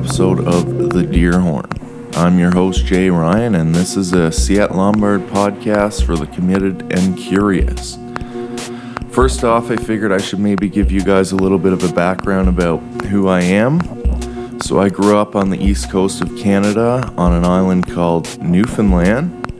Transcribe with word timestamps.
episode 0.00 0.40
of 0.48 0.64
The 0.88 1.02
Deerhorn. 1.02 2.16
I'm 2.16 2.38
your 2.38 2.50
host, 2.50 2.86
Jay 2.86 3.10
Ryan, 3.10 3.54
and 3.54 3.74
this 3.74 3.98
is 3.98 4.14
a 4.14 4.30
Ciat-Lonbarde 4.30 5.28
podcast 5.28 6.06
for 6.06 6.16
the 6.16 6.26
committed 6.26 6.90
and 6.90 7.18
curious. 7.18 7.98
First 9.10 9.44
off, 9.44 9.70
I 9.70 9.76
figured 9.76 10.10
I 10.10 10.16
should 10.16 10.38
maybe 10.38 10.70
give 10.70 10.90
you 10.90 11.04
guys 11.04 11.32
a 11.32 11.36
little 11.36 11.58
bit 11.58 11.74
of 11.74 11.84
a 11.84 11.92
background 11.92 12.48
about 12.48 12.78
who 13.08 13.28
I 13.28 13.42
am. 13.42 13.78
So, 14.62 14.80
I 14.80 14.88
grew 14.88 15.18
up 15.18 15.36
on 15.36 15.50
the 15.50 15.62
east 15.62 15.90
coast 15.90 16.22
of 16.22 16.34
Canada 16.34 17.12
on 17.18 17.34
an 17.34 17.44
island 17.44 17.86
called 17.86 18.42
Newfoundland. 18.42 19.52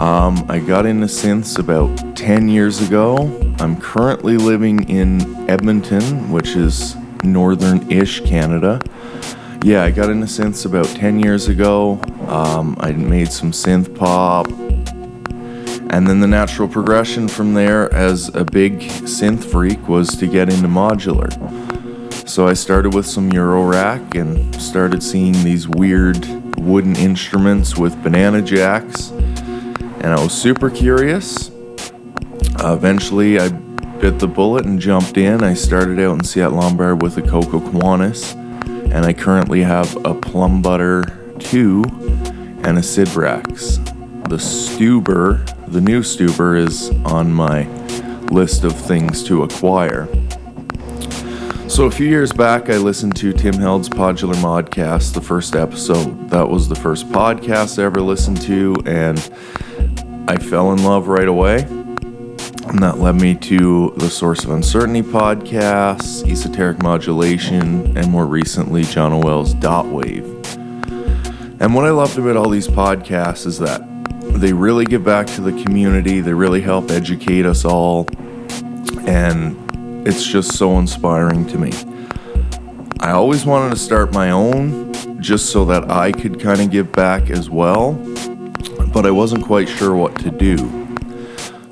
Um, 0.00 0.44
I 0.48 0.58
got 0.58 0.84
into 0.84 1.06
synths 1.06 1.60
about 1.60 2.16
10 2.16 2.48
years 2.48 2.82
ago. 2.84 3.54
I'm 3.60 3.80
currently 3.80 4.36
living 4.36 4.90
in 4.90 5.48
Edmonton, 5.48 6.32
which 6.32 6.56
is 6.56 6.96
northern 7.22 7.88
ish 7.90 8.20
Canada. 8.22 8.80
Yeah, 9.62 9.82
I 9.82 9.90
got 9.90 10.08
into 10.10 10.26
synths 10.26 10.64
about 10.64 10.86
10 10.86 11.20
years 11.20 11.48
ago. 11.48 12.00
Um, 12.28 12.76
I 12.80 12.92
made 12.92 13.30
some 13.30 13.52
synth 13.52 13.94
pop. 13.94 14.48
And 15.92 16.06
then 16.06 16.20
the 16.20 16.26
natural 16.26 16.68
progression 16.68 17.28
from 17.28 17.52
there 17.54 17.92
as 17.92 18.34
a 18.34 18.44
big 18.44 18.80
synth 18.80 19.44
freak 19.44 19.88
was 19.88 20.16
to 20.16 20.26
get 20.26 20.48
into 20.48 20.68
modular. 20.68 21.30
So 22.28 22.46
I 22.46 22.54
started 22.54 22.94
with 22.94 23.06
some 23.06 23.30
Eurorack 23.30 24.18
and 24.18 24.54
started 24.60 25.02
seeing 25.02 25.32
these 25.32 25.68
weird 25.68 26.24
wooden 26.56 26.96
instruments 26.96 27.76
with 27.76 28.00
banana 28.02 28.40
jacks. 28.40 29.10
And 29.10 30.06
I 30.06 30.22
was 30.22 30.32
super 30.32 30.70
curious. 30.70 31.50
Uh, 32.62 32.74
eventually, 32.74 33.38
I 33.38 33.48
bit 34.00 34.18
the 34.18 34.26
bullet 34.26 34.64
and 34.64 34.80
jumped 34.80 35.18
in. 35.18 35.44
I 35.44 35.52
started 35.52 36.00
out 36.00 36.14
in 36.14 36.20
Ciat-Lonbarde 36.20 37.02
with 37.02 37.18
a 37.18 37.22
Cocoquantus, 37.22 38.34
and 38.92 39.04
I 39.04 39.12
currently 39.12 39.62
have 39.62 39.94
a 39.98 40.14
Plumbutter 40.14 41.40
2 41.40 41.84
and 42.64 42.76
a 42.76 42.82
Sidrax. 42.82 43.76
The 44.28 44.36
Stuber, 44.36 45.44
the 45.68 45.80
new 45.80 46.00
Stuber, 46.02 46.58
is 46.58 46.90
on 47.04 47.32
my 47.32 47.68
list 48.30 48.64
of 48.64 48.74
things 48.76 49.22
to 49.24 49.42
acquire. 49.42 50.08
So 51.68 51.86
a 51.86 51.90
few 51.90 52.08
years 52.08 52.32
back, 52.32 52.68
I 52.68 52.78
listened 52.78 53.16
to 53.16 53.32
Tim 53.32 53.54
Held's 53.54 53.88
Podular 53.88 54.34
Modcast, 54.34 55.14
the 55.14 55.20
first 55.20 55.54
episode. 55.54 56.28
That 56.28 56.48
was 56.48 56.68
the 56.68 56.74
first 56.74 57.08
podcast 57.08 57.78
I 57.78 57.84
ever 57.84 58.00
listened 58.00 58.42
to, 58.42 58.74
and 58.86 59.18
I 60.28 60.36
fell 60.36 60.72
in 60.72 60.82
love 60.82 61.06
right 61.06 61.28
away. 61.28 61.64
And 62.70 62.78
that 62.84 62.98
led 62.98 63.16
me 63.16 63.34
to 63.34 63.92
the 63.96 64.08
Source 64.08 64.44
of 64.44 64.52
Uncertainty 64.52 65.02
podcast, 65.02 66.30
Esoteric 66.30 66.80
Modulation, 66.80 67.98
and 67.98 68.08
more 68.08 68.26
recently, 68.26 68.84
John 68.84 69.12
O'Well's 69.12 69.54
Dot 69.54 69.86
Wave. 69.86 70.24
And 71.60 71.74
what 71.74 71.84
I 71.84 71.90
loved 71.90 72.16
about 72.16 72.36
all 72.36 72.48
these 72.48 72.68
podcasts 72.68 73.44
is 73.44 73.58
that 73.58 73.82
they 74.20 74.52
really 74.52 74.84
give 74.84 75.02
back 75.02 75.26
to 75.26 75.40
the 75.40 75.50
community, 75.64 76.20
they 76.20 76.32
really 76.32 76.60
help 76.60 76.92
educate 76.92 77.44
us 77.44 77.64
all, 77.64 78.06
and 79.00 80.06
it's 80.06 80.24
just 80.24 80.56
so 80.56 80.78
inspiring 80.78 81.48
to 81.48 81.58
me. 81.58 81.72
I 83.00 83.10
always 83.10 83.44
wanted 83.44 83.70
to 83.70 83.80
start 83.80 84.14
my 84.14 84.30
own 84.30 85.20
just 85.20 85.50
so 85.50 85.64
that 85.64 85.90
I 85.90 86.12
could 86.12 86.38
kind 86.38 86.60
of 86.60 86.70
give 86.70 86.92
back 86.92 87.30
as 87.30 87.50
well, 87.50 87.94
but 88.94 89.06
I 89.06 89.10
wasn't 89.10 89.44
quite 89.44 89.68
sure 89.68 89.96
what 89.96 90.14
to 90.20 90.30
do. 90.30 90.79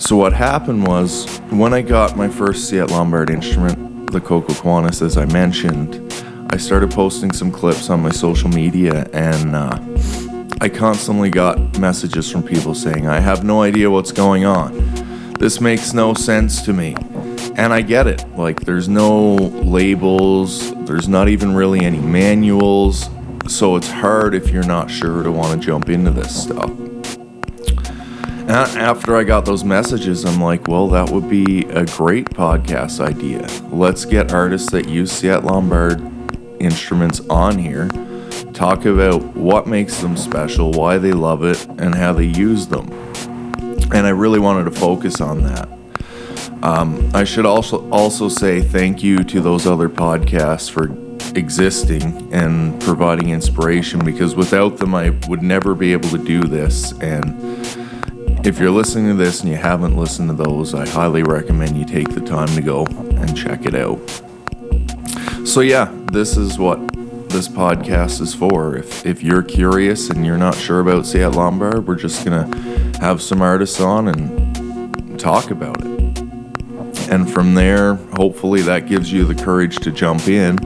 So 0.00 0.16
what 0.16 0.32
happened 0.32 0.86
was 0.86 1.26
when 1.50 1.74
I 1.74 1.82
got 1.82 2.16
my 2.16 2.28
first 2.28 2.72
Ciat-Lonbarde 2.72 3.30
instrument, 3.30 4.12
the 4.12 4.20
Cocoquantus, 4.20 5.02
as 5.02 5.16
I 5.16 5.24
mentioned, 5.26 6.00
I 6.50 6.56
started 6.56 6.92
posting 6.92 7.32
some 7.32 7.50
clips 7.50 7.90
on 7.90 8.00
my 8.00 8.10
social 8.10 8.48
media, 8.48 9.08
and 9.12 9.56
uh, 9.56 9.76
I 10.60 10.68
constantly 10.68 11.30
got 11.30 11.78
messages 11.80 12.30
from 12.30 12.44
people 12.44 12.76
saying, 12.76 13.08
"I 13.08 13.18
have 13.18 13.44
no 13.44 13.62
idea 13.62 13.90
what's 13.90 14.12
going 14.12 14.44
on. 14.44 14.72
This 15.40 15.60
makes 15.60 15.92
no 15.92 16.14
sense 16.14 16.62
to 16.62 16.72
me." 16.72 16.94
And 17.56 17.72
I 17.72 17.82
get 17.82 18.06
it. 18.06 18.24
Like, 18.36 18.60
there's 18.60 18.88
no 18.88 19.34
labels, 19.34 20.72
there's 20.86 21.08
not 21.08 21.28
even 21.28 21.56
really 21.56 21.80
any 21.80 21.98
manuals, 21.98 23.10
so 23.48 23.74
it's 23.74 23.90
hard 23.90 24.34
if 24.34 24.50
you're 24.50 24.62
not 24.66 24.90
sure 24.90 25.24
to 25.24 25.32
want 25.32 25.60
to 25.60 25.66
jump 25.66 25.88
into 25.88 26.12
this 26.12 26.44
stuff 26.44 26.70
after 28.48 29.16
I 29.16 29.24
got 29.24 29.44
those 29.44 29.64
messages, 29.64 30.24
I'm 30.24 30.40
like, 30.40 30.68
well, 30.68 30.88
that 30.88 31.10
would 31.10 31.28
be 31.28 31.64
a 31.66 31.84
great 31.84 32.26
podcast 32.30 33.00
idea. 33.00 33.46
Let's 33.70 34.04
get 34.04 34.32
artists 34.32 34.70
that 34.70 34.88
use 34.88 35.12
Ciat-Lonbarde 35.20 36.60
instruments 36.60 37.20
on 37.28 37.58
here, 37.58 37.88
talk 38.54 38.84
about 38.84 39.22
what 39.36 39.66
makes 39.66 40.00
them 40.00 40.16
special, 40.16 40.72
why 40.72 40.98
they 40.98 41.12
love 41.12 41.44
it, 41.44 41.64
and 41.78 41.94
how 41.94 42.12
they 42.12 42.24
use 42.24 42.66
them. 42.66 42.90
And 43.92 44.06
I 44.06 44.10
really 44.10 44.38
wanted 44.38 44.64
to 44.64 44.70
focus 44.70 45.20
on 45.20 45.42
that. 45.44 45.68
Um, 46.62 47.10
I 47.14 47.22
should 47.22 47.46
also 47.46 47.88
also 47.90 48.28
say 48.28 48.60
thank 48.60 49.02
you 49.02 49.22
to 49.22 49.40
those 49.40 49.66
other 49.66 49.88
podcasts 49.88 50.68
for 50.68 50.90
existing 51.38 52.32
and 52.32 52.80
providing 52.82 53.28
inspiration 53.28 54.04
because 54.04 54.34
without 54.34 54.78
them 54.78 54.92
I 54.94 55.10
would 55.28 55.42
never 55.42 55.74
be 55.74 55.92
able 55.92 56.08
to 56.08 56.18
do 56.18 56.40
this 56.42 56.92
and 57.00 57.87
if 58.44 58.58
you're 58.58 58.70
listening 58.70 59.08
to 59.08 59.14
this 59.14 59.40
and 59.40 59.50
you 59.50 59.56
haven't 59.56 59.96
listened 59.96 60.28
to 60.28 60.34
those, 60.34 60.74
I 60.74 60.86
highly 60.88 61.22
recommend 61.22 61.76
you 61.76 61.84
take 61.84 62.08
the 62.10 62.20
time 62.20 62.48
to 62.48 62.60
go 62.60 62.86
and 62.86 63.36
check 63.36 63.66
it 63.66 63.74
out. 63.74 63.98
So, 65.46 65.60
yeah, 65.60 65.92
this 66.12 66.36
is 66.36 66.58
what 66.58 66.78
this 67.30 67.48
podcast 67.48 68.20
is 68.20 68.34
for. 68.34 68.76
If, 68.76 69.04
if 69.04 69.22
you're 69.22 69.42
curious 69.42 70.10
and 70.10 70.24
you're 70.24 70.38
not 70.38 70.54
sure 70.54 70.80
about 70.80 71.04
Ciat-Lonbarde, 71.04 71.84
we're 71.84 71.96
just 71.96 72.24
going 72.24 72.50
to 72.50 73.00
have 73.00 73.20
some 73.20 73.42
artists 73.42 73.80
on 73.80 74.08
and 74.08 75.18
talk 75.18 75.50
about 75.50 75.84
it. 75.84 76.20
And 77.10 77.30
from 77.30 77.54
there, 77.54 77.94
hopefully, 77.94 78.62
that 78.62 78.86
gives 78.86 79.10
you 79.10 79.24
the 79.24 79.34
courage 79.34 79.76
to 79.78 79.90
jump 79.90 80.28
in. 80.28 80.56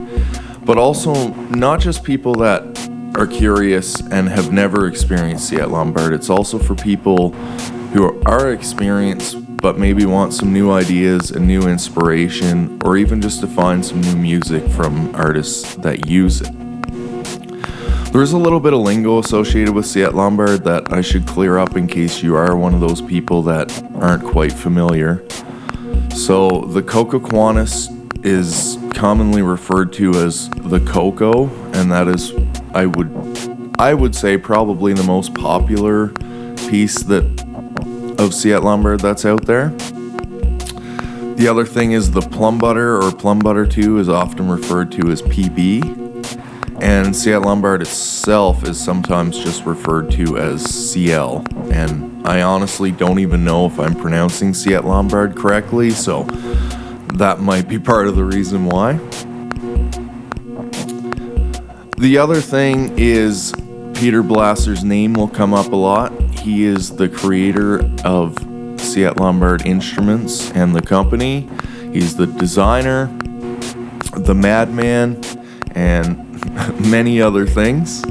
But 0.63 0.77
also, 0.77 1.33
not 1.49 1.79
just 1.79 2.03
people 2.03 2.33
that 2.35 2.63
are 3.15 3.27
curious 3.27 3.99
and 3.99 4.29
have 4.29 4.51
never 4.51 4.87
experienced 4.87 5.51
Ciat-Lonbarde. 5.51 6.13
It's 6.13 6.29
also 6.29 6.57
for 6.57 6.75
people 6.75 7.31
who 7.93 8.21
are 8.25 8.51
experienced 8.51 9.37
but 9.63 9.79
maybe 9.79 10.05
want 10.05 10.33
some 10.33 10.51
new 10.51 10.71
ideas 10.71 11.31
and 11.31 11.47
new 11.47 11.61
inspiration, 11.69 12.77
or 12.83 12.97
even 12.97 13.21
just 13.21 13.39
to 13.39 13.47
find 13.47 13.85
some 13.85 14.01
new 14.01 14.15
music 14.17 14.61
from 14.71 15.15
artists 15.15 15.75
that 15.75 16.05
use 16.05 16.41
it. 16.41 16.51
There's 18.11 18.33
a 18.33 18.37
little 18.37 18.59
bit 18.59 18.73
of 18.73 18.81
lingo 18.81 19.19
associated 19.19 19.73
with 19.73 19.85
Ciat-Lonbarde 19.85 20.65
that 20.65 20.91
I 20.91 20.99
should 20.99 21.25
clear 21.25 21.57
up 21.57 21.77
in 21.77 21.87
case 21.87 22.21
you 22.21 22.35
are 22.35 22.57
one 22.57 22.73
of 22.73 22.81
those 22.81 23.01
people 23.01 23.41
that 23.43 23.71
aren't 23.95 24.25
quite 24.25 24.51
familiar. 24.51 25.23
So, 26.09 26.49
the 26.65 26.81
Cocoquantus 26.81 27.87
is 28.25 28.75
commonly 28.93 29.41
referred 29.41 29.91
to 29.93 30.11
as 30.15 30.49
the 30.49 30.79
Coco, 30.79 31.47
and 31.73 31.91
that 31.91 32.07
is 32.07 32.33
I 32.73 32.85
would 32.85 33.11
I 33.79 33.93
would 33.93 34.15
say 34.15 34.37
probably 34.37 34.93
the 34.93 35.03
most 35.03 35.33
popular 35.33 36.09
piece 36.67 37.03
that 37.03 37.23
of 37.23 38.29
Ciat-Lonbarde 38.29 39.01
that's 39.01 39.25
out 39.25 39.45
there. 39.45 39.69
The 41.35 41.47
other 41.47 41.65
thing 41.65 41.93
is 41.93 42.11
the 42.11 42.21
Plumbutter 42.21 43.01
or 43.01 43.11
Plumbutter 43.11 43.69
2 43.69 43.97
is 43.97 44.07
often 44.07 44.49
referred 44.49 44.91
to 44.93 45.09
as 45.11 45.21
PB. 45.23 45.83
And 46.81 47.07
Ciat-Lonbarde 47.07 47.81
itself 47.81 48.63
is 48.63 48.79
sometimes 48.79 49.37
just 49.37 49.65
referred 49.65 50.11
to 50.11 50.37
as 50.37 50.63
CL. 50.63 51.43
And 51.71 52.25
I 52.27 52.43
honestly 52.43 52.91
don't 52.91 53.19
even 53.19 53.43
know 53.43 53.65
if 53.65 53.79
I'm 53.79 53.95
pronouncing 53.95 54.51
Ciat-Lonbarde 54.51 55.35
correctly, 55.35 55.89
so 55.89 56.23
that 57.17 57.39
might 57.39 57.67
be 57.67 57.79
part 57.79 58.07
of 58.07 58.15
the 58.15 58.23
reason 58.23 58.65
why. 58.65 58.93
The 61.97 62.17
other 62.17 62.41
thing 62.41 62.97
is 62.97 63.53
Peter 63.93 64.23
Blasser's 64.23 64.83
name 64.83 65.13
will 65.13 65.27
come 65.27 65.53
up 65.53 65.71
a 65.71 65.75
lot. 65.75 66.11
He 66.39 66.63
is 66.63 66.95
the 66.95 67.07
creator 67.07 67.79
of 68.03 68.35
Ciat-Lonbarde 68.35 69.65
Instruments 69.65 70.51
and 70.51 70.75
the 70.75 70.81
company. 70.81 71.49
He's 71.93 72.15
the 72.15 72.27
designer, 72.27 73.05
the 74.17 74.33
madman, 74.35 75.23
and 75.71 76.29
many 76.91 77.21
other 77.21 77.45
things. 77.45 78.03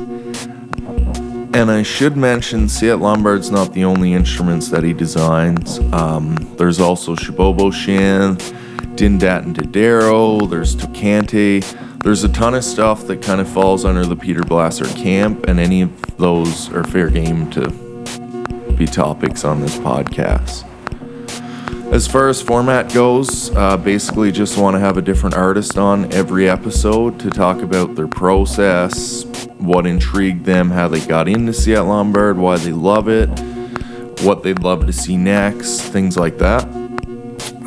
And 1.54 1.70
I 1.70 1.82
should 1.82 2.16
mention, 2.16 2.64
Ciat-Lonbarde's 2.64 3.50
not 3.50 3.75
the 3.75 3.84
only 3.84 4.14
instruments 4.14 4.69
that 4.69 4.84
he 4.84 4.94
designs. 4.94 5.78
Um, 5.93 6.37
there's 6.56 6.81
also 6.81 7.14
Shbobo 7.14 7.70
Shnth, 7.70 8.56
Dindat 8.96 9.44
and 9.44 9.56
Didero, 9.56 10.48
there's 10.48 10.76
Tocante, 10.76 11.62
there's 12.02 12.24
a 12.24 12.28
ton 12.28 12.54
of 12.54 12.64
stuff 12.64 13.06
that 13.06 13.22
kind 13.22 13.40
of 13.40 13.48
falls 13.48 13.84
under 13.84 14.04
the 14.04 14.16
Peter 14.16 14.42
Blasser 14.42 14.86
camp, 14.96 15.46
and 15.48 15.58
any 15.58 15.82
of 15.82 16.16
those 16.16 16.70
are 16.72 16.84
fair 16.84 17.08
game 17.08 17.50
to 17.50 17.70
be 18.76 18.86
topics 18.86 19.44
on 19.44 19.60
this 19.60 19.76
podcast. 19.78 20.68
As 21.92 22.06
far 22.06 22.28
as 22.28 22.40
format 22.40 22.92
goes, 22.92 23.54
uh, 23.54 23.76
basically 23.76 24.32
just 24.32 24.58
want 24.58 24.74
to 24.74 24.80
have 24.80 24.96
a 24.96 25.02
different 25.02 25.36
artist 25.36 25.76
on 25.76 26.10
every 26.12 26.48
episode 26.48 27.20
to 27.20 27.30
talk 27.30 27.60
about 27.60 27.94
their 27.94 28.08
process, 28.08 29.24
what 29.58 29.86
intrigued 29.86 30.44
them, 30.44 30.70
how 30.70 30.88
they 30.88 31.00
got 31.06 31.28
into 31.28 31.52
Ciat-Lonbarde, 31.52 32.36
why 32.36 32.56
they 32.56 32.72
love 32.72 33.08
it, 33.08 33.28
what 34.22 34.42
they'd 34.42 34.60
love 34.60 34.86
to 34.86 34.92
see 34.92 35.16
next, 35.16 35.80
things 35.80 36.16
like 36.16 36.38
that. 36.38 36.81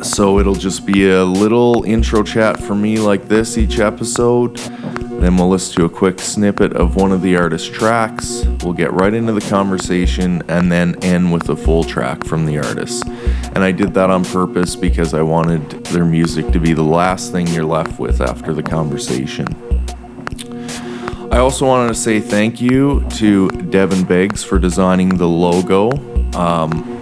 So 0.02 0.38
it'll 0.38 0.54
just 0.54 0.86
be 0.86 1.10
a 1.10 1.24
little 1.24 1.82
intro 1.84 2.22
chat 2.22 2.60
for 2.60 2.74
me 2.74 2.98
like 2.98 3.28
this 3.28 3.58
each 3.58 3.78
episode. 3.78 4.56
Then 4.56 5.38
we'll 5.38 5.48
listen 5.48 5.76
to 5.76 5.84
a 5.86 5.88
quick 5.88 6.20
snippet 6.20 6.74
of 6.74 6.94
one 6.94 7.10
of 7.10 7.22
the 7.22 7.36
artist's 7.36 7.68
tracks. 7.68 8.44
We'll 8.62 8.74
get 8.74 8.92
right 8.92 9.14
into 9.14 9.32
the 9.32 9.40
conversation 9.40 10.42
and 10.48 10.70
then 10.70 11.02
end 11.02 11.32
with 11.32 11.48
a 11.48 11.56
full 11.56 11.84
track 11.84 12.24
from 12.24 12.44
the 12.44 12.58
artist. 12.58 13.04
And 13.54 13.58
I 13.58 13.72
did 13.72 13.94
that 13.94 14.10
on 14.10 14.24
purpose 14.26 14.76
because 14.76 15.14
I 15.14 15.22
wanted 15.22 15.70
their 15.86 16.04
music 16.04 16.52
to 16.52 16.60
be 16.60 16.74
the 16.74 16.84
last 16.84 17.32
thing 17.32 17.46
you're 17.48 17.64
left 17.64 17.98
with 17.98 18.20
after 18.20 18.52
the 18.52 18.62
conversation. 18.62 19.46
I 21.32 21.38
also 21.38 21.66
wanted 21.66 21.88
to 21.88 21.94
say 21.94 22.20
thank 22.20 22.60
you 22.60 23.04
to 23.16 23.48
Devin 23.48 24.04
Beggs 24.04 24.44
for 24.44 24.58
designing 24.58 25.16
the 25.16 25.28
logo. 25.28 25.90
Um, 26.34 26.95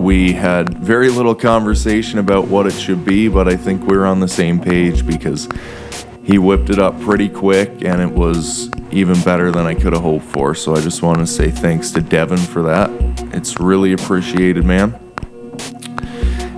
we 0.00 0.32
had 0.32 0.78
very 0.78 1.10
little 1.10 1.34
conversation 1.34 2.18
about 2.18 2.48
what 2.48 2.66
it 2.66 2.72
should 2.72 3.04
be, 3.04 3.28
but 3.28 3.46
I 3.46 3.54
think 3.54 3.86
we 3.86 3.96
are 3.96 4.06
on 4.06 4.18
the 4.18 4.28
same 4.28 4.58
page 4.58 5.06
because 5.06 5.46
he 6.24 6.38
whipped 6.38 6.70
it 6.70 6.78
up 6.78 6.98
pretty 7.00 7.28
quick 7.28 7.84
and 7.84 8.00
it 8.00 8.10
was 8.10 8.70
even 8.90 9.20
better 9.22 9.50
than 9.50 9.66
I 9.66 9.74
could 9.74 9.92
have 9.92 10.02
hoped 10.02 10.24
for. 10.24 10.54
So 10.54 10.74
I 10.74 10.80
just 10.80 11.02
want 11.02 11.18
to 11.18 11.26
say 11.26 11.50
thanks 11.50 11.90
to 11.90 12.00
Devin 12.00 12.38
for 12.38 12.62
that. 12.62 12.90
It's 13.34 13.60
really 13.60 13.92
appreciated, 13.92 14.64
man. 14.64 14.98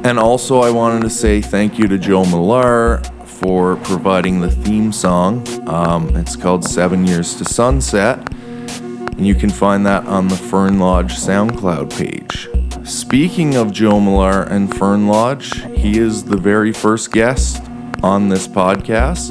And 0.04 0.20
also, 0.20 0.60
I 0.60 0.70
wanted 0.70 1.02
to 1.02 1.10
say 1.10 1.40
thank 1.40 1.78
you 1.78 1.88
to 1.88 1.98
Joe 1.98 2.24
Millar 2.24 3.02
for 3.24 3.74
providing 3.76 4.40
the 4.40 4.50
theme 4.50 4.92
song. 4.92 5.44
Um, 5.68 6.14
it's 6.16 6.36
called 6.36 6.64
Seven 6.64 7.06
Years 7.06 7.34
to 7.36 7.44
Sunset. 7.44 8.18
And 8.30 9.26
you 9.26 9.34
can 9.34 9.50
find 9.50 9.84
that 9.86 10.06
on 10.06 10.28
the 10.28 10.36
Fernlodge 10.36 11.10
SoundCloud 11.10 11.90
page. 11.98 12.48
Speaking 12.84 13.54
of 13.54 13.72
Joe 13.72 14.00
Millar 14.00 14.42
and 14.42 14.68
Fernlodge, 14.68 15.76
he 15.76 15.98
is 15.98 16.24
the 16.24 16.36
very 16.36 16.72
first 16.72 17.12
guest 17.12 17.62
on 18.02 18.28
this 18.28 18.48
podcast, 18.48 19.30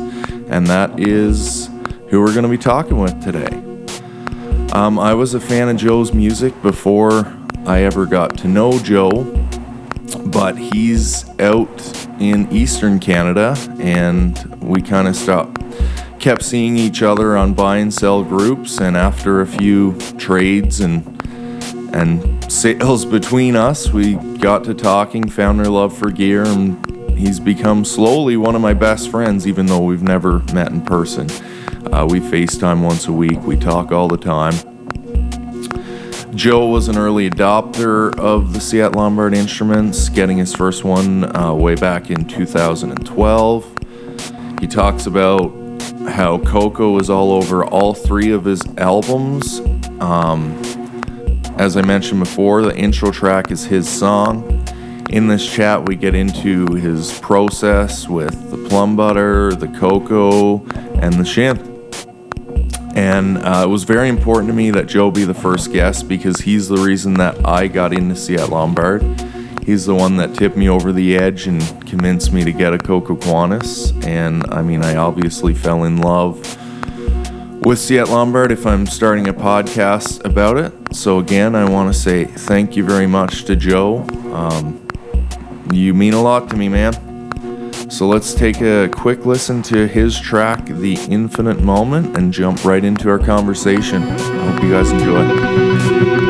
and 0.50 0.66
that 0.68 0.98
is 0.98 1.70
who 2.08 2.22
we're 2.22 2.34
going 2.34 2.44
to 2.44 2.50
be 2.50 2.58
talking 2.58 2.98
with 2.98 3.22
today. 3.22 3.50
Um, 4.72 4.98
I 4.98 5.14
was 5.14 5.34
a 5.34 5.40
fan 5.40 5.68
of 5.68 5.76
Joe's 5.76 6.14
music 6.14 6.60
before 6.62 7.26
I 7.66 7.82
ever 7.82 8.06
got 8.06 8.38
to 8.38 8.48
know 8.48 8.80
Joe, 8.80 9.24
but 10.28 10.58
he's 10.58 11.28
out 11.42 12.08
in 12.22 12.50
Eastern 12.54 13.00
Canada, 13.00 13.58
and 13.80 14.40
we 14.62 14.82
kind 14.82 15.10
of 15.10 15.16
stopped, 15.16 15.62
kept 16.20 16.44
seeing 16.44 16.78
each 16.78 17.02
other 17.02 17.36
on 17.36 17.54
buy 17.54 17.78
and 17.78 17.94
sell 17.94 18.24
groups, 18.24 18.80
and 18.80 18.96
after 18.96 19.42
a 19.42 19.48
few 19.48 20.00
trades 20.18 20.80
and 20.80 21.06
and 21.94 22.41
sales 22.52 23.06
between 23.06 23.56
us, 23.56 23.92
we 23.92 24.16
got 24.38 24.66
to 24.66 24.74
talking, 24.74 25.30
found 25.30 25.60
our 25.62 25.68
love 25.68 25.98
for 25.98 26.12
gear, 26.12 26.44
and 26.44 26.86
he's 27.18 27.40
become 27.40 27.86
slowly 27.86 28.36
one 28.36 28.56
of 28.56 28.62
my 28.62 28.74
best 28.74 29.10
friends, 29.10 29.48
even 29.48 29.66
though 29.66 29.80
we've 29.80 30.04
never 30.04 30.40
met 30.54 30.70
in 30.72 30.82
person. 30.82 31.30
Uh, 31.94 32.06
we 32.10 32.20
FaceTime 32.20 32.84
once 32.84 33.08
a 33.08 33.12
week, 33.12 33.40
we 33.44 33.56
talk 33.56 33.92
all 33.92 34.08
the 34.08 34.18
time. 34.18 34.54
Joe 36.36 36.68
was 36.68 36.88
an 36.88 36.98
early 36.98 37.30
adopter 37.30 38.18
of 38.20 38.54
the 38.54 38.60
Ciat-Lonbarde 38.60 39.34
instruments, 39.34 40.10
getting 40.10 40.38
his 40.38 40.54
first 40.54 40.84
one 40.84 41.36
uh, 41.36 41.54
way 41.54 41.76
back 41.76 42.10
in 42.12 42.26
2012. 42.26 43.78
He 44.60 44.68
talks 44.68 45.06
about 45.06 45.52
how 46.10 46.40
Coco 46.40 47.00
is 47.00 47.10
all 47.10 47.32
over 47.32 47.66
all 47.66 47.94
three 47.94 48.32
of 48.32 48.46
his 48.46 48.62
albums. 48.78 49.62
Um, 50.00 50.62
as 51.62 51.78
I 51.78 51.84
mentioned 51.84 52.20
before, 52.20 52.64
the 52.64 52.76
intro 52.76 53.12
track 53.12 53.52
is 53.52 53.64
his 53.64 53.88
song. 53.88 54.68
In 55.12 55.28
this 55.28 55.48
chat, 55.48 55.88
we 55.88 55.96
get 55.96 56.16
into 56.16 56.66
his 56.74 57.20
process 57.20 58.10
with 58.10 58.50
the 58.50 58.58
Plumbutter, 58.58 59.60
the 59.60 59.68
cocoa, 59.68 60.66
and 61.00 61.14
the 61.14 61.24
Shnth. 61.24 61.68
And 62.96 63.38
uh, 63.38 63.62
it 63.66 63.70
was 63.70 63.84
very 63.84 64.10
important 64.10 64.48
to 64.48 64.56
me 64.56 64.72
that 64.72 64.88
Joe 64.88 65.12
be 65.12 65.24
the 65.24 65.36
first 65.36 65.72
guest 65.72 66.08
because 66.08 66.40
he's 66.40 66.68
the 66.68 66.78
reason 66.78 67.14
that 67.16 67.48
I 67.48 67.68
got 67.68 67.94
into 67.94 68.16
Ciat-Lonbarde. 68.16 69.64
He's 69.64 69.86
the 69.86 69.94
one 69.94 70.18
that 70.18 70.34
tipped 70.34 70.58
me 70.58 70.68
over 70.68 70.92
the 70.92 71.16
edge 71.16 71.46
and 71.46 71.62
convinced 71.88 72.34
me 72.34 72.44
to 72.44 72.52
get 72.52 72.74
a 72.74 72.80
Cocoquantus. 72.80 73.92
And 74.04 74.44
I 74.52 74.64
mean, 74.64 74.82
I 74.82 74.96
obviously 74.96 75.54
fell 75.54 75.84
in 75.84 75.98
love 75.98 76.40
with 77.64 77.78
Ciat-Lonbarde 77.78 78.50
if 78.50 78.66
I'm 78.66 78.88
starting 78.88 79.28
a 79.28 79.34
podcast 79.34 80.26
about 80.26 80.58
it. 80.58 80.81
So, 80.92 81.20
again, 81.20 81.56
I 81.56 81.68
want 81.70 81.94
to 81.94 81.98
say 82.00 82.26
thank 82.26 82.76
you 82.76 82.84
very 82.84 83.08
much 83.08 83.46
to 83.46 83.56
Joe. 83.56 84.00
Um, 84.34 84.86
you 85.72 85.94
mean 85.94 86.14
a 86.14 86.22
lot 86.22 86.50
to 86.50 86.58
me, 86.58 86.68
man. 86.68 86.94
So, 87.90 88.08
let's 88.08 88.34
take 88.34 88.62
a 88.62 88.90
quick 88.90 89.26
listen 89.26 89.62
to 89.64 89.88
his 89.88 90.20
track, 90.20 90.66
The 90.66 90.96
Infinite 91.10 91.62
Moment, 91.62 92.18
and 92.18 92.34
jump 92.34 92.66
right 92.66 92.84
into 92.84 93.10
our 93.10 93.20
conversation. 93.20 94.04
I 94.04 94.52
hope 94.52 94.64
you 94.64 94.72
guys 94.72 94.92
enjoy. 94.92 96.21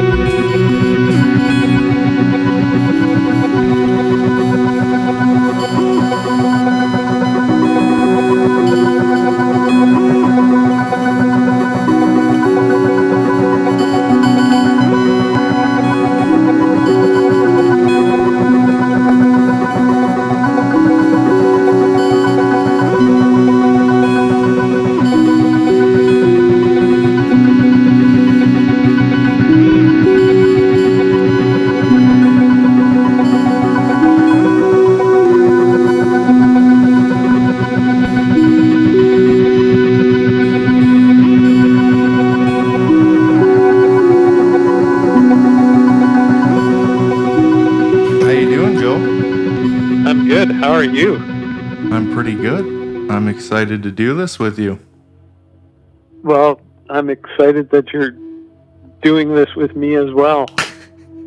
Excited 53.51 53.83
to 53.83 53.91
do 53.91 54.13
this 54.13 54.39
with 54.39 54.57
you. 54.57 54.79
Well, 56.23 56.61
I'm 56.89 57.09
excited 57.09 57.69
that 57.71 57.91
you're 57.91 58.11
doing 59.01 59.35
this 59.35 59.53
with 59.57 59.75
me 59.75 59.95
as 59.95 60.09
well. 60.13 60.45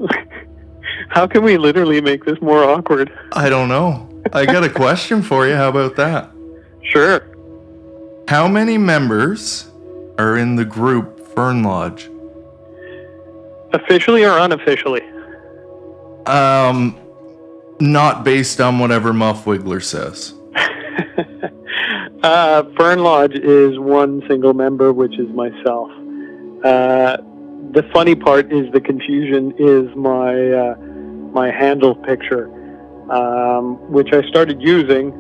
How 1.11 1.27
can 1.27 1.45
we 1.45 1.59
literally 1.59 2.01
make 2.01 2.25
this 2.25 2.41
more 2.41 2.65
awkward? 2.65 3.13
I 3.33 3.51
don't 3.51 3.69
know. 3.69 4.09
I 4.33 4.47
got 4.47 4.65
a 4.65 4.71
question 4.71 5.21
for 5.21 5.47
you. 5.47 5.55
How 5.55 5.69
about 5.69 5.97
that? 5.97 6.31
Sure. 6.83 7.29
How 8.27 8.49
many 8.49 8.79
members 8.79 9.69
are 10.17 10.39
in 10.39 10.57
the 10.57 10.65
group 10.65 11.21
Fernlodge? 11.35 12.09
Officially 13.75 14.25
or 14.25 14.39
unofficially? 14.39 15.03
Um, 16.25 16.99
not 17.81 18.25
based 18.25 18.63
on 18.63 18.79
whatever 18.79 19.13
Muffwiggler 19.13 19.85
says. 19.85 20.33
Uh, 22.25 22.63
Fernlodge 22.79 23.39
is 23.39 23.79
one 23.79 24.23
single 24.27 24.55
member, 24.55 24.95
which 24.95 25.19
is 25.19 25.29
myself. 25.35 25.91
Uh, 26.65 27.19
the 27.73 27.87
funny 27.93 28.15
part 28.15 28.51
is 28.51 28.73
the 28.73 28.81
confusion 28.81 29.53
is 29.59 29.95
my 29.95 30.33
uh, 30.33 30.75
my 31.35 31.51
handle 31.51 31.95
picture, 31.95 32.47
um, 33.13 33.77
which 33.93 34.15
I 34.15 34.23
started 34.23 34.63
using 34.63 35.13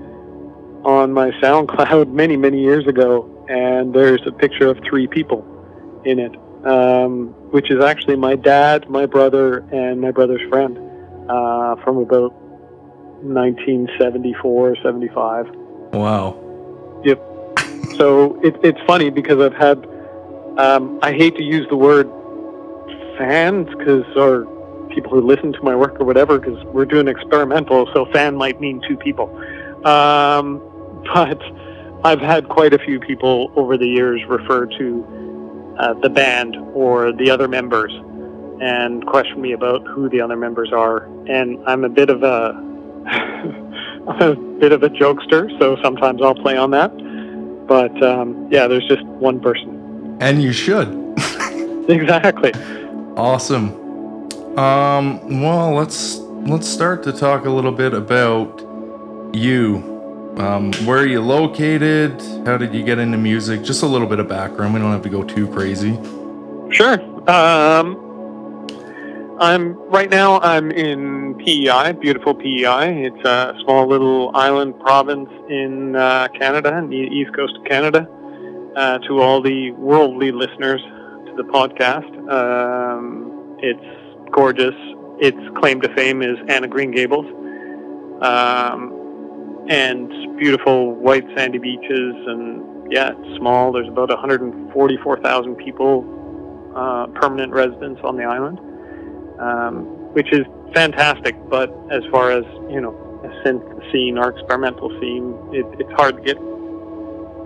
on 0.82 1.12
my 1.12 1.30
SoundCloud 1.42 2.11
many 2.23 2.38
many 2.38 2.62
years 2.62 2.87
ago, 2.87 3.28
and 3.50 3.92
there's 3.94 4.23
a 4.26 4.32
picture 4.32 4.68
of 4.68 4.78
three 4.88 5.06
people 5.06 5.44
in 6.06 6.18
it, 6.18 6.34
um, 6.64 7.34
which 7.50 7.70
is 7.70 7.84
actually 7.84 8.16
my 8.16 8.34
dad, 8.34 8.88
my 8.88 9.04
brother, 9.04 9.58
and 9.73 10.00
my 10.00 10.11
brother's 10.11 10.49
friend 10.49 10.78
uh, 11.28 11.76
from 11.84 11.99
about 11.99 12.32
1974 13.20 14.76
75. 14.82 15.54
Wow. 15.92 16.43
Yep. 17.04 17.18
So 17.99 18.38
it, 18.42 18.56
it's 18.62 18.80
funny 18.87 19.11
because 19.11 19.40
I've 19.40 19.54
had, 19.54 19.87
um, 20.58 20.99
I 21.02 21.12
hate 21.12 21.37
to 21.37 21.42
use 21.42 21.66
the 21.68 21.76
word 21.76 22.11
fans 23.18 23.68
because, 23.76 24.04
or 24.16 24.46
people 24.90 25.11
who 25.11 25.20
listen 25.20 25.52
to 25.52 25.62
my 25.62 25.75
work 25.75 26.00
or 26.00 26.04
whatever, 26.04 26.38
because 26.38 26.62
we're 26.66 26.87
doing 26.87 27.08
experimental, 27.08 27.88
so 27.92 28.06
fan 28.06 28.37
might 28.37 28.61
mean 28.61 28.80
two 28.88 28.96
people. 28.96 29.28
Um, 29.87 30.61
but 31.14 31.40
I've 32.04 32.20
had 32.20 32.49
quite 32.49 32.73
a 32.73 32.78
few 32.78 33.00
people 33.00 33.52
over 33.56 33.76
the 33.76 33.87
years 33.87 34.23
refer 34.28 34.66
to 34.66 35.75
uh, 35.78 35.94
the 35.94 36.11
band 36.11 36.56
or 36.73 37.12
the 37.12 37.30
other 37.30 37.49
members 37.49 37.92
and 38.61 39.04
question 39.06 39.40
me 39.40 39.52
about 39.52 39.87
who 39.87 40.08
the 40.08 40.20
other 40.20 40.37
members 40.37 40.73
are. 40.73 41.04
And 41.28 41.58
I'm 41.66 41.84
a 41.84 41.88
bit 41.88 42.11
of 42.11 42.23
a 42.23 42.52
a 44.06 44.34
bit 44.34 44.73
of 44.73 44.82
a 44.82 44.88
jokester, 44.88 45.56
so 45.58 45.76
sometimes 45.82 46.23
I'll 46.23 46.34
play 46.34 46.56
on 46.56 46.70
that. 46.73 46.92
But 47.66 48.02
um, 48.02 48.49
yeah, 48.50 48.66
there's 48.66 48.87
just 48.87 49.04
one 49.04 49.40
person. 49.40 50.16
And 50.20 50.42
you 50.42 50.52
should. 50.52 50.88
exactly. 51.88 52.52
Awesome. 53.16 53.80
Um, 54.58 55.42
well, 55.42 55.73
let's 55.75 56.18
let's 56.18 56.68
start 56.68 57.02
to 57.04 57.12
talk 57.12 57.46
a 57.46 57.50
little 57.50 57.73
bit 57.73 57.94
about 57.94 58.61
you. 59.32 59.92
Um, 60.37 60.73
where 60.84 60.99
are 60.99 61.06
you 61.06 61.20
located? 61.20 62.20
How 62.44 62.56
did 62.56 62.75
you 62.75 62.82
get 62.82 62.99
into 62.99 63.16
music? 63.16 63.62
Just 63.62 63.82
a 63.82 63.87
little 63.87 64.06
bit 64.06 64.18
of 64.18 64.28
background. 64.28 64.75
We 64.75 64.80
don't 64.80 64.92
have 64.92 65.02
to 65.02 65.08
go 65.08 65.23
too 65.23 65.49
crazy. 65.49 65.99
Sure. 66.70 67.00
Um, 67.30 68.03
I'm 69.44 69.74
right 69.90 70.08
now. 70.08 70.40
I'm 70.40 70.70
in 70.70 71.34
PEI, 71.34 71.92
beautiful 71.92 72.34
PEI. 72.34 73.04
It's 73.04 73.24
a 73.26 73.54
small 73.62 73.86
little 73.86 74.34
island 74.34 74.80
province 74.80 75.28
in 75.50 75.94
uh, 75.94 76.28
Canada, 76.28 76.78
in 76.78 76.88
the 76.88 76.96
east 76.96 77.36
coast 77.36 77.52
of 77.58 77.64
Canada. 77.66 78.08
Uh, 78.74 78.98
to 79.00 79.20
all 79.20 79.42
the 79.42 79.70
worldly 79.72 80.32
listeners 80.32 80.80
to 81.26 81.34
the 81.36 81.42
podcast, 81.42 82.08
um, 82.32 83.58
it's 83.60 84.32
gorgeous. 84.32 84.74
Its 85.20 85.36
claim 85.58 85.78
to 85.82 85.94
fame 85.94 86.22
is 86.22 86.38
Anne 86.48 86.64
of 86.64 86.70
Green 86.70 86.90
Gables, 86.90 87.26
um, 88.22 89.66
and 89.68 90.08
beautiful 90.38 90.94
white 90.94 91.26
sandy 91.36 91.58
beaches. 91.58 92.14
And 92.26 92.90
yeah, 92.90 93.10
it's 93.10 93.36
small. 93.36 93.72
There's 93.72 93.88
about 93.88 94.08
144,000 94.08 95.56
people, 95.56 96.72
uh, 96.74 97.08
permanent 97.08 97.52
residents 97.52 98.00
on 98.02 98.16
the 98.16 98.24
island 98.24 98.58
um, 99.38 99.84
which 100.14 100.32
is 100.32 100.46
fantastic. 100.74 101.36
But 101.48 101.74
as 101.90 102.02
far 102.10 102.30
as 102.30 102.44
you 102.70 102.80
know, 102.80 102.94
a 103.24 103.28
synth 103.46 103.92
scene 103.92 104.18
or 104.18 104.30
experimental 104.30 104.90
scene, 105.00 105.36
it, 105.52 105.66
it's 105.78 105.92
hard 105.92 106.16
to 106.16 106.22
get 106.22 106.38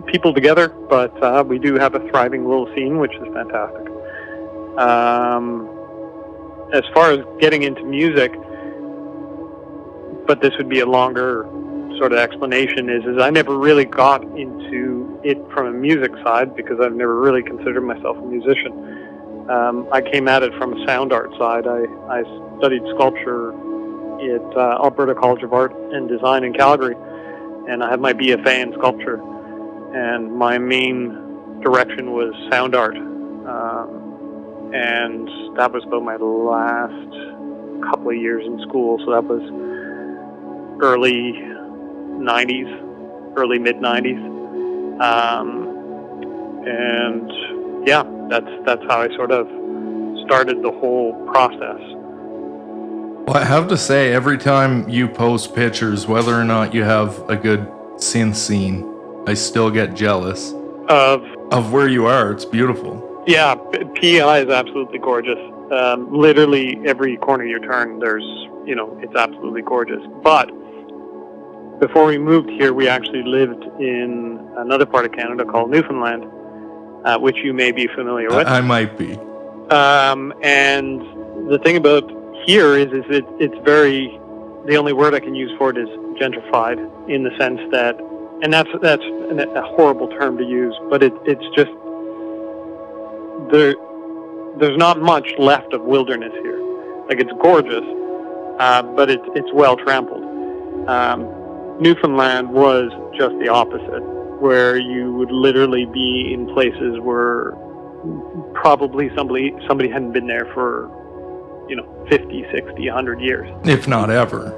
people 0.06 0.32
together. 0.32 0.68
But 0.68 1.22
uh, 1.22 1.44
we 1.46 1.58
do 1.58 1.74
have 1.74 1.94
a 1.94 2.00
thriving 2.10 2.46
little 2.46 2.72
scene, 2.74 2.98
which 2.98 3.14
is 3.14 3.26
fantastic. 3.34 3.88
Um, 4.78 5.68
as 6.72 6.82
far 6.94 7.10
as 7.12 7.20
getting 7.40 7.62
into 7.62 7.82
music, 7.84 8.32
but 10.26 10.40
this 10.42 10.52
would 10.58 10.68
be 10.68 10.80
a 10.80 10.86
longer 10.86 11.48
sort 11.98 12.12
of 12.12 12.18
explanation 12.18 12.88
is 12.88 13.04
is 13.04 13.20
I 13.20 13.30
never 13.30 13.58
really 13.58 13.84
got 13.84 14.22
into 14.22 15.20
it 15.24 15.38
from 15.52 15.66
a 15.66 15.72
music 15.72 16.12
side 16.22 16.54
because 16.54 16.78
I've 16.80 16.94
never 16.94 17.18
really 17.18 17.42
considered 17.42 17.80
myself 17.82 18.16
a 18.16 18.22
musician. 18.22 18.97
Um, 19.48 19.88
I 19.90 20.02
came 20.02 20.28
at 20.28 20.42
it 20.42 20.52
from 20.58 20.74
a 20.74 20.86
sound 20.86 21.12
art 21.12 21.30
side. 21.38 21.66
I, 21.66 21.84
I 22.10 22.22
studied 22.58 22.82
sculpture 22.94 23.52
at 24.20 24.56
uh, 24.56 24.82
Alberta 24.82 25.14
College 25.14 25.42
of 25.42 25.54
Art 25.54 25.74
and 25.74 26.06
Design 26.06 26.44
in 26.44 26.52
Calgary, 26.52 26.94
and 27.66 27.82
I 27.82 27.90
have 27.90 28.00
my 28.00 28.12
BFA 28.12 28.60
in 28.60 28.72
sculpture. 28.74 29.22
And 29.94 30.34
my 30.36 30.58
main 30.58 31.60
direction 31.62 32.12
was 32.12 32.34
sound 32.50 32.74
art, 32.74 32.96
um, 32.96 34.70
and 34.74 35.56
that 35.56 35.72
was 35.72 35.82
about 35.84 36.02
my 36.02 36.16
last 36.16 37.90
couple 37.90 38.10
of 38.10 38.16
years 38.16 38.44
in 38.44 38.60
school. 38.68 38.98
So 39.06 39.12
that 39.12 39.24
was 39.24 39.40
early 40.82 41.32
'90s, 42.20 43.34
early 43.38 43.58
mid 43.58 43.76
'90s, 43.76 45.00
um, 45.00 45.68
and 46.66 47.57
yeah, 47.86 48.02
that's 48.28 48.50
that's 48.64 48.82
how 48.88 49.00
I 49.00 49.08
sort 49.16 49.30
of 49.30 49.46
started 50.24 50.62
the 50.62 50.70
whole 50.70 51.12
process. 51.26 51.80
Well, 53.26 53.36
I 53.36 53.44
have 53.44 53.68
to 53.68 53.76
say, 53.76 54.12
every 54.12 54.38
time 54.38 54.88
you 54.88 55.08
post 55.08 55.54
pictures, 55.54 56.06
whether 56.06 56.34
or 56.34 56.44
not 56.44 56.74
you 56.74 56.82
have 56.82 57.18
a 57.28 57.36
good 57.36 57.60
synth 57.96 58.36
scene, 58.36 58.86
I 59.26 59.34
still 59.34 59.70
get 59.70 59.94
jealous 59.94 60.52
of 60.88 61.24
of 61.50 61.72
where 61.72 61.88
you 61.88 62.06
are. 62.06 62.32
It's 62.32 62.44
beautiful. 62.44 63.04
Yeah, 63.26 63.54
PEI 63.94 64.44
is 64.44 64.50
absolutely 64.50 64.98
gorgeous. 64.98 65.38
Um, 65.70 66.10
literally 66.10 66.80
every 66.86 67.18
corner 67.18 67.44
you 67.44 67.60
turn, 67.60 67.98
there's 67.98 68.24
you 68.64 68.74
know, 68.74 68.98
it's 69.02 69.14
absolutely 69.14 69.62
gorgeous. 69.62 70.02
But 70.22 70.50
before 71.80 72.04
we 72.04 72.18
moved 72.18 72.50
here, 72.50 72.72
we 72.72 72.88
actually 72.88 73.22
lived 73.22 73.64
in 73.80 74.46
another 74.56 74.84
part 74.84 75.06
of 75.06 75.12
Canada 75.12 75.44
called 75.44 75.70
Newfoundland 75.70 76.24
uh, 77.08 77.18
which 77.18 77.38
you 77.38 77.54
may 77.54 77.72
be 77.72 77.86
familiar 77.86 78.28
with. 78.28 78.46
I, 78.46 78.58
I 78.58 78.60
might 78.60 78.98
be. 78.98 79.14
Um, 79.70 80.34
and 80.42 81.00
the 81.50 81.58
thing 81.64 81.76
about 81.76 82.04
here 82.44 82.76
is, 82.76 82.88
is 82.92 83.04
it, 83.08 83.24
it's 83.40 83.56
very, 83.64 84.08
the 84.66 84.76
only 84.76 84.92
word 84.92 85.14
I 85.14 85.20
can 85.20 85.34
use 85.34 85.50
for 85.56 85.70
it 85.70 85.78
is 85.78 85.88
gentrified 86.20 86.78
in 87.08 87.24
the 87.24 87.30
sense 87.38 87.60
that, 87.72 87.98
and 88.42 88.52
that's, 88.52 88.68
that's 88.82 89.02
a 89.02 89.62
horrible 89.62 90.08
term 90.08 90.36
to 90.36 90.44
use, 90.44 90.74
but 90.90 91.02
it, 91.02 91.14
it's 91.24 91.44
just, 91.56 91.70
there, 93.50 93.74
there's 94.58 94.76
not 94.76 95.00
much 95.00 95.32
left 95.38 95.72
of 95.72 95.80
wilderness 95.82 96.32
here. 96.42 96.60
Like 97.08 97.20
it's 97.20 97.32
gorgeous, 97.40 97.84
uh, 98.58 98.82
but 98.82 99.08
it's, 99.08 99.24
it's 99.34 99.50
well 99.54 99.76
trampled. 99.76 100.24
Um, 100.88 101.20
Newfoundland 101.80 102.50
was 102.50 102.90
just 103.16 103.38
the 103.38 103.48
opposite 103.48 104.17
where 104.40 104.78
you 104.78 105.12
would 105.12 105.30
literally 105.30 105.86
be 105.86 106.32
in 106.32 106.46
places 106.54 106.98
where 107.00 107.52
probably 108.54 109.10
somebody 109.16 109.54
somebody 109.66 109.88
hadn't 109.88 110.12
been 110.12 110.26
there 110.26 110.46
for 110.54 110.88
you 111.68 111.76
know 111.76 112.06
50 112.10 112.44
60 112.52 112.86
100 112.86 113.20
years. 113.20 113.48
If 113.64 113.88
not 113.88 114.10
ever. 114.10 114.54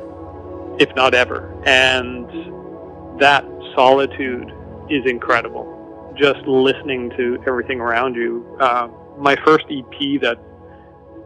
If 0.78 0.94
not 0.94 1.14
ever. 1.14 1.52
And 1.66 3.20
that 3.20 3.44
solitude 3.74 4.52
is 4.88 5.04
incredible. 5.06 6.14
Just 6.16 6.40
listening 6.46 7.10
to 7.16 7.42
everything 7.46 7.80
around 7.80 8.14
you. 8.14 8.56
Uh, 8.60 8.88
my 9.18 9.36
first 9.44 9.66
ep 9.70 10.20
that 10.20 10.38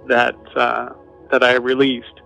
that 0.06 0.37
uh, 0.56 0.90
that 1.30 1.42
i 1.42 1.54
released 1.54 2.20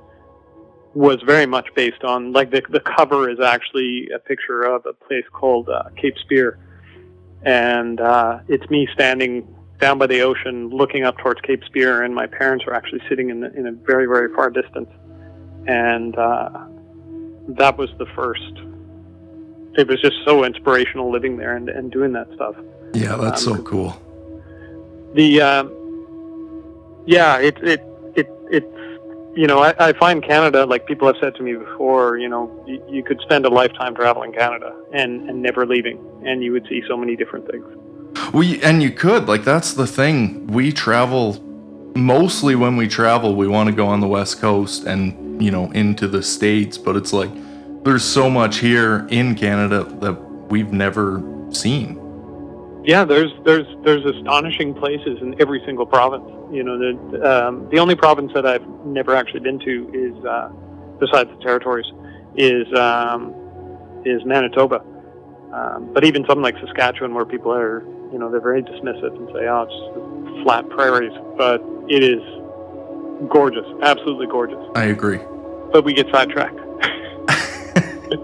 was 0.99 1.23
very 1.23 1.47
much 1.47 1.69
based 1.77 2.03
on 2.03 2.33
like 2.33 2.51
the 2.51 2.61
the 2.71 2.81
cover 2.81 3.31
is 3.31 3.39
actually 3.39 4.09
a 4.13 4.19
picture 4.19 4.63
of 4.63 4.85
a 4.85 4.93
place 4.93 5.25
called 5.33 5.69
uh, 5.69 5.85
Cape 5.97 6.19
Spear, 6.19 6.59
and 7.43 8.01
uh, 8.01 8.41
it's 8.49 8.69
me 8.69 8.89
standing 8.95 9.47
down 9.79 9.97
by 9.97 10.09
the 10.09 10.23
ocean 10.23 10.71
looking 10.71 11.05
up 11.05 11.17
towards 11.19 11.41
Cape 11.43 11.63
Spear, 11.67 12.03
and 12.03 12.13
my 12.13 12.27
parents 12.27 12.65
are 12.67 12.75
actually 12.75 13.01
sitting 13.09 13.31
in 13.31 13.39
the, 13.41 13.57
in 13.57 13.69
a 13.69 13.73
very 13.73 14.07
very 14.07 14.35
far 14.35 14.51
distance, 14.51 14.91
and 15.69 16.19
uh, 16.19 16.67
that 17.51 17.79
was 17.79 17.91
the 17.99 18.07
first. 18.17 18.53
It 19.75 19.87
was 19.87 20.01
just 20.01 20.17
so 20.25 20.43
inspirational 20.43 21.13
living 21.13 21.37
there 21.37 21.55
and, 21.55 21.69
and 21.69 21.93
doing 21.93 22.13
that 22.15 22.27
stuff. 22.35 22.57
Yeah, 22.95 23.15
that's 23.15 23.47
um, 23.47 23.59
so 23.59 23.63
cool. 23.63 24.03
The 25.15 25.41
um, 25.43 27.05
yeah, 27.07 27.39
it 27.39 27.57
it 27.63 27.83
it's 27.83 27.88
you 29.39 29.47
know, 29.47 29.61
I, 29.61 29.73
I, 29.79 29.93
find 29.93 30.21
Canada, 30.21 30.67
like 30.67 30.85
people 30.87 31.07
have 31.07 31.15
said 31.21 31.37
to 31.37 31.45
me 31.45 31.55
before, 31.55 32.19
you 32.19 32.29
know, 32.29 32.51
you, 32.67 32.83
you 32.91 33.05
could 33.05 33.21
spend 33.21 33.47
a 33.47 33.49
lifetime 33.49 33.95
traveling 33.95 34.33
Canada 34.33 34.75
and, 34.93 35.31
and 35.31 35.41
never 35.41 35.65
leaving, 35.65 35.97
and 36.27 36.43
you 36.43 36.51
would 36.51 36.67
see 36.69 36.83
so 36.89 36.97
many 36.97 37.15
different 37.15 37.49
things. 37.49 37.65
We 38.35 38.61
and 38.65 38.83
you 38.83 38.91
could 38.91 39.29
like 39.29 39.45
that's 39.45 39.75
the 39.75 39.87
thing. 39.87 40.49
We 40.49 40.73
travel 40.73 41.41
mostly 41.95 42.57
when 42.57 42.77
we 42.77 42.89
travel, 42.89 43.37
we 43.37 43.47
want 43.47 43.69
to 43.69 43.77
go 43.77 43.87
on 43.87 44.01
the 44.01 44.09
west 44.09 44.41
coast 44.41 44.87
and 44.87 45.41
you 45.41 45.53
know 45.53 45.71
into 45.71 46.09
the 46.09 46.23
states, 46.25 46.77
but 46.77 46.97
it's 46.97 47.13
like 47.13 47.31
there's 47.85 48.03
so 48.03 48.29
much 48.29 48.59
here 48.59 49.07
in 49.09 49.37
Canada 49.37 49.85
that 50.01 50.15
we've 50.51 50.73
never 50.73 51.23
seen. 51.51 51.95
Yeah, 52.85 53.05
there's 53.05 53.31
there's 53.45 53.67
there's 53.85 54.05
astonishing 54.05 54.75
places 54.75 55.23
in 55.23 55.41
every 55.41 55.63
single 55.65 55.87
province. 55.87 56.29
You 56.51 56.65
know, 56.65 56.79
the 56.79 57.31
um, 57.31 57.69
the 57.71 57.79
only 57.79 57.95
province 57.95 58.33
that 58.35 58.47
I've 58.47 58.67
never 58.85 59.15
actually 59.15 59.41
been 59.41 59.59
to 59.61 59.91
is 59.93 60.25
uh, 60.25 60.49
besides 60.99 61.31
the 61.31 61.43
territories 61.43 61.87
is 62.37 62.67
um, 62.75 63.35
is 64.05 64.25
Manitoba. 64.25 64.83
Um, 65.53 65.93
but 65.93 66.05
even 66.05 66.25
something 66.27 66.43
like 66.43 66.57
Saskatchewan, 66.59 67.15
where 67.15 67.25
people 67.25 67.53
are, 67.53 67.81
you 68.13 68.19
know, 68.19 68.31
they're 68.31 68.41
very 68.41 68.63
dismissive 68.63 69.17
and 69.17 69.29
say, 69.29 69.47
"Oh, 69.47 69.63
it's 69.63 69.73
just 69.73 70.43
flat 70.45 70.69
prairies," 70.71 71.13
but 71.37 71.63
it 71.89 72.03
is 72.03 72.23
gorgeous, 73.29 73.67
absolutely 73.83 74.27
gorgeous. 74.27 74.59
I 74.75 74.85
agree. 74.85 75.21
But 75.73 75.85
we 75.85 75.93
get 75.93 76.07
sidetracked. 76.11 76.59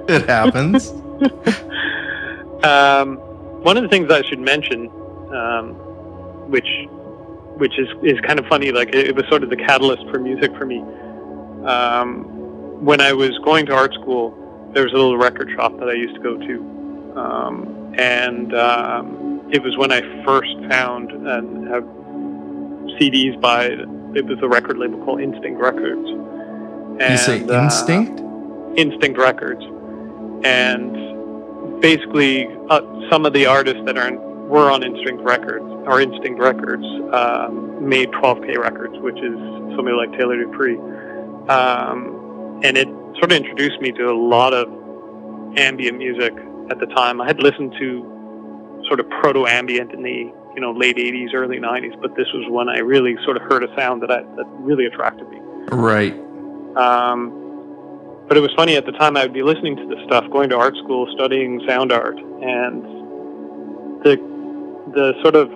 it 0.09 0.29
happens. 0.29 0.91
um, 2.65 3.17
one 3.63 3.77
of 3.77 3.83
the 3.83 3.89
things 3.89 4.11
I 4.11 4.23
should 4.23 4.41
mention, 4.41 4.89
um, 5.33 5.75
which 6.51 6.69
which 7.57 7.79
is 7.79 7.89
is 8.03 8.21
kind 8.21 8.39
of 8.39 8.47
funny. 8.47 8.73
Like 8.73 8.89
it, 8.89 9.09
it 9.09 9.17
was 9.17 9.25
sort 9.29 9.43
of 9.43 9.51
the 9.51 9.57
catalyst 9.57 10.05
for 10.11 10.19
music 10.19 10.57
for 10.57 10.67
me. 10.67 10.81
Um, 11.65 12.25
when 12.85 13.01
I 13.01 13.13
was 13.13 13.31
going 13.45 13.67
to 13.67 13.75
art 13.75 13.95
school, 13.95 14.71
there 14.75 14.85
was 14.85 14.93
a 14.93 14.97
little 14.97 15.17
record 15.17 15.51
shop 15.57 15.79
that 15.79 15.89
I 15.89 15.95
used 15.95 16.15
to 16.17 16.21
go 16.21 16.37
to, 16.37 17.19
um, 17.19 17.95
and 17.97 18.55
um, 18.55 19.49
it 19.51 19.63
was 19.63 19.77
when 19.77 19.93
I 19.93 20.01
first 20.25 20.55
found 20.69 21.13
and 21.13 21.69
have 21.69 21.85
CDs 22.99 23.41
by 23.41 23.67
it 24.15 24.25
was 24.27 24.39
a 24.43 24.49
record 24.49 24.79
label 24.79 25.05
called 25.05 25.21
Instinct 25.21 25.61
Records. 25.61 26.09
And, 27.01 27.13
you 27.13 27.17
say 27.17 27.43
uh, 27.43 27.65
Instinct? 27.65 28.21
Uh, 28.21 28.75
Instinct 28.77 29.19
Records, 29.19 29.65
and 30.45 31.81
basically 31.81 32.47
uh, 32.71 32.81
some 33.11 33.27
of 33.27 33.33
the 33.33 33.47
artists 33.47 33.83
that 33.87 33.97
are 33.97 34.09
were 34.49 34.71
on 34.71 34.83
Instinct 34.83 35.23
Records 35.23 35.65
or 35.87 36.01
Instinct 36.01 36.41
Records 36.41 36.85
um, 37.13 37.89
made 37.89 38.11
12K 38.13 38.59
Records, 38.59 38.95
which 38.99 39.19
is 39.19 39.37
somebody 39.77 39.97
like 39.97 40.13
Taylor 40.13 40.37
Deupree, 40.37 40.79
um, 41.51 42.61
and 42.63 42.77
it 42.77 42.89
sort 43.17 43.33
of 43.33 43.33
introduced 43.33 43.81
me 43.81 43.93
to 43.93 44.11
a 44.11 44.17
lot 44.17 44.55
of 44.55 44.69
ambient 45.57 45.99
music 45.99 46.33
at 46.71 46.79
the 46.79 46.87
time. 46.87 47.21
I 47.21 47.27
had 47.27 47.41
listened 47.41 47.75
to 47.79 48.83
sort 48.89 49.01
of 49.01 49.09
proto 49.09 49.47
ambient 49.47 49.93
in 49.93 50.03
the 50.03 50.33
you 50.55 50.61
know 50.61 50.73
late 50.73 50.97
80s, 50.97 51.35
early 51.35 51.59
90s, 51.59 52.01
but 52.01 52.15
this 52.17 52.27
was 52.35 52.47
when 52.51 52.69
I 52.69 52.79
really 52.79 53.17
sort 53.25 53.37
of 53.37 53.43
heard 53.43 53.65
a 53.65 53.75
sound 53.77 54.03
that 54.03 54.11
I, 54.11 54.23
that 54.23 54.47
really 54.59 54.87
attracted 54.87 55.29
me. 55.29 55.39
Right. 55.71 56.15
Um, 56.77 57.41
but 58.29 58.37
it 58.37 58.41
was 58.41 58.53
funny 58.57 58.77
at 58.77 58.87
the 58.87 58.93
time 58.93 59.17
I 59.17 59.23
would 59.23 59.35
be 59.35 59.43
listening 59.43 59.77
to 59.77 59.87
this 59.87 59.99
stuff, 60.07 60.25
going 60.31 60.49
to 60.51 60.57
art 60.57 60.75
school, 60.77 61.07
studying 61.15 61.61
sound 61.67 61.93
art, 61.93 62.17
and 62.19 62.83
the 64.03 64.34
the 64.93 65.15
sort 65.23 65.35
of 65.35 65.51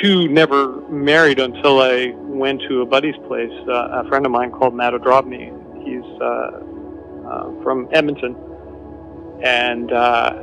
two 0.00 0.28
never 0.28 0.80
married 0.88 1.38
until 1.38 1.80
I 1.80 2.12
went 2.16 2.62
to 2.68 2.82
a 2.82 2.86
buddy's 2.86 3.16
place. 3.26 3.52
Uh, 3.68 4.02
a 4.02 4.08
friend 4.08 4.26
of 4.26 4.32
mine 4.32 4.50
called 4.50 4.74
Matt 4.74 4.94
O'Drobny. 4.94 5.52
He's 5.84 6.04
uh, 6.20 6.60
uh, 7.28 7.62
from 7.62 7.88
Edmonton, 7.92 8.36
and 9.42 9.92
uh, 9.92 10.34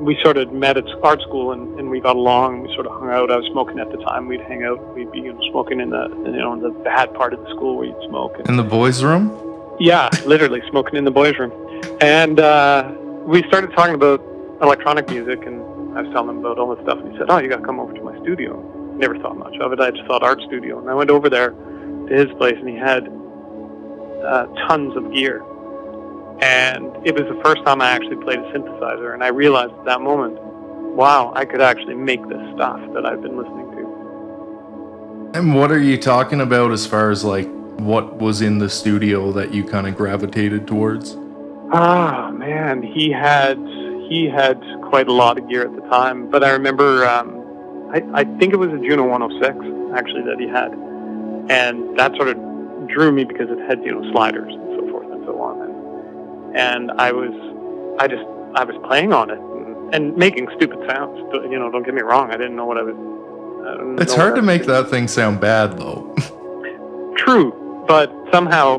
we 0.00 0.18
sort 0.22 0.36
of 0.36 0.52
met 0.52 0.76
at 0.76 0.84
art 1.02 1.20
school 1.22 1.52
and, 1.52 1.78
and 1.78 1.90
we 1.90 2.00
got 2.00 2.16
along. 2.16 2.62
We 2.62 2.74
sort 2.74 2.86
of 2.86 2.92
hung 2.92 3.10
out. 3.10 3.30
I 3.30 3.36
was 3.36 3.46
smoking 3.52 3.78
at 3.78 3.90
the 3.90 3.98
time. 3.98 4.28
We'd 4.28 4.40
hang 4.42 4.64
out. 4.64 4.94
We'd 4.94 5.10
be 5.12 5.20
you 5.20 5.32
know, 5.32 5.40
smoking 5.50 5.80
in 5.80 5.90
the 5.90 6.08
you 6.24 6.38
know 6.38 6.52
in 6.52 6.60
the 6.60 6.70
bad 6.70 7.12
part 7.14 7.32
of 7.34 7.40
the 7.40 7.50
school 7.50 7.76
where 7.76 7.86
you'd 7.86 8.08
smoke. 8.08 8.36
in 8.46 8.56
the 8.56 8.62
boys' 8.62 9.02
room. 9.02 9.30
Yeah, 9.80 10.10
literally 10.26 10.62
smoking 10.70 10.96
in 10.96 11.04
the 11.04 11.10
boys' 11.10 11.38
room, 11.38 11.52
and 12.00 12.38
uh, 12.38 12.92
we 13.24 13.42
started 13.48 13.72
talking 13.72 13.94
about 13.94 14.22
electronic 14.60 15.08
music, 15.08 15.44
and 15.46 15.60
I 15.96 16.02
was 16.02 16.12
telling 16.12 16.30
him 16.30 16.38
about 16.38 16.58
all 16.58 16.74
this 16.74 16.82
stuff, 16.84 16.98
and 16.98 17.12
he 17.12 17.18
said, 17.18 17.26
"Oh, 17.28 17.38
you 17.38 17.48
got 17.48 17.58
to 17.58 17.66
come 17.66 17.80
over 17.80 17.92
to 17.92 18.02
my 18.02 18.18
studio." 18.20 18.60
Never 18.96 19.18
thought 19.18 19.36
much 19.36 19.56
of 19.60 19.72
it. 19.72 19.80
I 19.80 19.90
just 19.90 20.04
thought 20.06 20.22
art 20.22 20.40
studio, 20.46 20.78
and 20.78 20.88
I 20.88 20.94
went 20.94 21.10
over 21.10 21.28
there 21.28 21.50
to 21.50 22.12
his 22.14 22.30
place, 22.38 22.56
and 22.58 22.68
he 22.68 22.76
had 22.76 23.08
uh, 24.24 24.46
tons 24.68 24.96
of 24.96 25.12
gear 25.12 25.42
and 26.42 26.90
it 27.06 27.14
was 27.14 27.24
the 27.28 27.40
first 27.44 27.64
time 27.64 27.80
I 27.80 27.90
actually 27.90 28.16
played 28.16 28.40
a 28.40 28.52
synthesizer, 28.52 29.14
and 29.14 29.22
I 29.22 29.28
realized 29.28 29.72
at 29.74 29.84
that 29.84 30.00
moment, 30.00 30.40
wow, 30.40 31.32
I 31.36 31.44
could 31.44 31.60
actually 31.60 31.94
make 31.94 32.20
this 32.28 32.40
stuff 32.54 32.80
that 32.94 33.06
I've 33.06 33.22
been 33.22 33.36
listening 33.36 33.70
to. 33.70 35.38
And 35.38 35.54
what 35.54 35.70
are 35.70 35.78
you 35.78 35.96
talking 35.96 36.40
about 36.40 36.72
as 36.72 36.84
far 36.84 37.10
as 37.10 37.24
like 37.24 37.48
what 37.78 38.18
was 38.18 38.42
in 38.42 38.58
the 38.58 38.68
studio 38.68 39.30
that 39.32 39.54
you 39.54 39.62
kind 39.64 39.86
of 39.86 39.96
gravitated 39.96 40.66
towards? 40.66 41.16
Ah, 41.72 42.32
man, 42.32 42.82
he 42.82 43.10
had 43.10 43.56
he 44.12 44.28
had 44.28 44.62
quite 44.82 45.08
a 45.08 45.12
lot 45.12 45.38
of 45.38 45.48
gear 45.48 45.62
at 45.62 45.74
the 45.74 45.80
time, 45.88 46.30
but 46.30 46.44
I 46.44 46.50
remember 46.50 47.06
um, 47.06 47.42
I, 47.92 48.02
I 48.20 48.24
think 48.38 48.52
it 48.52 48.58
was 48.58 48.68
a 48.68 48.78
Juno 48.78 49.08
106 49.08 49.96
actually 49.96 50.22
that 50.22 50.38
he 50.38 50.46
had, 50.46 50.72
and 51.50 51.98
that 51.98 52.14
sort 52.16 52.28
of 52.28 52.36
drew 52.88 53.10
me 53.10 53.24
because 53.24 53.48
it 53.48 53.58
had 53.66 53.82
you 53.84 53.92
know 53.92 54.12
sliders 54.12 54.52
and 54.52 54.80
so 54.80 54.90
forth 54.90 55.10
and 55.10 55.24
so 55.24 55.40
on. 55.40 55.62
And, 55.62 56.56
and 56.56 57.00
I 57.00 57.12
was, 57.12 57.32
I 57.98 58.06
just, 58.06 58.24
I 58.54 58.64
was 58.64 58.76
playing 58.84 59.14
on 59.14 59.30
it 59.30 59.38
and, 59.38 59.94
and 59.94 60.16
making 60.16 60.48
stupid 60.56 60.78
sounds. 60.86 61.18
You 61.32 61.58
know, 61.58 61.70
don't 61.70 61.84
get 61.84 61.94
me 61.94 62.02
wrong, 62.02 62.30
I 62.30 62.36
didn't 62.36 62.56
know 62.56 62.66
what 62.66 62.76
I 62.76 62.82
was. 62.82 64.00
it's 64.02 64.14
hard 64.14 64.34
to 64.36 64.42
make 64.42 64.66
that 64.66 64.90
thing 64.90 65.08
sound 65.08 65.40
bad, 65.40 65.78
though. 65.78 66.14
True, 67.16 67.84
but 67.88 68.12
somehow 68.30 68.76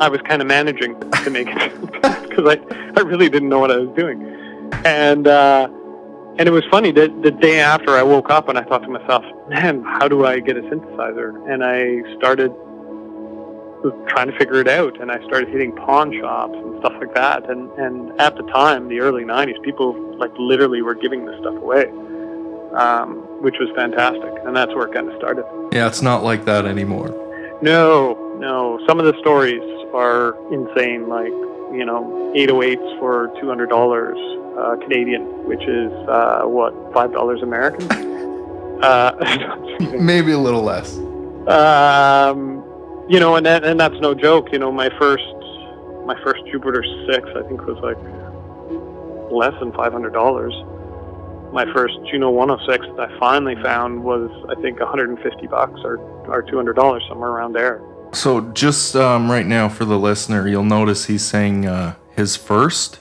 I 0.00 0.08
was 0.08 0.20
kind 0.22 0.42
of 0.42 0.48
managing 0.48 0.98
to 1.00 1.30
make 1.30 1.48
it 1.48 1.80
because 2.30 2.46
I, 2.46 2.58
I 2.96 3.00
really 3.00 3.28
didn't 3.28 3.48
know 3.48 3.58
what 3.58 3.70
I 3.70 3.76
was 3.76 3.94
doing, 3.96 4.18
and 4.84 5.26
uh, 5.26 5.68
and 6.38 6.48
it 6.48 6.52
was 6.52 6.64
funny 6.70 6.90
that 6.92 7.22
the 7.22 7.30
day 7.30 7.60
after 7.60 7.90
I 7.90 8.02
woke 8.02 8.30
up 8.30 8.48
and 8.48 8.56
I 8.58 8.62
thought 8.62 8.82
to 8.82 8.88
myself, 8.88 9.24
man, 9.48 9.82
how 9.82 10.08
do 10.08 10.24
I 10.24 10.40
get 10.40 10.56
a 10.56 10.62
synthesizer? 10.62 11.50
And 11.52 11.64
I 11.64 12.02
started 12.16 12.50
trying 14.08 14.30
to 14.30 14.38
figure 14.38 14.60
it 14.60 14.68
out, 14.68 15.00
and 15.00 15.10
I 15.10 15.22
started 15.26 15.48
hitting 15.48 15.74
pawn 15.74 16.12
shops 16.20 16.54
and 16.54 16.78
stuff 16.80 16.94
like 17.00 17.14
that. 17.14 17.50
And 17.50 17.70
and 17.72 18.18
at 18.20 18.36
the 18.36 18.42
time, 18.44 18.88
the 18.88 19.00
early 19.00 19.24
'90s, 19.24 19.60
people 19.62 19.94
like 20.18 20.32
literally 20.38 20.82
were 20.82 20.94
giving 20.94 21.24
this 21.26 21.38
stuff 21.40 21.56
away, 21.56 21.88
um, 22.74 23.16
which 23.42 23.56
was 23.58 23.68
fantastic, 23.74 24.32
and 24.44 24.54
that's 24.56 24.74
where 24.74 24.86
it 24.86 24.94
kind 24.94 25.08
of 25.10 25.16
started. 25.16 25.44
Yeah, 25.72 25.86
it's 25.86 26.02
not 26.02 26.22
like 26.22 26.44
that 26.44 26.66
anymore. 26.66 27.08
No, 27.62 28.36
no. 28.38 28.80
Some 28.86 28.98
of 28.98 29.06
the 29.06 29.18
stories 29.20 29.62
are 29.94 30.34
insane, 30.52 31.08
like 31.08 31.32
you 31.72 31.84
know, 31.84 32.32
808s 32.36 32.98
for 32.98 33.28
$200 33.42 33.68
uh, 34.58 34.76
Canadian, 34.76 35.22
which 35.46 35.62
is 35.62 35.92
uh, 36.08 36.42
what 36.44 36.74
five 36.92 37.12
dollars 37.12 37.42
American. 37.42 37.88
Uh, 38.80 39.12
Maybe 39.92 40.32
a 40.32 40.38
little 40.38 40.62
less. 40.62 40.96
Um, 41.46 42.64
you 43.10 43.20
know, 43.20 43.36
and 43.36 43.44
that, 43.44 43.62
and 43.62 43.78
that's 43.78 44.00
no 44.00 44.14
joke. 44.14 44.52
You 44.52 44.58
know, 44.58 44.72
my 44.72 44.88
first 44.98 45.22
my 46.06 46.16
first 46.22 46.40
Jupiter 46.46 46.82
six, 47.06 47.28
I 47.36 47.42
think, 47.46 47.60
was 47.66 47.76
like 47.82 47.98
less 49.30 49.52
than 49.60 49.72
five 49.72 49.92
hundred 49.92 50.14
dollars. 50.14 50.54
My 51.52 51.64
first 51.74 51.94
Juno 52.10 52.30
106 52.30 52.86
that 52.96 53.10
I 53.10 53.18
finally 53.18 53.56
found 53.60 54.04
was, 54.04 54.30
I 54.48 54.54
think, 54.62 54.78
150 54.78 55.46
bucks 55.48 55.80
or 55.84 55.98
or 56.28 56.42
200 56.42 56.74
dollars, 56.74 57.02
somewhere 57.08 57.30
around 57.30 57.52
there. 57.52 57.82
So, 58.12 58.40
just 58.52 58.96
um, 58.96 59.30
right 59.30 59.46
now 59.46 59.68
for 59.68 59.84
the 59.84 59.98
listener, 59.98 60.48
you'll 60.48 60.64
notice 60.64 61.06
he's 61.06 61.24
saying 61.24 61.66
uh, 61.66 61.96
his 62.16 62.36
first. 62.36 63.00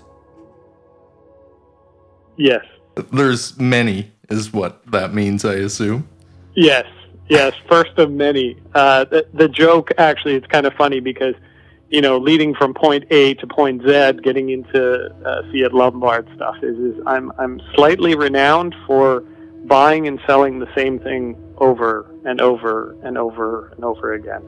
Yes. 2.39 2.65
There's 3.11 3.59
many, 3.59 4.11
is 4.29 4.53
what 4.53 4.85
that 4.91 5.13
means, 5.13 5.43
I 5.43 5.55
assume. 5.55 6.07
Yes, 6.55 6.85
yes, 7.27 7.53
first 7.69 7.97
of 7.97 8.11
many. 8.11 8.57
Uh, 8.73 9.03
the, 9.05 9.27
the 9.33 9.49
joke 9.49 9.91
actually, 9.97 10.35
it's 10.35 10.47
kind 10.47 10.65
of 10.65 10.73
funny 10.73 11.01
because, 11.01 11.35
you 11.89 12.01
know, 12.01 12.17
leading 12.17 12.55
from 12.55 12.73
point 12.73 13.03
A 13.11 13.33
to 13.35 13.47
point 13.47 13.81
Z, 13.81 14.21
getting 14.23 14.49
into 14.51 15.05
uh, 15.25 15.41
Ciat-Lonbarde 15.51 16.33
stuff 16.35 16.55
is, 16.63 16.77
is 16.77 17.01
I'm 17.05 17.31
I'm 17.37 17.61
slightly 17.75 18.15
renowned 18.15 18.73
for 18.87 19.21
buying 19.65 20.07
and 20.07 20.19
selling 20.25 20.59
the 20.59 20.73
same 20.75 20.97
thing 20.99 21.35
over 21.57 22.09
and 22.25 22.39
over 22.39 22.95
and 23.03 23.17
over 23.17 23.73
and 23.75 23.83
over 23.83 24.13
again. 24.13 24.43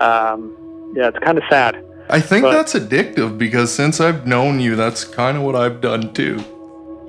Um, 0.00 0.92
yeah, 0.94 1.08
it's 1.08 1.18
kind 1.20 1.38
of 1.38 1.44
sad. 1.48 1.82
I 2.10 2.20
think 2.20 2.42
but, 2.42 2.52
that's 2.52 2.74
addictive 2.74 3.38
because 3.38 3.74
since 3.74 4.00
I've 4.00 4.26
known 4.26 4.60
you, 4.60 4.76
that's 4.76 5.04
kind 5.04 5.36
of 5.38 5.42
what 5.42 5.56
I've 5.56 5.80
done 5.80 6.12
too. 6.12 6.44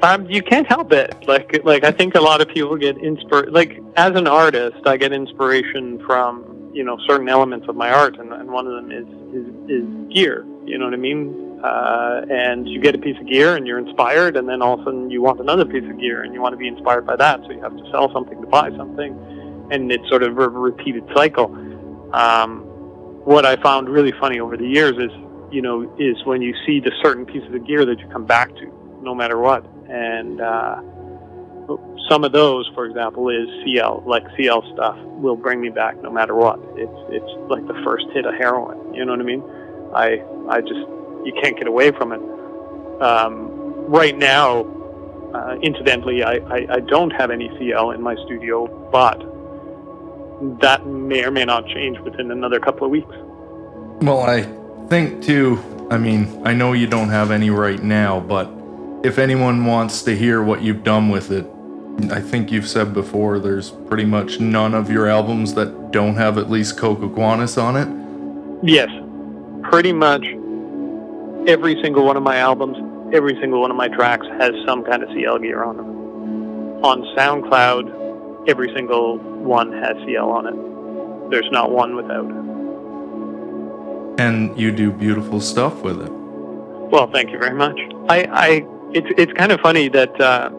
Um, 0.02 0.30
you 0.30 0.42
can't 0.42 0.68
help 0.68 0.94
it. 0.94 1.14
Like, 1.28 1.62
like 1.66 1.84
I 1.84 1.92
think 1.92 2.16
a 2.16 2.22
lot 2.22 2.42
of 2.42 2.48
people 2.48 2.78
get 2.78 2.98
inspired. 2.98 3.52
Like, 3.52 3.82
as 3.98 4.16
an 4.16 4.28
artist, 4.28 4.78
I 4.86 4.96
get 4.98 5.12
inspiration 5.12 6.02
from 6.06 6.72
you 6.74 6.84
know 6.84 6.98
certain 7.08 7.28
elements 7.28 7.68
of 7.68 7.76
my 7.76 7.92
art, 7.92 8.18
and, 8.18 8.32
and 8.32 8.50
one 8.50 8.66
of 8.66 8.74
them 8.74 8.92
is, 8.92 9.08
is 9.34 9.48
is 9.70 10.14
gear. 10.14 10.46
You 10.66 10.78
know 10.78 10.86
what 10.86 10.94
I 10.94 10.98
mean? 10.98 11.60
Uh, 11.64 12.22
and 12.30 12.70
you 12.70 12.80
get 12.80 12.96
a 12.96 12.98
piece 12.98 13.18
of 13.20 13.28
gear, 13.28 13.58
and 13.58 13.68
you're 13.68 13.80
inspired, 13.80 14.38
and 14.38 14.48
then 14.48 14.62
all 14.62 14.76
of 14.76 14.82
a 14.82 14.84
sudden 14.86 15.12
you 15.12 15.22
want 15.22 15.42
another 15.42 15.66
piece 15.66 15.84
of 15.90 16.00
gear, 16.00 16.24
and 16.24 16.34
you 16.34 16.42
want 16.42 16.54
to 16.54 16.58
be 16.58 16.68
inspired 16.68 17.06
by 17.06 17.18
that. 17.18 17.42
So 17.42 17.52
you 17.52 17.60
have 17.62 17.76
to 17.76 17.92
sell 17.92 18.12
something 18.14 18.40
to 18.40 18.48
buy 18.48 18.70
something, 18.78 19.68
and 19.70 19.92
it's 19.92 20.08
sort 20.08 20.24
of 20.24 20.38
a 20.38 20.48
repeated 20.48 21.04
cycle. 21.14 21.54
Um, 22.14 22.62
what 23.26 23.46
I 23.46 23.58
found 23.58 23.90
really 23.90 24.14
funny 24.14 24.40
over 24.40 24.56
the 24.56 24.68
years 24.68 24.94
is, 24.94 25.12
you 25.52 25.62
know, 25.62 25.94
is 26.00 26.16
when 26.24 26.42
you 26.42 26.56
see 26.66 26.80
the 26.80 26.92
certain 27.04 27.26
pieces 27.26 27.54
of 27.54 27.68
gear 27.68 27.86
that 27.86 28.00
you 28.00 28.08
come 28.08 28.26
back 28.26 28.56
to, 28.56 29.00
no 29.04 29.14
matter 29.14 29.38
what 29.38 29.66
and 29.90 30.42
uh, 30.42 30.82
some 32.10 32.24
of 32.24 32.32
those, 32.32 32.70
for 32.74 32.86
example, 32.86 33.30
is 33.30 33.48
CL. 33.64 34.04
Like 34.06 34.24
CL 34.36 34.74
stuff 34.74 34.98
will 35.22 35.36
bring 35.36 35.62
me 35.62 35.70
back 35.70 36.02
no 36.02 36.12
matter 36.12 36.36
what. 36.36 36.60
It's 36.76 37.00
it's 37.10 37.50
like 37.50 37.66
the 37.68 37.80
first 37.84 38.06
hit 38.14 38.26
of 38.26 38.34
heroin. 38.36 38.94
You 38.94 39.06
know 39.06 39.12
what 39.12 39.22
I 39.22 39.24
mean? 39.24 39.44
I 39.94 40.24
I 40.50 40.62
just 40.62 40.86
you 41.26 41.34
can't 41.42 41.58
get 41.58 41.68
away 41.68 41.92
from 41.92 42.12
it. 42.12 42.22
Um, 43.02 43.86
right 43.88 44.18
now, 44.18 44.66
uh, 45.34 45.56
incidentally, 45.62 46.24
I, 46.24 46.34
I, 46.34 46.68
I 46.70 46.80
don't 46.80 47.12
have 47.12 47.32
any 47.32 47.50
CL 47.58 47.92
in 47.92 48.02
my 48.02 48.16
studio, 48.26 48.68
but 48.92 49.20
that 50.62 50.86
may 50.86 51.24
or 51.24 51.32
may 51.32 51.46
not 51.46 51.68
change 51.68 52.00
within 52.00 52.32
another 52.32 52.60
couple 52.60 52.86
of 52.86 52.92
weeks. 52.92 53.16
Well, 54.02 54.22
I 54.22 54.44
think 54.88 55.24
too. 55.24 55.62
I 55.92 55.98
mean, 55.98 56.42
I 56.46 56.54
know 56.54 56.74
you 56.74 56.88
don't 56.88 57.10
have 57.10 57.32
any 57.32 57.50
right 57.50 57.82
now, 57.82 58.20
but 58.20 58.59
if 59.04 59.18
anyone 59.18 59.66
wants 59.66 60.02
to 60.04 60.16
hear 60.16 60.44
what 60.44 60.62
you've 60.62 60.84
done 60.84 61.10
with 61.10 61.32
it, 61.32 61.46
I 62.12 62.22
think 62.22 62.52
you've 62.52 62.68
said 62.68 62.94
before, 62.94 63.40
there's 63.40 63.72
pretty 63.72 64.06
much 64.06 64.40
none 64.40 64.74
of 64.74 64.90
your 64.90 65.08
albums 65.08 65.54
that 65.56 65.92
don't 65.92 66.16
have 66.16 66.38
at 66.38 66.50
least 66.50 66.78
Cocoquantus 66.78 67.58
on 67.58 67.76
it. 67.76 67.88
Yes, 68.64 68.90
pretty 69.70 69.94
much 69.94 70.26
every 71.48 71.82
single 71.82 72.06
one 72.06 72.18
of 72.18 72.24
my 72.24 72.38
albums, 72.38 72.78
every 73.14 73.38
single 73.40 73.62
one 73.62 73.72
of 73.72 73.78
my 73.78 73.88
tracks 73.88 74.28
has 74.40 74.52
some 74.66 74.84
kind 74.84 75.04
of 75.04 75.10
CL 75.10 75.40
gear 75.40 75.64
on 75.64 75.78
them. 75.78 75.90
On 76.84 77.02
SoundCloud, 77.18 78.50
every 78.50 78.74
single 78.74 79.18
one 79.18 79.72
has 79.74 79.96
CL 80.06 80.30
on 80.30 80.48
it. 80.48 81.32
There's 81.32 81.50
not 81.52 81.72
one 81.72 81.96
without. 81.96 82.30
And 84.20 84.58
you 84.60 84.72
do 84.72 84.92
beautiful 84.92 85.40
stuff 85.40 85.82
with 85.82 86.02
it. 86.02 86.12
Well, 86.12 87.10
thank 87.12 87.32
you 87.32 87.40
very 87.40 87.56
much. 87.56 87.80
I, 88.10 88.28
I 88.32 88.79
it's 88.94 89.08
it's 89.18 89.34
kind 89.34 89.52
of 89.52 89.60
funny 89.62 89.90
that 89.90 90.20
uh, 90.20 90.50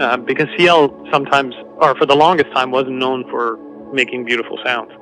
uh, 0.00 0.16
because 0.16 0.48
CL 0.56 1.06
sometimes, 1.12 1.54
or 1.76 1.94
for 1.96 2.06
the 2.06 2.14
longest 2.16 2.50
time, 2.52 2.70
wasn't 2.70 2.96
known 2.96 3.28
for 3.30 3.58
making 3.92 4.24
beautiful 4.24 4.58
sounds. 4.64 4.92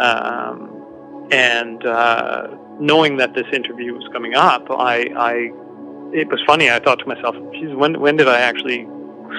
Um, 0.00 1.28
and 1.30 1.84
uh, 1.86 2.48
knowing 2.80 3.16
that 3.18 3.34
this 3.34 3.46
interview 3.52 3.94
was 3.94 4.06
coming 4.12 4.34
up, 4.34 4.66
I, 4.70 5.06
I 5.16 5.32
it 6.12 6.28
was 6.28 6.40
funny. 6.46 6.70
I 6.70 6.78
thought 6.80 6.98
to 7.00 7.06
myself, 7.06 7.36
"Geez, 7.52 7.74
when 7.74 8.00
when 8.00 8.16
did 8.16 8.28
I 8.28 8.40
actually 8.40 8.86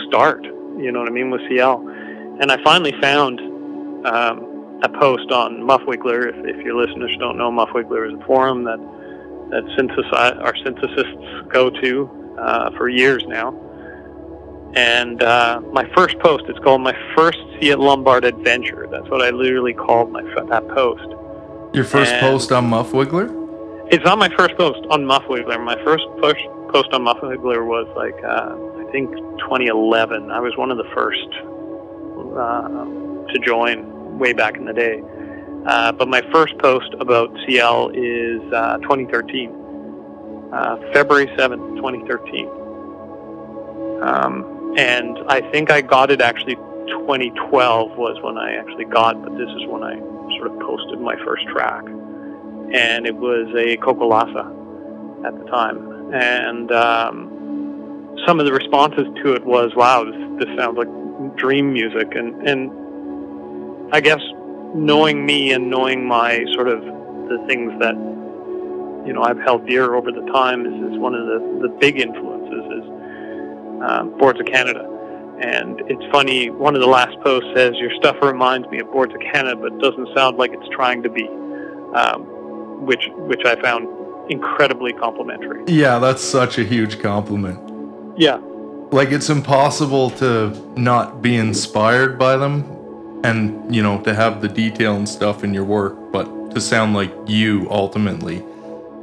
start?" 0.07 0.43
You 0.43 0.91
know 0.91 0.99
what 0.99 1.07
I 1.07 1.11
mean 1.11 1.31
with 1.31 1.41
CL. 1.47 1.87
And 2.41 2.51
I 2.51 2.61
finally 2.63 2.93
found 3.01 3.39
um, 4.05 4.79
a 4.83 4.89
post 4.89 5.31
on 5.31 5.59
Muffwiggler. 5.61 6.27
If, 6.27 6.57
if 6.57 6.65
your 6.65 6.75
listeners 6.75 7.15
don't 7.17 7.37
know, 7.37 7.49
Muffwiggler 7.49 8.07
is 8.07 8.19
a 8.19 8.25
forum 8.25 8.63
that 8.65 8.79
that 9.51 10.39
our 10.41 10.55
synthesists 10.63 11.49
go 11.49 11.69
to 11.69 12.24
uh, 12.37 12.71
for 12.77 12.89
years 12.89 13.23
now. 13.27 13.53
And 14.75 15.23
uh, 15.23 15.61
my 15.71 15.89
first 15.95 16.19
post, 16.19 16.45
it's 16.47 16.59
called 16.59 16.81
my 16.81 16.95
first 17.15 17.39
Ciat-Lonbarde 17.61 18.25
adventure. 18.25 18.87
That's 18.91 19.07
what 19.09 19.21
I 19.21 19.29
literally 19.29 19.73
called 19.73 20.11
my 20.11 20.21
that 20.21 20.67
post. 20.69 21.05
Your 21.73 21.85
first 21.85 22.11
And- 22.11 22.21
post 22.21 22.51
on 22.51 22.69
Muffwiggler? 22.69 23.43
It's 23.91 24.03
not 24.03 24.17
my 24.17 24.29
first 24.35 24.57
post 24.57 24.79
on 24.89 25.05
Muffwiggler. 25.05 25.63
My 25.63 25.75
first 25.83 26.05
post 26.19 26.39
post 26.69 26.91
on 26.91 27.05
Muffwiggler 27.05 27.63
was 27.65 27.87
like 27.95 28.15
uh, 28.23 28.55
I 28.81 28.91
think 28.91 29.11
2011. 29.39 30.31
I 30.31 30.39
was 30.39 30.57
one 30.57 30.71
of 30.71 30.77
the 30.77 30.89
first 30.95 31.29
uh, 32.35 33.31
to 33.31 33.39
join 33.45 34.17
way 34.17 34.33
back 34.33 34.57
in 34.57 34.65
the 34.65 34.73
day. 34.73 35.03
Uh, 35.67 35.91
but 35.91 36.07
my 36.07 36.21
first 36.33 36.57
post 36.57 36.93
about 36.99 37.29
CL 37.45 37.89
is 37.89 38.41
uh, 38.53 38.77
2013, 38.79 39.49
uh, 40.55 40.77
February 40.93 41.27
7th, 41.37 41.75
2013. 41.75 42.47
Um, 44.01 44.73
and 44.77 45.17
I 45.27 45.41
think 45.51 45.71
I 45.71 45.81
got 45.81 46.11
it 46.11 46.21
actually 46.21 46.55
2012 46.55 47.97
was 47.97 48.17
when 48.21 48.37
I 48.37 48.55
actually 48.55 48.85
got, 48.85 49.21
but 49.21 49.37
this 49.37 49.49
is 49.49 49.67
when 49.67 49.83
I 49.83 49.99
sort 50.37 50.51
of 50.51 50.59
posted 50.59 50.99
my 50.99 51.15
first 51.23 51.45
track 51.47 51.83
and 52.73 53.05
it 53.05 53.15
was 53.15 53.47
a 53.55 53.77
Cocolase 53.77 55.25
at 55.25 55.37
the 55.37 55.45
time. 55.45 56.13
And 56.13 56.71
um, 56.71 58.15
some 58.25 58.39
of 58.39 58.45
the 58.45 58.53
responses 58.53 59.05
to 59.23 59.33
it 59.33 59.45
was, 59.45 59.71
"Wow, 59.75 60.03
this, 60.03 60.45
this 60.45 60.57
sounds 60.57 60.77
like 60.77 60.87
dream 61.35 61.73
music." 61.73 62.15
And 62.15 62.47
and 62.47 63.93
I 63.93 64.01
guess 64.01 64.21
knowing 64.73 65.25
me 65.25 65.51
and 65.51 65.69
knowing 65.69 66.07
my 66.07 66.43
sort 66.53 66.67
of 66.67 66.81
the 66.81 67.43
things 67.47 67.71
that 67.79 67.95
you 69.05 69.13
know 69.13 69.23
I've 69.23 69.39
held 69.39 69.65
dear 69.67 69.95
over 69.95 70.11
the 70.11 70.25
time 70.31 70.65
is, 70.65 70.93
is 70.93 70.97
one 70.99 71.13
of 71.15 71.25
the 71.25 71.67
the 71.67 71.69
big 71.79 71.99
influences 71.99 72.65
is 72.79 72.95
um, 73.87 74.17
Boards 74.17 74.39
of 74.39 74.45
Canada. 74.45 74.91
And 75.39 75.81
it's 75.87 76.03
funny, 76.13 76.49
one 76.49 76.75
of 76.75 76.81
the 76.81 76.87
last 76.87 77.19
posts 77.19 77.49
says, 77.53 77.73
Your 77.75 77.93
stuff 77.95 78.15
reminds 78.21 78.69
me 78.69 78.79
of 78.79 78.89
Boards 78.91 79.13
of 79.13 79.19
Canada, 79.19 79.57
but 79.57 79.77
doesn't 79.79 80.07
sound 80.15 80.37
like 80.37 80.53
it's 80.53 80.69
trying 80.71 81.03
to 81.03 81.09
be. 81.09 81.27
Um, 81.93 82.85
which 82.85 83.09
which 83.15 83.45
I 83.45 83.61
found 83.61 83.87
incredibly 84.29 84.93
complimentary. 84.93 85.63
Yeah, 85.67 85.99
that's 85.99 86.23
such 86.23 86.57
a 86.57 86.63
huge 86.63 87.01
compliment. 87.01 87.59
Yeah, 88.17 88.39
Like 88.91 89.11
it's 89.11 89.29
impossible 89.29 90.09
to 90.11 90.55
not 90.77 91.21
be 91.21 91.35
inspired 91.35 92.17
by 92.17 92.37
them 92.37 93.21
and, 93.25 93.73
you 93.75 93.83
know, 93.83 93.99
to 94.03 94.15
have 94.15 94.41
the 94.41 94.47
detail 94.47 94.95
and 94.95 95.07
stuff 95.07 95.43
in 95.43 95.53
your 95.53 95.65
work, 95.65 96.13
but 96.13 96.51
to 96.51 96.61
sound 96.61 96.93
like 96.93 97.13
you 97.27 97.67
ultimately 97.69 98.41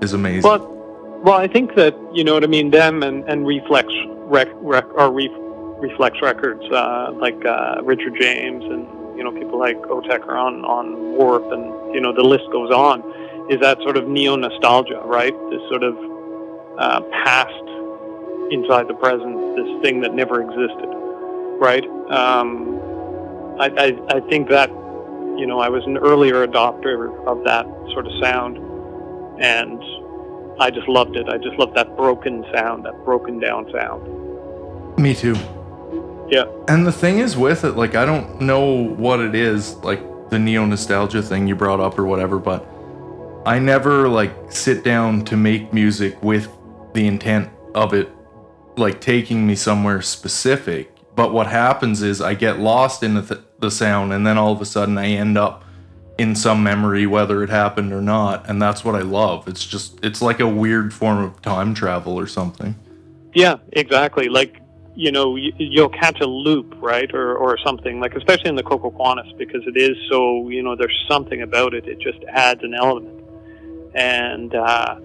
is 0.02 0.12
amazing. 0.12 0.42
but 0.42 0.60
well, 1.22 1.38
I 1.38 1.46
think 1.46 1.74
that 1.76 1.96
you 2.12 2.24
know 2.24 2.34
what 2.34 2.44
I 2.44 2.48
mean. 2.48 2.70
Them 2.70 3.02
and 3.02 3.24
and 3.28 3.46
Rephlex 3.46 3.86
rec, 4.28 4.48
rec 4.54 4.86
or 4.94 5.12
Ref, 5.12 5.30
Rephlex 5.30 6.20
Records, 6.20 6.64
uh, 6.72 7.12
like 7.16 7.44
uh, 7.44 7.80
Richard 7.82 8.14
James 8.20 8.64
and 8.64 8.86
you 9.16 9.22
know 9.22 9.32
people 9.32 9.58
like 9.58 9.76
Autechre 9.82 10.26
are 10.26 10.36
on 10.36 10.64
on 10.64 11.16
Warp, 11.16 11.50
and 11.52 11.94
you 11.94 12.00
know 12.00 12.12
the 12.12 12.22
list 12.22 12.44
goes 12.50 12.70
on. 12.70 13.02
Is 13.50 13.60
that 13.60 13.78
sort 13.82 13.96
of 13.96 14.08
neo 14.08 14.36
nostalgia, 14.36 15.02
right? 15.04 15.34
This 15.50 15.60
sort 15.68 15.82
of 15.82 15.96
uh, 16.78 17.00
past 17.24 17.52
inside 18.50 18.88
the 18.88 18.94
present, 18.94 19.56
this 19.56 19.82
thing 19.82 20.00
that 20.00 20.14
never 20.14 20.40
existed, 20.40 20.88
right? 21.58 21.84
Um, 22.10 22.80
I, 23.60 23.66
I 23.76 24.16
I 24.16 24.20
think 24.28 24.48
that 24.48 24.70
you 25.38 25.46
know 25.46 25.60
I 25.60 25.68
was 25.68 25.84
an 25.84 25.98
earlier 25.98 26.46
adopter 26.46 27.24
of 27.26 27.44
that 27.44 27.66
sort 27.92 28.06
of 28.06 28.12
sound, 28.20 28.58
and 29.42 29.82
I 30.60 30.70
just 30.70 30.88
loved 30.88 31.16
it. 31.16 31.28
I 31.28 31.36
just 31.36 31.58
loved 31.58 31.74
that 31.74 31.96
broken 31.96 32.44
sound, 32.54 32.84
that 32.84 33.04
broken 33.04 33.40
down 33.40 33.70
sound. 33.72 34.98
Me 34.98 35.14
too. 35.14 35.34
Yeah. 36.30 36.44
And 36.68 36.86
the 36.86 36.92
thing 36.92 37.18
is 37.18 37.36
with 37.36 37.64
it, 37.64 37.72
like 37.72 37.94
I 37.94 38.06
don't 38.06 38.40
know 38.40 38.84
what 38.84 39.20
it 39.20 39.34
is, 39.34 39.74
like 39.76 40.00
the 40.30 40.38
neo 40.38 40.64
nostalgia 40.64 41.22
thing 41.22 41.46
you 41.46 41.56
brought 41.56 41.80
up 41.80 41.98
or 41.98 42.06
whatever, 42.06 42.38
but 42.38 42.66
I 43.44 43.58
never 43.58 44.08
like 44.08 44.32
sit 44.50 44.84
down 44.84 45.24
to 45.26 45.36
make 45.36 45.72
music 45.72 46.22
with 46.22 46.48
the 46.94 47.06
intent 47.06 47.50
of 47.74 47.92
it 47.92 48.08
like 48.76 49.00
taking 49.00 49.46
me 49.46 49.56
somewhere 49.56 50.00
specific. 50.00 50.94
But 51.16 51.32
what 51.32 51.48
happens 51.48 52.00
is 52.02 52.22
I 52.22 52.34
get 52.34 52.60
lost 52.60 53.02
in 53.02 53.14
the, 53.14 53.22
th- 53.22 53.40
the 53.58 53.70
sound 53.70 54.12
and 54.12 54.26
then 54.26 54.38
all 54.38 54.52
of 54.52 54.60
a 54.60 54.64
sudden 54.64 54.96
I 54.96 55.08
end 55.08 55.36
up 55.36 55.64
in 56.18 56.34
some 56.34 56.62
memory 56.62 57.06
whether 57.06 57.42
it 57.42 57.50
happened 57.50 57.92
or 57.92 58.02
not 58.02 58.48
and 58.48 58.60
that's 58.60 58.84
what 58.84 58.94
I 58.94 59.00
love. 59.00 59.48
It's 59.48 59.64
just 59.64 60.04
it's 60.04 60.20
like 60.20 60.40
a 60.40 60.48
weird 60.48 60.92
form 60.92 61.18
of 61.18 61.40
time 61.42 61.74
travel 61.74 62.18
or 62.18 62.26
something. 62.26 62.74
Yeah, 63.34 63.56
exactly. 63.72 64.28
Like, 64.28 64.60
you 64.94 65.10
know, 65.10 65.36
you, 65.36 65.52
you'll 65.56 65.88
catch 65.88 66.20
a 66.20 66.26
loop, 66.26 66.74
right? 66.78 67.12
Or, 67.14 67.34
or 67.34 67.56
something, 67.64 68.00
like, 68.00 68.14
especially 68.14 68.50
in 68.50 68.56
the 68.56 68.62
Cocoquantus, 68.62 69.32
because 69.38 69.62
it 69.66 69.76
is 69.76 69.96
so, 70.10 70.48
you 70.50 70.62
know, 70.62 70.76
there's 70.76 71.04
something 71.08 71.42
about 71.42 71.72
it. 71.72 71.88
It 71.88 71.98
just 71.98 72.18
adds 72.28 72.62
an 72.62 72.74
element. 72.74 73.24
And, 73.94 74.54
uh, 74.54 75.00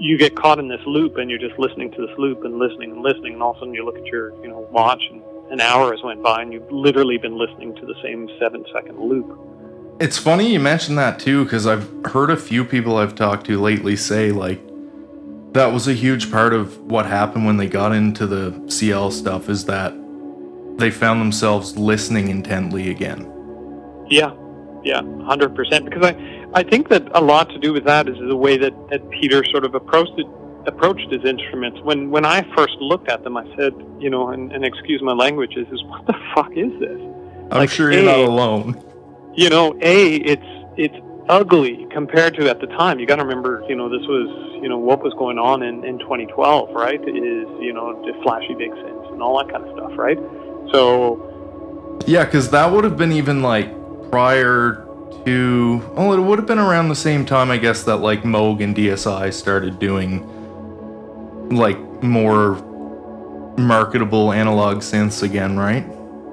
you 0.00 0.16
get 0.16 0.36
caught 0.36 0.58
in 0.58 0.68
this 0.68 0.80
loop 0.86 1.16
and 1.16 1.28
you're 1.28 1.40
just 1.40 1.58
listening 1.58 1.90
to 1.90 2.06
this 2.06 2.16
loop 2.18 2.44
and 2.44 2.58
listening 2.58 2.92
and 2.92 3.02
listening 3.02 3.32
and 3.32 3.42
all 3.42 3.50
of 3.50 3.56
a 3.56 3.60
sudden 3.60 3.74
you 3.74 3.84
look 3.84 3.96
at 3.96 4.06
your, 4.06 4.30
you 4.42 4.48
know, 4.48 4.68
watch 4.70 5.02
and 5.10 5.22
an 5.50 5.60
hour 5.60 5.90
has 5.90 6.00
went 6.04 6.22
by 6.22 6.40
and 6.40 6.52
you've 6.52 6.70
literally 6.70 7.18
been 7.18 7.36
listening 7.36 7.74
to 7.74 7.86
the 7.86 7.94
same 8.00 8.28
seven 8.38 8.64
second 8.72 9.00
loop. 9.00 9.26
It's 10.00 10.16
funny 10.16 10.52
you 10.52 10.60
mentioned 10.60 10.96
that 10.98 11.18
too, 11.18 11.42
because 11.44 11.66
I've 11.66 11.90
heard 12.04 12.30
a 12.30 12.36
few 12.36 12.64
people 12.64 12.96
I've 12.96 13.16
talked 13.16 13.46
to 13.46 13.60
lately 13.60 13.96
say 13.96 14.30
like 14.30 14.60
that 15.52 15.72
was 15.72 15.88
a 15.88 15.94
huge 15.94 16.30
part 16.30 16.52
of 16.52 16.78
what 16.82 17.06
happened 17.06 17.46
when 17.46 17.56
they 17.56 17.66
got 17.66 17.92
into 17.92 18.26
the 18.26 18.70
CL 18.70 19.10
stuff 19.10 19.48
is 19.48 19.64
that 19.64 19.92
they 20.76 20.90
found 20.90 21.20
themselves 21.20 21.76
listening 21.76 22.28
intently 22.28 22.90
again. 22.90 23.28
Yeah, 24.08 24.32
yeah, 24.84 25.02
hundred 25.24 25.56
percent. 25.56 25.86
Because 25.86 26.04
I, 26.04 26.48
I 26.54 26.62
think 26.62 26.90
that 26.90 27.08
a 27.16 27.20
lot 27.20 27.48
to 27.50 27.58
do 27.58 27.72
with 27.72 27.84
that 27.84 28.08
is 28.08 28.16
the 28.18 28.36
way 28.36 28.56
that, 28.56 28.72
that 28.90 29.08
Peter 29.10 29.44
sort 29.46 29.64
of 29.64 29.74
approached 29.74 30.12
it, 30.16 30.26
approached 30.66 31.10
his 31.10 31.24
instruments. 31.24 31.80
When 31.80 32.10
when 32.10 32.24
I 32.24 32.42
first 32.54 32.76
looked 32.76 33.08
at 33.08 33.24
them, 33.24 33.36
I 33.36 33.44
said, 33.56 33.74
you 33.98 34.10
know, 34.10 34.28
and, 34.28 34.52
and 34.52 34.64
excuse 34.64 35.02
my 35.02 35.12
language, 35.12 35.56
is, 35.56 35.66
is 35.72 35.82
what 35.84 36.06
the 36.06 36.14
fuck 36.36 36.52
is 36.56 36.70
this? 36.78 37.00
I'm 37.50 37.58
Like, 37.58 37.70
sure 37.70 37.90
you're 37.90 38.04
not 38.04 38.20
alone. 38.20 38.84
You 39.38 39.48
know, 39.48 39.72
a 39.82 40.16
it's 40.16 40.42
it's 40.76 40.96
ugly 41.28 41.86
compared 41.92 42.34
to 42.38 42.50
at 42.50 42.60
the 42.60 42.66
time. 42.66 42.98
You 42.98 43.06
got 43.06 43.16
to 43.16 43.22
remember, 43.22 43.64
you 43.68 43.76
know, 43.76 43.88
this 43.88 44.04
was 44.08 44.58
you 44.60 44.68
know 44.68 44.78
what 44.78 45.00
was 45.00 45.14
going 45.14 45.38
on 45.38 45.62
in 45.62 45.84
in 45.84 46.00
2012, 46.00 46.70
right? 46.74 47.00
Is 47.00 47.46
you 47.60 47.72
know 47.72 48.02
the 48.04 48.20
flashy 48.24 48.54
big 48.54 48.72
synths 48.72 49.12
and 49.12 49.22
all 49.22 49.38
that 49.38 49.48
kind 49.52 49.64
of 49.64 49.72
stuff, 49.76 49.92
right? 49.96 50.18
So 50.72 52.02
Yeah, 52.04 52.24
because 52.24 52.50
that 52.50 52.72
would 52.72 52.82
have 52.82 52.96
been 52.96 53.12
even 53.12 53.40
like 53.40 53.70
prior 54.10 54.84
to. 55.24 55.88
Oh, 55.94 56.12
it 56.14 56.20
would 56.20 56.40
have 56.40 56.48
been 56.48 56.58
around 56.58 56.88
the 56.88 56.96
same 56.96 57.24
time, 57.24 57.52
I 57.52 57.58
guess, 57.58 57.84
that 57.84 57.98
like 57.98 58.24
Moog 58.24 58.60
and 58.60 58.74
DSI 58.74 59.32
started 59.32 59.78
doing 59.78 60.26
like 61.50 61.78
more 62.02 62.56
marketable 63.56 64.32
analog 64.32 64.78
synths 64.78 65.22
again, 65.22 65.56
right? 65.56 65.86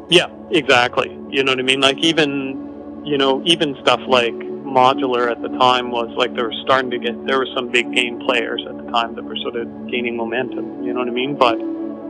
Yeah, 0.10 0.26
exactly. 0.50 1.16
You 1.30 1.44
know 1.44 1.52
what 1.52 1.60
I 1.60 1.64
mean? 1.64 1.82
Like 1.82 2.00
even, 2.00 2.65
you 3.06 3.18
know, 3.18 3.42
even 3.46 3.78
stuff 3.82 4.02
like 4.08 4.34
modular 4.34 5.30
at 5.30 5.42
the 5.42 5.50
time 5.60 5.92
was 5.92 6.10
like 6.18 6.36
they 6.36 6.42
were 6.42 6.54
starting 6.64 6.92
to 6.92 7.00
get. 7.00 7.14
There 7.26 7.38
were 7.38 7.48
some 7.56 7.70
big 7.72 7.94
game 7.94 8.20
players 8.20 8.66
at 8.68 8.76
the 8.78 8.92
time 8.92 9.16
that 9.16 9.24
were 9.24 9.38
sort 9.38 9.56
of 9.56 9.68
gaining 9.88 10.18
momentum. 10.18 10.84
You 10.84 10.94
know 10.94 11.00
what 11.00 11.08
I 11.08 11.12
mean? 11.12 11.38
But 11.38 11.60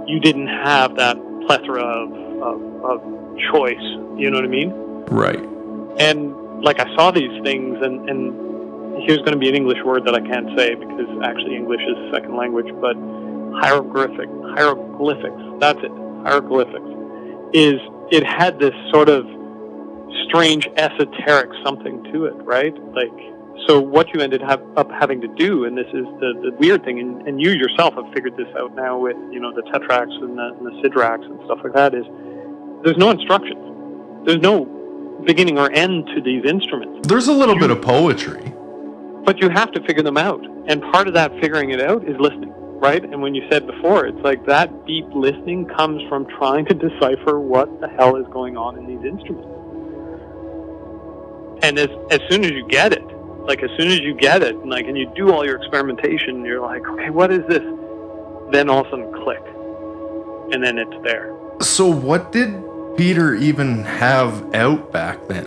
you 0.08 0.20
didn't 0.20 0.48
have 0.48 0.96
that 0.96 1.18
plethora 1.46 1.84
of, 1.84 2.12
of, 2.42 2.86
of 2.86 3.38
choice. 3.52 3.86
You 4.18 4.32
know 4.32 4.38
what 4.38 4.46
I 4.46 4.48
mean? 4.48 4.72
Right. 5.12 5.44
And 6.00 6.64
like 6.64 6.80
I 6.80 6.96
saw 6.96 7.12
these 7.12 7.44
things, 7.44 7.78
and 7.82 8.10
and 8.10 9.04
here's 9.04 9.20
going 9.20 9.34
to 9.34 9.38
be 9.38 9.50
an 9.50 9.56
English 9.56 9.84
word 9.84 10.06
that 10.06 10.16
I 10.16 10.22
can't 10.22 10.58
say 10.58 10.76
because 10.76 11.08
actually 11.24 11.56
English 11.56 11.82
is 11.82 11.98
a 12.08 12.12
second 12.14 12.36
language, 12.36 12.72
but 12.80 12.96
hieroglyphic 13.62 14.30
hieroglyphics. 14.56 15.42
That's 15.60 15.80
it. 15.84 15.92
Hieroglyphics 16.24 16.90
is 17.54 17.80
it 18.12 18.24
had 18.24 18.60
this 18.60 18.74
sort 18.92 19.10
of 19.10 19.26
strange 20.28 20.68
esoteric 20.78 21.50
something 21.64 22.04
to 22.12 22.26
it, 22.26 22.34
right? 22.44 22.76
Like 22.94 23.12
so 23.68 23.80
what 23.80 24.14
you 24.14 24.20
ended 24.22 24.42
have, 24.42 24.62
up 24.76 24.92
having 24.92 25.22
to 25.22 25.28
do, 25.28 25.66
and 25.66 25.78
this 25.78 25.88
is 25.88 26.06
the, 26.20 26.34
the 26.44 26.52
weird 26.60 26.84
thing, 26.84 27.00
and, 27.00 27.28
and 27.28 27.42
you 27.42 27.52
yourself 27.52 27.96
have 27.96 28.06
figured 28.14 28.36
this 28.38 28.48
out 28.58 28.76
now 28.76 28.98
with 28.98 29.16
you 29.32 29.40
know 29.40 29.54
the 29.54 29.62
tetrax 29.64 30.08
and 30.22 30.38
the, 30.38 30.54
and 30.58 30.66
the 30.66 30.88
sidrax 30.88 31.26
and 31.26 31.40
stuff 31.46 31.60
like 31.64 31.74
that, 31.74 31.96
is 31.96 32.06
there's 32.84 32.98
no 32.98 33.12
instructions. 33.12 33.62
There's 34.26 34.42
no 34.42 34.66
beginning 35.26 35.58
or 35.58 35.72
end 35.72 36.08
to 36.08 36.22
these 36.22 36.44
instruments. 36.46 37.08
There's 37.08 37.28
a 37.28 37.34
little 37.34 37.56
you, 37.56 37.62
bit 37.62 37.72
of 37.72 37.82
poetry. 37.82 38.54
But 39.24 39.42
you 39.42 39.50
have 39.50 39.72
to 39.72 39.82
figure 39.84 40.04
them 40.04 40.18
out. 40.18 40.46
And 40.68 40.82
part 40.92 41.08
of 41.08 41.14
that 41.14 41.32
figuring 41.40 41.72
it 41.72 41.82
out 41.82 42.08
is 42.08 42.16
listening, 42.20 42.52
right? 42.54 43.04
And 43.04 43.22
when 43.22 43.34
you 43.34 43.48
said 43.50 43.66
before, 43.66 44.06
it's 44.06 44.20
like 44.20 44.46
that 44.46 44.86
deep 44.86 45.06
listening 45.14 45.66
comes 45.66 46.08
from 46.10 46.28
trying 46.38 46.66
to 46.66 46.74
decipher 46.74 47.40
what 47.40 47.82
the 47.82 47.88
hell 47.88 48.18
is 48.18 48.26
going 48.32 48.58
on 48.58 48.78
in 48.78 48.86
these 48.86 49.04
instruments. 49.06 49.55
And 51.62 51.80
as, 51.80 51.90
as 52.12 52.20
soon 52.30 52.44
as 52.44 52.52
you 52.52 52.68
get 52.68 52.94
it, 52.94 53.04
like 53.46 53.62
as 53.64 53.70
soon 53.78 53.88
as 53.88 54.00
you 54.00 54.14
get 54.16 54.42
it, 54.42 54.56
and 54.56 54.70
like 54.70 54.88
and 54.88 54.98
you 54.98 55.12
do 55.16 55.32
all 55.32 55.46
your 55.46 55.56
experimentation, 55.56 56.44
you're 56.44 56.62
like, 56.62 56.86
okay, 56.88 57.10
what 57.10 57.32
is 57.32 57.46
this? 57.48 57.64
Then 58.52 58.70
all 58.70 58.82
of 58.82 58.88
a 58.88 58.90
sudden, 58.90 59.12
click, 59.24 59.42
and 60.52 60.64
then 60.64 60.78
it's 60.78 61.04
there. 61.04 61.36
So 61.62 61.88
what 61.88 62.32
did 62.32 62.64
Peter 62.98 63.36
even 63.36 63.84
have 63.84 64.54
out 64.56 64.92
back 64.92 65.28
then? 65.28 65.46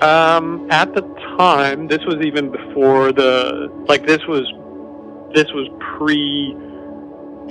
Um, 0.00 0.68
at 0.70 0.94
the 0.94 1.02
time, 1.36 1.88
this 1.88 2.04
was 2.06 2.16
even 2.24 2.50
before 2.50 3.12
the 3.12 3.70
like 3.86 4.06
this 4.06 4.24
was 4.26 4.46
this 5.34 5.52
was 5.52 5.68
pre 5.96 6.56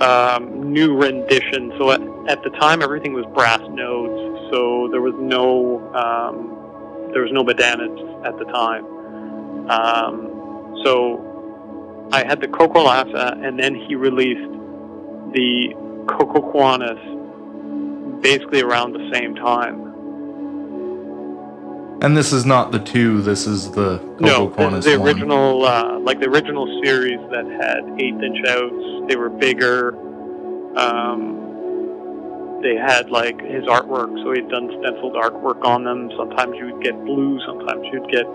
um, 0.00 0.72
new 0.72 0.96
rendition. 0.96 1.72
So 1.78 1.90
at, 1.90 2.00
at 2.28 2.42
the 2.42 2.50
time, 2.58 2.82
everything 2.82 3.12
was 3.12 3.24
brass 3.34 3.60
nodes. 3.70 4.50
So 4.50 4.88
there 4.90 5.02
was 5.02 5.14
no 5.18 5.78
um, 5.94 6.57
there 7.12 7.22
was 7.22 7.32
no 7.32 7.44
Medanits 7.44 8.26
at 8.26 8.38
the 8.38 8.44
time. 8.44 8.84
Um, 9.70 10.80
so 10.84 12.08
I 12.12 12.24
had 12.24 12.40
the 12.40 12.48
Cocolase, 12.48 13.14
and 13.44 13.58
then 13.58 13.74
he 13.74 13.94
released 13.94 14.50
the 15.32 15.74
Coco 16.06 16.40
Cocoquantus 16.40 18.22
basically 18.22 18.62
around 18.62 18.92
the 18.92 19.10
same 19.12 19.34
time. 19.34 19.88
And 22.00 22.16
this 22.16 22.32
is 22.32 22.46
not 22.46 22.70
the 22.70 22.78
two. 22.78 23.20
This 23.22 23.46
is 23.46 23.70
the 23.72 23.98
Coco 24.20 24.70
no, 24.70 24.80
the 24.80 25.02
original, 25.02 25.64
uh, 25.64 25.98
like 25.98 26.20
the 26.20 26.28
original 26.28 26.66
series 26.82 27.18
that 27.30 27.44
had 27.44 28.00
eighth 28.00 28.22
inch 28.22 28.38
outs. 28.48 29.08
They 29.08 29.16
were 29.16 29.28
bigger. 29.28 29.96
Um, 30.78 31.37
they 32.62 32.76
had 32.76 33.10
like 33.10 33.40
his 33.40 33.64
artwork, 33.64 34.10
so 34.22 34.32
he'd 34.32 34.48
done 34.48 34.68
stenciled 34.80 35.14
artwork 35.14 35.64
on 35.64 35.84
them. 35.84 36.10
Sometimes 36.16 36.56
you 36.56 36.72
would 36.72 36.82
get 36.82 36.94
blue, 37.04 37.40
sometimes 37.46 37.86
you'd 37.92 38.10
get 38.10 38.26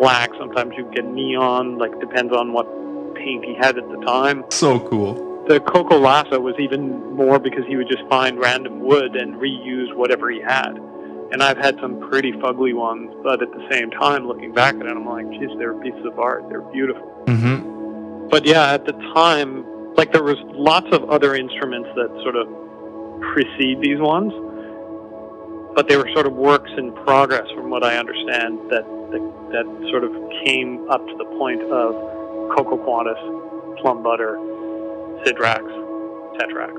black. 0.00 0.30
Sometimes 0.38 0.72
you 0.76 0.84
would 0.84 0.94
get 0.94 1.04
neon. 1.04 1.78
Like 1.78 1.98
depends 2.00 2.32
on 2.32 2.52
what 2.52 2.66
paint 3.14 3.44
he 3.44 3.54
had 3.54 3.78
at 3.78 3.88
the 3.88 4.02
time. 4.06 4.44
So 4.50 4.80
cool. 4.80 5.44
The 5.46 5.60
Cocolase 5.60 6.40
was 6.40 6.54
even 6.58 7.14
more 7.14 7.38
because 7.38 7.64
he 7.66 7.76
would 7.76 7.88
just 7.88 8.06
find 8.08 8.38
random 8.38 8.80
wood 8.80 9.16
and 9.16 9.34
reuse 9.34 9.94
whatever 9.94 10.30
he 10.30 10.40
had. 10.40 10.78
And 11.32 11.42
I've 11.42 11.58
had 11.58 11.76
some 11.80 12.00
pretty 12.10 12.32
fugly 12.32 12.74
ones, 12.74 13.12
but 13.22 13.42
at 13.42 13.50
the 13.52 13.66
same 13.70 13.90
time, 13.90 14.26
looking 14.26 14.52
back 14.52 14.74
at 14.74 14.86
it, 14.86 14.90
I'm 14.90 15.06
like, 15.06 15.30
geez, 15.30 15.50
they're 15.58 15.74
pieces 15.74 16.04
of 16.04 16.18
art. 16.18 16.48
They're 16.48 16.60
beautiful. 16.60 17.24
Mm-hmm. 17.26 18.28
But 18.28 18.46
yeah, 18.46 18.72
at 18.72 18.84
the 18.84 18.92
time, 19.14 19.64
like 19.94 20.12
there 20.12 20.22
was 20.22 20.38
lots 20.46 20.88
of 20.92 21.08
other 21.10 21.34
instruments 21.34 21.88
that 21.94 22.10
sort 22.22 22.36
of 22.36 22.48
precede 23.20 23.80
these 23.80 24.00
ones, 24.00 24.32
but 25.74 25.88
they 25.88 25.96
were 25.96 26.08
sort 26.14 26.26
of 26.26 26.34
works 26.34 26.70
in 26.76 26.92
progress, 27.04 27.48
from 27.54 27.70
what 27.70 27.84
I 27.84 27.96
understand. 27.96 28.58
That 28.70 28.84
that, 29.10 29.22
that 29.52 29.66
sort 29.90 30.04
of 30.04 30.12
came 30.44 30.88
up 30.90 31.04
to 31.06 31.16
the 31.16 31.24
point 31.38 31.62
of 31.62 31.94
Cocoquantus, 32.54 33.18
Plumbutter, 33.82 34.36
sidrax, 35.24 35.64
tetrax. 36.38 36.74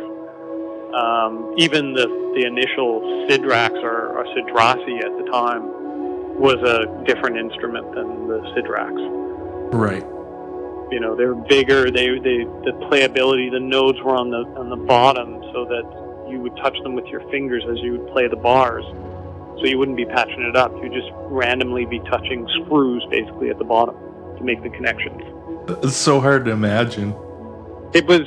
Um, 0.93 1.53
even 1.57 1.93
the, 1.93 2.07
the 2.35 2.45
initial 2.45 2.99
sidrax 3.29 3.71
or, 3.83 4.17
or 4.17 4.25
sidrasi 4.35 5.03
at 5.03 5.15
the 5.23 5.29
time 5.31 5.63
was 6.37 6.57
a 6.63 7.03
different 7.05 7.37
instrument 7.37 7.93
than 7.95 8.27
the 8.27 8.39
sidrax. 8.55 8.91
Right. 9.73 10.03
You 10.91 10.99
know, 10.99 11.15
they 11.15 11.25
were 11.25 11.35
bigger. 11.35 11.89
They, 11.89 12.19
they 12.19 12.43
the 12.67 12.73
playability, 12.91 13.49
the 13.51 13.59
nodes 13.61 14.01
were 14.01 14.15
on 14.15 14.29
the 14.29 14.43
on 14.59 14.69
the 14.69 14.75
bottom, 14.75 15.41
so 15.53 15.63
that 15.63 15.85
you 16.31 16.39
would 16.39 16.55
touch 16.57 16.77
them 16.83 16.95
with 16.95 17.05
your 17.05 17.21
fingers 17.29 17.63
as 17.69 17.77
you 17.79 17.91
would 17.93 18.07
play 18.11 18.27
the 18.27 18.35
bars 18.35 18.85
so 19.61 19.67
you 19.67 19.77
wouldn't 19.77 19.97
be 19.97 20.05
patching 20.05 20.41
it 20.41 20.55
up. 20.55 20.71
You'd 20.81 20.93
just 20.93 21.11
randomly 21.13 21.85
be 21.85 21.99
touching 22.09 22.47
screws 22.63 23.05
basically 23.11 23.49
at 23.49 23.57
the 23.57 23.63
bottom 23.63 23.95
to 24.37 24.43
make 24.43 24.63
the 24.63 24.69
connections. 24.69 25.21
It's 25.83 25.95
so 25.95 26.19
hard 26.19 26.45
to 26.45 26.51
imagine. 26.51 27.11
It 27.93 28.07
was 28.07 28.21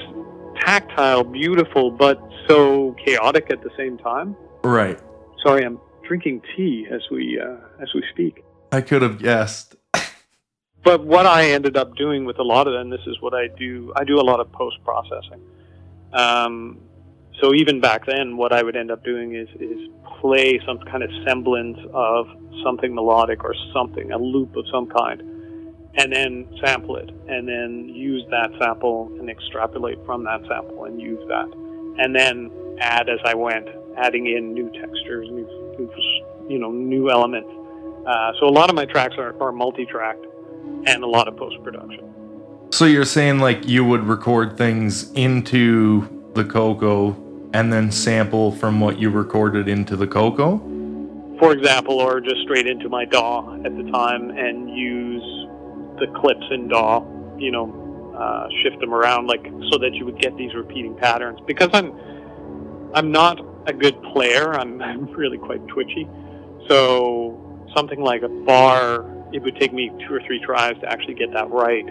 tactile, 0.57 1.25
beautiful, 1.25 1.91
but 1.91 2.23
so 2.49 2.95
chaotic 3.05 3.51
at 3.51 3.63
the 3.63 3.71
same 3.77 3.99
time. 3.99 4.37
Right. 4.63 4.99
Sorry, 5.43 5.65
I'm 5.65 5.81
drinking 6.07 6.43
tea 6.57 6.87
as 6.91 7.01
we 7.11 7.41
uh, 7.41 7.57
as 7.83 7.89
we 7.95 8.05
speak. 8.13 8.45
I 8.71 8.81
could 8.81 9.03
have 9.03 9.19
guessed. 9.19 9.75
but 10.85 11.05
what 11.05 11.27
I 11.27 11.51
ended 11.51 11.77
up 11.77 11.97
doing 11.97 12.25
with 12.25 12.39
a 12.39 12.43
lot 12.43 12.67
of 12.67 12.75
them, 12.75 12.91
this 12.91 13.07
is 13.07 13.21
what 13.21 13.35
I 13.35 13.49
do. 13.49 13.93
I 13.97 14.05
do 14.05 14.21
a 14.21 14.23
lot 14.23 14.41
of 14.41 14.51
post 14.53 14.77
processing. 14.85 15.41
Um, 16.13 16.81
so 17.41 17.53
even 17.55 17.81
back 17.81 18.07
then, 18.07 18.37
what 18.37 18.53
I 18.53 18.63
would 18.63 18.77
end 18.77 18.91
up 18.91 19.05
doing 19.05 19.35
is 19.35 19.49
is 19.61 19.89
play 20.21 20.61
some 20.67 20.79
kind 20.79 21.03
of 21.03 21.11
semblance 21.27 21.79
of 21.93 22.27
something 22.63 22.95
melodic 22.95 23.45
or 23.45 23.55
something, 23.73 24.13
a 24.13 24.19
loop 24.19 24.57
of 24.57 24.65
some 24.73 24.87
kind, 24.87 25.21
and 25.97 26.13
then 26.13 26.47
sample 26.65 26.97
it, 26.97 27.11
and 27.29 27.49
then 27.49 27.89
use 27.89 28.25
that 28.31 28.51
sample 28.59 29.11
and 29.19 29.29
extrapolate 29.29 29.99
from 30.07 30.25
that 30.25 30.41
sample 30.49 30.85
and 30.85 31.01
use 31.01 31.23
that, 31.29 31.49
and 31.99 32.15
then 32.15 32.51
add 32.81 33.09
as 33.09 33.19
I 33.25 33.35
went, 33.35 33.69
adding 33.97 34.27
in 34.27 34.55
new 34.55 34.71
textures, 34.71 35.29
new, 35.31 35.47
new 35.79 35.91
you 36.49 36.59
know, 36.59 36.71
new 36.71 37.11
elements. 37.11 37.51
Uh, 38.07 38.33
so 38.39 38.47
a 38.47 38.51
lot 38.51 38.69
of 38.69 38.77
my 38.77 38.85
tracks 38.85 39.15
are, 39.19 39.41
are 39.43 39.53
multi-tracked 39.53 40.25
and 40.87 41.03
a 41.03 41.07
lot 41.07 41.27
of 41.27 41.37
post-production. 41.37 42.13
So 42.71 42.85
you're 42.85 43.05
saying 43.05 43.39
like 43.39 43.67
you 43.67 43.85
would 43.85 44.05
record 44.05 44.59
things 44.59 45.13
into 45.13 46.09
the 46.35 46.45
Coco 46.45 47.24
and 47.55 47.73
then 47.73 47.91
sample 47.91 48.51
from 48.51 48.81
what 48.81 48.99
you 48.99 49.09
recorded 49.09 49.69
into 49.69 49.97
the 49.97 50.09
Coco? 50.09 50.59
For 51.39 51.53
example, 51.53 52.01
or 52.01 52.21
just 52.21 52.43
straight 52.43 52.67
into 52.67 52.89
my 52.89 53.05
DAW 53.05 53.61
at 53.65 53.77
the 53.77 53.91
time 53.93 54.31
and 54.31 54.69
use 54.77 55.23
the 56.01 56.09
clips 56.21 56.45
in 56.51 56.67
DAW, 56.67 57.07
you 57.39 57.53
know, 57.53 58.13
uh, 58.19 58.49
shift 58.63 58.81
them 58.81 58.93
around 58.93 59.29
like 59.29 59.45
so 59.71 59.79
that 59.79 59.95
you 59.95 60.05
would 60.05 60.19
get 60.19 60.37
these 60.37 60.53
repeating 60.53 60.97
patterns. 60.97 61.39
Because 61.47 61.71
I'm 61.73 61.97
I'm 62.93 63.13
not 63.13 63.41
a 63.69 63.73
good 63.73 64.03
player. 64.13 64.53
I'm, 64.55 64.83
I'm 64.83 65.07
really 65.13 65.39
quite 65.39 65.65
twitchy. 65.69 66.09
So 66.69 67.69
something 67.77 68.01
like 68.01 68.23
a 68.23 68.29
bar, 68.29 69.05
it 69.33 69.43
would 69.43 69.57
take 69.61 69.73
me 69.73 69.93
two 70.07 70.15
or 70.15 70.21
three 70.27 70.41
tries 70.45 70.75
to 70.81 70.91
actually 70.91 71.15
get 71.15 71.33
that 71.33 71.51
right 71.51 71.87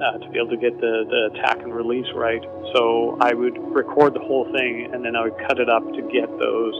uh, 0.00 0.18
to 0.18 0.28
be 0.30 0.38
able 0.38 0.50
to 0.50 0.56
get 0.56 0.80
the, 0.80 1.04
the 1.08 1.38
attack 1.38 1.62
and 1.62 1.74
release 1.74 2.06
right. 2.14 2.42
So 2.74 3.18
I 3.20 3.34
would 3.34 3.56
record 3.74 4.14
the 4.14 4.20
whole 4.20 4.50
thing 4.52 4.90
and 4.92 5.04
then 5.04 5.14
I 5.16 5.24
would 5.24 5.38
cut 5.46 5.58
it 5.58 5.68
up 5.68 5.84
to 5.84 6.02
get 6.10 6.28
those 6.38 6.74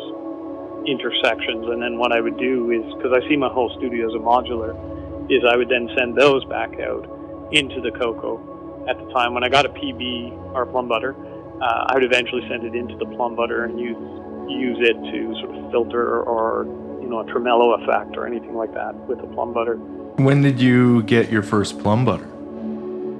intersections. 0.87 1.68
And 1.68 1.83
then 1.83 1.98
what 1.98 2.12
I 2.12 2.20
would 2.20 2.38
do 2.38 2.70
is, 2.70 2.83
because 2.96 3.12
I 3.12 3.26
see 3.28 3.37
my 3.37 3.48
whole 3.48 3.70
studio 3.76 4.09
as 4.09 4.14
a 4.14 4.22
modular, 4.22 4.72
is 5.30 5.44
I 5.44 5.56
would 5.56 5.68
then 5.68 5.88
send 5.96 6.16
those 6.16 6.44
back 6.46 6.80
out 6.80 7.04
into 7.52 7.80
the 7.80 7.90
Coco. 7.92 8.40
At 8.88 8.98
the 8.98 9.12
time 9.12 9.35
when 9.35 9.44
I 9.44 9.48
got 9.48 9.66
a 9.66 9.68
PB 9.68 10.54
or 10.54 10.66
Plumbutter, 10.66 11.14
uh, 11.61 11.85
I 11.88 11.94
would 11.94 12.04
eventually 12.04 12.42
send 12.48 12.64
it 12.64 12.74
into 12.74 12.96
the 12.96 13.04
Plumbutter 13.04 13.64
and 13.64 13.78
use 13.78 13.96
use 14.48 14.78
it 14.80 14.94
to 14.94 15.35
sort 15.40 15.54
of 15.54 15.70
filter 15.70 16.22
or 16.22 16.64
you 17.00 17.09
know 17.09 17.20
a 17.20 17.26
tremolo 17.26 17.74
effect 17.80 18.16
or 18.16 18.26
anything 18.26 18.54
like 18.54 18.72
that 18.74 18.94
with 19.06 19.20
the 19.20 19.26
Plumbutter. 19.28 19.78
When 20.18 20.42
did 20.42 20.61
you 20.61 21.02
get 21.04 21.30
your 21.30 21.42
first 21.42 21.78
Plumbutter? 21.78 22.39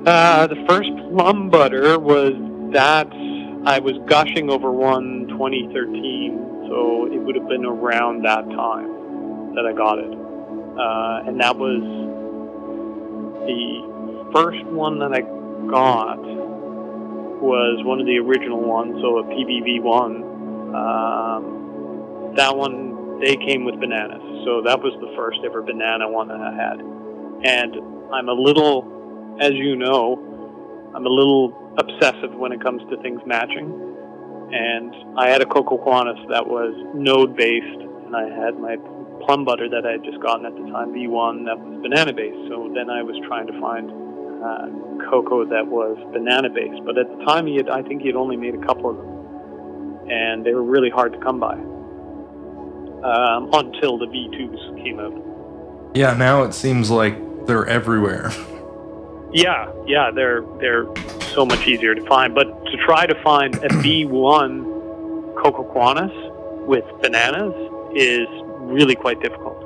Uh, 0.07 0.47
the 0.47 0.65
first 0.69 0.91
Plumbutter 1.13 2.01
was 2.01 2.33
that 2.73 3.09
I 3.67 3.79
was 3.81 3.95
gushing 4.07 4.51
over 4.51 4.71
one 4.73 5.29
2013, 5.29 6.69
so 6.69 7.07
it 7.13 7.19
would 7.19 7.35
have 7.37 7.49
been 7.49 7.67
around 7.67 8.25
that 8.25 8.49
time 8.51 9.55
that 9.55 9.67
I 9.67 9.73
got 9.73 9.99
it. 9.99 10.13
Uh, 10.13 11.29
and 11.29 11.41
that 11.41 11.57
was 11.57 11.83
the 13.47 14.33
first 14.33 14.65
one 14.67 14.99
that 15.01 15.13
I 15.13 15.21
got 15.69 16.19
was 17.43 17.85
one 17.85 18.01
of 18.01 18.07
the 18.07 18.19
original 18.19 18.61
ones, 18.61 19.01
so 19.01 19.19
a 19.19 19.25
PBV1 19.25 20.23
Um, 20.75 22.35
that 22.37 22.57
one, 22.57 23.19
they 23.21 23.37
came 23.37 23.65
with 23.65 23.79
bananas. 23.81 24.23
So 24.45 24.63
that 24.65 24.81
was 24.81 24.95
the 25.01 25.13
first 25.17 25.41
ever 25.45 25.63
banana 25.63 26.09
one 26.09 26.29
that 26.29 26.41
I 26.41 26.55
had. 26.55 26.81
And 27.45 27.77
I'm 28.15 28.29
a 28.29 28.33
little, 28.33 28.85
as 29.40 29.53
you 29.55 29.74
know, 29.74 30.92
I'm 30.94 31.07
a 31.07 31.09
little 31.09 31.74
obsessive 31.79 32.35
when 32.35 32.53
it 32.53 32.62
comes 32.62 32.83
to 32.90 33.00
things 33.03 33.20
matching. 33.26 33.72
And 34.53 35.18
I 35.18 35.29
had 35.29 35.40
a 35.40 35.46
Coco 35.46 35.79
Cocoquantus 35.79 36.29
that 36.29 36.46
was 36.46 36.74
node 36.94 37.37
based, 37.37 37.81
and 38.07 38.14
I 38.14 38.29
had 38.29 38.59
my 38.59 38.76
Plumbutter 39.24 39.70
that 39.70 39.87
I 39.87 39.92
had 39.92 40.05
just 40.05 40.20
gotten 40.20 40.46
at 40.46 40.55
the 40.55 40.64
time, 40.72 40.92
V1, 40.92 41.44
that 41.46 41.59
was 41.59 41.81
banana 41.83 42.12
based. 42.12 42.48
So 42.48 42.70
then 42.74 42.90
I 42.90 43.03
was 43.03 43.16
trying 43.29 43.46
to 43.46 43.61
find 43.61 43.90
uh, 44.42 45.09
cocoa 45.09 45.44
that 45.44 45.66
was 45.66 45.96
banana 46.12 46.50
based. 46.50 46.83
But 46.85 46.98
at 46.98 47.07
the 47.07 47.24
time, 47.24 47.46
he 47.46 47.57
had, 47.57 47.68
I 47.68 47.83
think 47.83 48.03
he 48.03 48.09
had 48.09 48.16
only 48.16 48.37
made 48.37 48.55
a 48.55 48.64
couple 48.66 48.90
of 48.90 48.96
them, 48.96 50.11
and 50.11 50.44
they 50.44 50.53
were 50.53 50.64
really 50.64 50.90
hard 50.90 51.12
to 51.12 51.18
come 51.20 51.38
by 51.38 51.55
um, 51.55 53.50
until 53.53 53.98
the 53.98 54.07
V2s 54.07 54.83
came 54.83 54.98
out. 54.98 55.14
Yeah, 55.94 56.14
now 56.14 56.42
it 56.42 56.55
seems 56.55 56.90
like 56.90 57.46
they're 57.46 57.66
everywhere. 57.66 58.33
Yeah, 59.33 59.73
yeah, 59.87 60.11
they're 60.11 60.43
they're 60.59 60.87
so 61.35 61.47
much 61.47 61.66
easier 61.66 61.95
to 61.95 62.05
find. 62.07 62.35
But 62.35 62.64
to 62.66 62.77
try 62.79 63.07
to 63.07 63.14
find 63.23 63.55
a 63.57 63.69
B1 63.69 65.35
Cocoquantus 65.43 66.12
with 66.66 66.85
bananas 67.01 67.55
is 67.95 68.27
really 68.59 68.95
quite 68.95 69.21
difficult, 69.21 69.59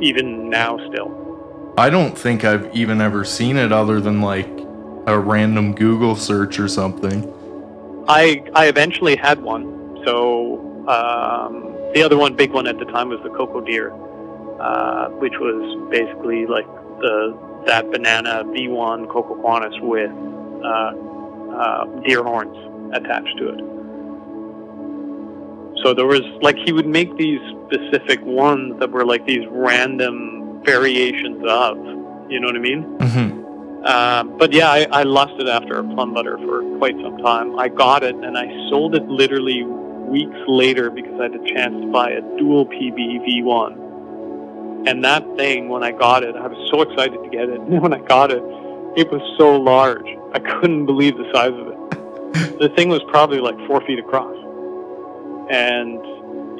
even 0.00 0.48
now 0.48 0.78
still. 0.88 1.74
I 1.78 1.90
don't 1.90 2.16
think 2.16 2.44
I've 2.44 2.74
even 2.74 3.00
ever 3.00 3.24
seen 3.24 3.56
it 3.56 3.72
other 3.72 4.00
than 4.00 4.22
like 4.22 4.48
a 5.06 5.18
random 5.18 5.74
Google 5.74 6.16
search 6.16 6.58
or 6.58 6.68
something. 6.68 7.32
I 8.08 8.44
I 8.54 8.66
eventually 8.66 9.16
had 9.16 9.42
one. 9.42 10.02
So 10.04 10.86
um, 10.88 11.74
the 11.94 12.02
other 12.02 12.16
one, 12.16 12.34
big 12.34 12.52
one 12.52 12.66
at 12.66 12.78
the 12.78 12.84
time, 12.86 13.08
was 13.08 13.20
the 13.22 13.30
Coco 13.30 13.60
Deer, 13.60 13.92
uh, 14.60 15.08
which 15.10 15.34
was 15.38 15.90
basically 15.90 16.46
like 16.46 16.66
the 17.00 17.36
that 17.66 17.90
banana 17.90 18.44
V1 18.44 19.08
Cocoquantus 19.08 19.74
with 19.80 20.10
uh, 20.64 20.92
uh, 21.54 21.84
deer 22.02 22.22
horns 22.22 22.56
attached 22.94 23.36
to 23.38 23.48
it. 23.48 23.60
So 25.82 25.94
there 25.94 26.06
was 26.06 26.22
like 26.42 26.56
he 26.64 26.72
would 26.72 26.86
make 26.86 27.16
these 27.16 27.40
specific 27.66 28.20
ones 28.22 28.78
that 28.80 28.90
were 28.90 29.04
like 29.04 29.26
these 29.26 29.46
random 29.50 30.62
variations 30.64 31.44
of, 31.48 31.76
you 32.30 32.40
know 32.40 32.48
what 32.48 32.56
I 32.56 32.60
mean? 32.60 32.84
Mm-hmm. 32.98 33.84
Uh, 33.84 34.24
but 34.24 34.52
yeah, 34.52 34.70
I, 34.70 34.86
I 34.90 35.02
lusted 35.04 35.48
after 35.48 35.78
a 35.78 35.82
Plumbutter 35.82 36.44
for 36.44 36.62
quite 36.78 36.96
some 37.02 37.18
time. 37.18 37.58
I 37.58 37.68
got 37.68 38.02
it 38.02 38.16
and 38.16 38.36
I 38.36 38.48
sold 38.68 38.96
it 38.96 39.06
literally 39.06 39.62
weeks 39.62 40.38
later 40.48 40.90
because 40.90 41.14
I 41.20 41.24
had 41.24 41.34
a 41.34 41.54
chance 41.54 41.74
to 41.80 41.92
buy 41.92 42.10
a 42.10 42.20
dual 42.38 42.66
PB 42.66 43.26
V1 43.26 43.85
and 44.86 45.04
that 45.04 45.24
thing, 45.36 45.68
when 45.68 45.82
I 45.82 45.92
got 45.92 46.22
it, 46.22 46.36
I 46.36 46.46
was 46.46 46.70
so 46.70 46.82
excited 46.82 47.22
to 47.22 47.28
get 47.28 47.48
it. 47.48 47.60
And 47.60 47.82
when 47.82 47.92
I 47.92 47.98
got 48.00 48.30
it, 48.30 48.42
it 48.96 49.10
was 49.10 49.20
so 49.36 49.56
large. 49.56 50.06
I 50.32 50.38
couldn't 50.38 50.86
believe 50.86 51.16
the 51.16 51.30
size 51.32 51.52
of 51.52 51.66
it. 51.68 52.58
the 52.60 52.68
thing 52.76 52.88
was 52.88 53.02
probably 53.08 53.40
like 53.40 53.56
four 53.66 53.80
feet 53.86 53.98
across. 53.98 54.34
And 55.50 56.00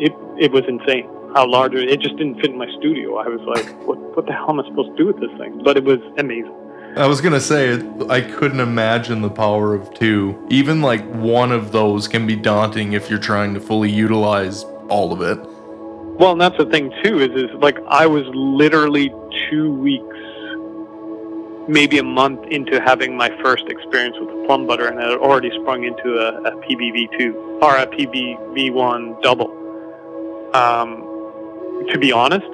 it 0.00 0.12
it 0.38 0.52
was 0.52 0.64
insane 0.68 1.08
how 1.34 1.46
large 1.46 1.74
it 1.74 1.88
It 1.90 2.00
just 2.00 2.16
didn't 2.16 2.36
fit 2.36 2.50
in 2.50 2.58
my 2.58 2.68
studio. 2.78 3.16
I 3.16 3.28
was 3.28 3.40
like, 3.42 3.66
what, 3.86 3.98
what 4.16 4.26
the 4.26 4.32
hell 4.32 4.50
am 4.50 4.60
I 4.60 4.68
supposed 4.68 4.90
to 4.90 4.96
do 4.96 5.06
with 5.06 5.20
this 5.20 5.30
thing? 5.38 5.60
But 5.62 5.76
it 5.76 5.84
was 5.84 6.00
amazing. 6.18 6.54
I 6.96 7.06
was 7.06 7.20
gonna 7.20 7.40
say 7.40 7.74
I 8.08 8.22
couldn't 8.22 8.60
imagine 8.60 9.20
the 9.20 9.30
power 9.30 9.74
of 9.74 9.92
two. 9.92 10.46
Even 10.48 10.80
like 10.80 11.04
one 11.12 11.52
of 11.52 11.72
those 11.72 12.08
can 12.08 12.26
be 12.26 12.36
daunting 12.36 12.94
if 12.94 13.10
you're 13.10 13.18
trying 13.18 13.52
to 13.54 13.60
fully 13.60 13.90
utilize 13.90 14.64
all 14.88 15.12
of 15.12 15.20
it. 15.20 15.55
Well, 16.18 16.32
and 16.32 16.40
that's 16.40 16.56
the 16.56 16.64
thing 16.64 16.90
too 17.04 17.20
is 17.20 17.30
is 17.30 17.50
like 17.60 17.78
I 17.88 18.06
was 18.06 18.24
literally 18.32 19.12
two 19.50 19.70
weeks, 19.70 20.16
maybe 21.68 21.98
a 21.98 22.02
month 22.02 22.46
into 22.50 22.80
having 22.80 23.16
my 23.16 23.28
first 23.42 23.64
experience 23.68 24.16
with 24.18 24.30
the 24.30 24.46
Plumbutter, 24.48 24.88
and 24.88 24.98
I 24.98 25.10
had 25.10 25.18
already 25.18 25.50
sprung 25.60 25.84
into 25.84 26.16
a, 26.16 26.42
a 26.42 26.52
PBV2 26.62 27.62
or 27.62 27.76
a 27.76 27.86
PBV1 27.86 29.22
double. 29.22 29.50
Um, 30.54 31.02
to 31.90 31.98
be 31.98 32.12
honest, 32.12 32.46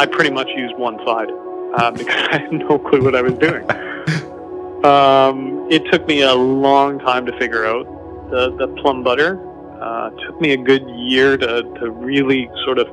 I 0.00 0.06
pretty 0.06 0.30
much 0.30 0.48
used 0.56 0.76
one 0.76 0.98
side 1.06 1.30
uh, 1.76 1.90
because 1.96 2.28
I 2.28 2.38
had 2.38 2.52
no 2.52 2.76
clue 2.76 3.04
what 3.04 3.14
I 3.14 3.22
was 3.22 3.34
doing. 3.34 3.70
um, 4.84 5.68
it 5.70 5.84
took 5.92 6.08
me 6.08 6.22
a 6.22 6.34
long 6.34 6.98
time 6.98 7.24
to 7.26 7.38
figure 7.38 7.66
out 7.66 7.84
the, 8.30 8.50
the 8.56 8.66
Plumbutter 8.82 9.55
uh, 9.80 10.10
took 10.10 10.40
me 10.40 10.52
a 10.52 10.56
good 10.56 10.88
year 10.90 11.36
to, 11.36 11.62
to 11.62 11.90
really 11.90 12.50
sort 12.64 12.78
of 12.78 12.88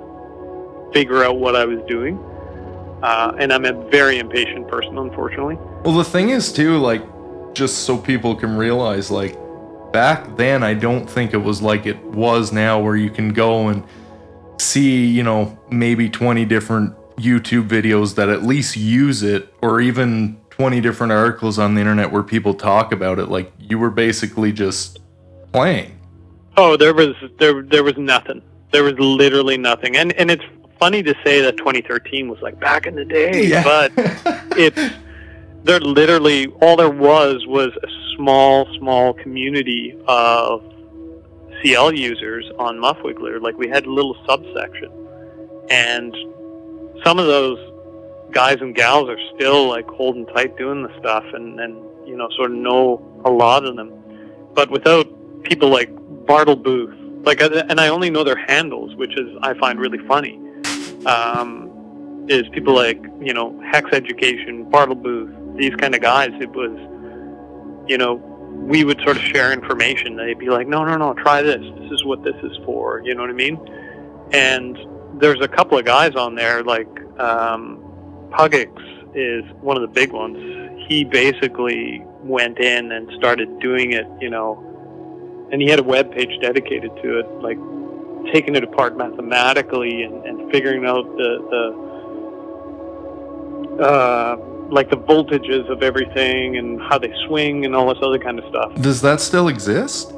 figure 0.94 1.24
out 1.24 1.38
what 1.38 1.56
I 1.56 1.66
was 1.66 1.80
doing. 1.88 2.18
Uh, 3.02 3.36
and 3.38 3.52
I'm 3.52 3.66
a 3.66 3.74
very 3.90 4.20
impatient 4.20 4.68
person, 4.68 4.98
unfortunately. 4.98 5.56
Well, 5.84 5.96
the 5.96 6.06
thing 6.06 6.30
is, 6.30 6.54
too, 6.54 6.78
like, 6.78 7.04
just 7.54 7.80
so 7.80 7.98
people 7.98 8.36
can 8.36 8.56
realize, 8.56 9.12
like, 9.12 9.38
back 9.92 10.38
then, 10.38 10.64
I 10.64 10.74
don't 10.74 11.10
think 11.10 11.34
it 11.34 11.38
was 11.38 11.62
like 11.62 11.86
it 11.86 12.02
was 12.06 12.54
now, 12.54 12.80
where 12.80 12.96
you 12.96 13.10
can 13.10 13.34
go 13.34 13.68
and 13.68 13.84
see, 14.58 15.06
you 15.06 15.24
know, 15.24 15.60
maybe 15.70 16.10
20 16.10 16.46
different 16.46 16.96
YouTube 17.18 17.68
videos 17.68 18.16
that 18.16 18.30
at 18.30 18.44
least 18.44 18.78
use 18.78 19.22
it, 19.22 19.54
or 19.62 19.82
even 19.82 20.40
20 20.52 20.80
different 20.80 21.12
articles 21.12 21.60
on 21.60 21.76
the 21.76 21.82
internet 21.82 22.12
where 22.12 22.24
people 22.24 22.54
talk 22.54 22.94
about 22.94 23.20
it. 23.20 23.28
Like, 23.28 23.52
you 23.60 23.78
were 23.78 23.92
basically 23.92 24.54
just 24.54 25.00
playing. 25.52 26.00
Oh, 26.58 26.78
there 26.78 26.94
was 26.94 27.16
there 27.40 27.62
there 27.64 27.84
was 27.84 27.98
nothing. 27.98 28.42
There 28.72 28.84
was 28.84 28.94
literally 29.00 29.58
nothing. 29.58 29.98
And 29.98 30.14
and 30.14 30.30
it's 30.32 30.44
funny 30.80 31.02
to 31.04 31.14
say 31.24 31.42
that 31.42 31.58
2013 31.58 32.28
was 32.30 32.40
like 32.42 32.60
back 32.60 32.86
in 32.86 32.96
the 32.96 33.06
day, 33.06 33.48
Yeah. 33.48 33.64
but 33.64 33.92
it's 34.58 34.80
there 35.64 35.80
literally 35.80 36.48
all 36.62 36.76
there 36.76 36.90
was 36.90 37.46
was 37.48 37.72
a 37.84 37.88
small 38.16 38.68
small 38.78 39.14
community 39.14 39.98
of 40.08 40.64
CL 41.62 41.94
users 41.94 42.50
on 42.60 42.78
Muffwiggler. 42.78 43.42
Like 43.42 43.58
we 43.58 43.68
had 43.70 43.86
a 43.86 43.92
little 43.92 44.16
subsection, 44.28 44.92
and 45.70 46.14
some 47.04 47.18
of 47.20 47.26
those 47.28 47.58
guys 48.32 48.58
and 48.62 48.76
gals 48.76 49.10
are 49.10 49.20
still 49.36 49.68
like 49.70 49.88
holding 49.88 50.26
tight 50.28 50.58
doing 50.58 50.84
the 50.84 51.00
stuff, 51.00 51.24
and 51.34 51.60
and 51.60 51.76
you 52.08 52.16
know 52.18 52.28
sort 52.36 52.52
of 52.52 52.58
know 52.58 53.02
a 53.26 53.32
lot 53.32 53.66
of 53.66 53.76
them. 53.76 53.92
But 54.54 54.70
without 54.70 55.08
people 55.44 55.70
like 55.70 55.90
Bartle 56.26 56.56
Booth, 56.56 56.96
like, 57.26 57.42
and 57.42 57.80
I 57.80 57.88
only 57.88 58.10
know 58.10 58.24
their 58.24 58.36
handles, 58.36 58.96
which 58.96 59.18
is 59.18 59.30
I 59.42 59.54
find 59.56 59.80
really 59.80 60.00
funny. 60.08 60.40
Um, 61.06 62.26
is 62.30 62.48
people 62.54 62.74
like 62.74 63.04
you 63.22 63.34
know 63.34 63.60
Hex 63.72 63.90
Education, 63.92 64.70
Bartle 64.70 64.96
Booth, 64.96 65.30
these 65.58 65.76
kind 65.76 65.96
of 65.96 66.02
guys. 66.02 66.32
It 66.40 66.52
was, 66.52 66.72
you 67.88 67.98
know, 67.98 68.16
we 68.16 68.84
would 68.84 69.02
sort 69.02 69.18
of 69.18 69.24
share 69.24 69.52
information. 69.52 70.16
They'd 70.16 70.40
be 70.40 70.50
like, 70.50 70.68
no, 70.68 70.86
no, 70.86 70.98
no, 70.98 71.14
try 71.14 71.42
this. 71.42 71.62
This 71.80 71.92
is 71.92 72.06
what 72.06 72.24
this 72.24 72.36
is 72.44 72.58
for. 72.66 73.02
You 73.04 73.16
know 73.16 73.22
what 73.22 73.30
I 73.30 73.34
mean? 73.34 73.60
And 74.32 74.78
there's 75.20 75.42
a 75.42 75.48
couple 75.48 75.78
of 75.78 75.86
guys 75.86 76.16
on 76.16 76.36
there, 76.36 76.64
like 76.64 76.88
um, 77.20 77.80
Pugix 78.32 78.72
is 79.16 79.44
one 79.62 79.76
of 79.76 79.82
the 79.82 79.88
big 79.88 80.12
ones. 80.12 80.38
He 80.88 81.04
basically 81.04 82.04
went 82.24 82.60
in 82.60 82.92
and 82.92 83.12
started 83.18 83.60
doing 83.60 83.94
it, 83.94 84.06
you 84.20 84.30
know, 84.30 84.73
and 85.54 85.62
he 85.62 85.70
had 85.70 85.80
a 85.80 85.84
web 85.84 86.12
page 86.12 86.38
dedicated 86.42 86.90
to 87.04 87.20
it, 87.20 87.28
like 87.42 87.60
taking 88.34 88.56
it 88.56 88.64
apart 88.64 88.98
mathematically 88.98 90.02
and, 90.02 90.26
and 90.26 90.52
figuring 90.52 90.84
out 90.84 91.06
the 91.16 91.32
the 93.78 93.84
uh, 93.86 94.36
like 94.72 94.90
the 94.90 94.98
voltages 94.98 95.70
of 95.70 95.84
everything 95.84 96.58
and 96.58 96.82
how 96.82 96.98
they 96.98 97.14
swing 97.28 97.66
and 97.66 97.76
all 97.76 97.94
this 97.94 98.02
other 98.02 98.18
kind 98.18 98.40
of 98.40 98.46
stuff. 98.50 98.74
Does 98.82 99.02
that 99.02 99.22
still 99.22 99.48
exist? 99.48 100.12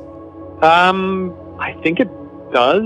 Um, 0.61 1.36
I 1.59 1.73
think 1.83 1.99
it 1.99 2.09
does. 2.53 2.86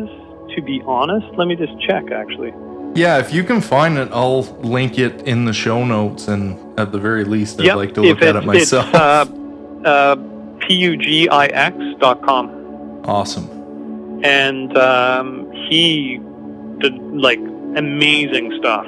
To 0.55 0.63
be 0.63 0.81
honest, 0.87 1.27
let 1.37 1.47
me 1.47 1.55
just 1.55 1.79
check. 1.87 2.09
Actually, 2.11 2.51
Yeah, 2.95 3.19
if 3.19 3.31
you 3.31 3.43
can 3.43 3.61
find 3.61 3.99
it, 3.99 4.09
I'll 4.11 4.41
link 4.61 4.97
it 4.97 5.21
in 5.27 5.45
the 5.45 5.53
show 5.53 5.85
notes, 5.85 6.27
and 6.27 6.57
at 6.79 6.91
the 6.91 6.97
very 6.97 7.23
least, 7.23 7.59
I'd 7.59 7.67
Yep, 7.67 7.75
like 7.75 7.93
to 7.93 8.01
look 8.01 8.23
at 8.23 8.35
it 8.35 8.43
myself. 8.43 8.87
It's, 8.87 8.95
uh, 8.95 9.25
uh, 9.85 10.15
pugix.com. 10.69 12.49
awesome. 13.05 14.21
and 14.23 14.77
um, 14.77 15.51
he 15.51 16.19
did 16.79 16.95
like 17.13 17.39
amazing 17.75 18.55
stuff. 18.59 18.85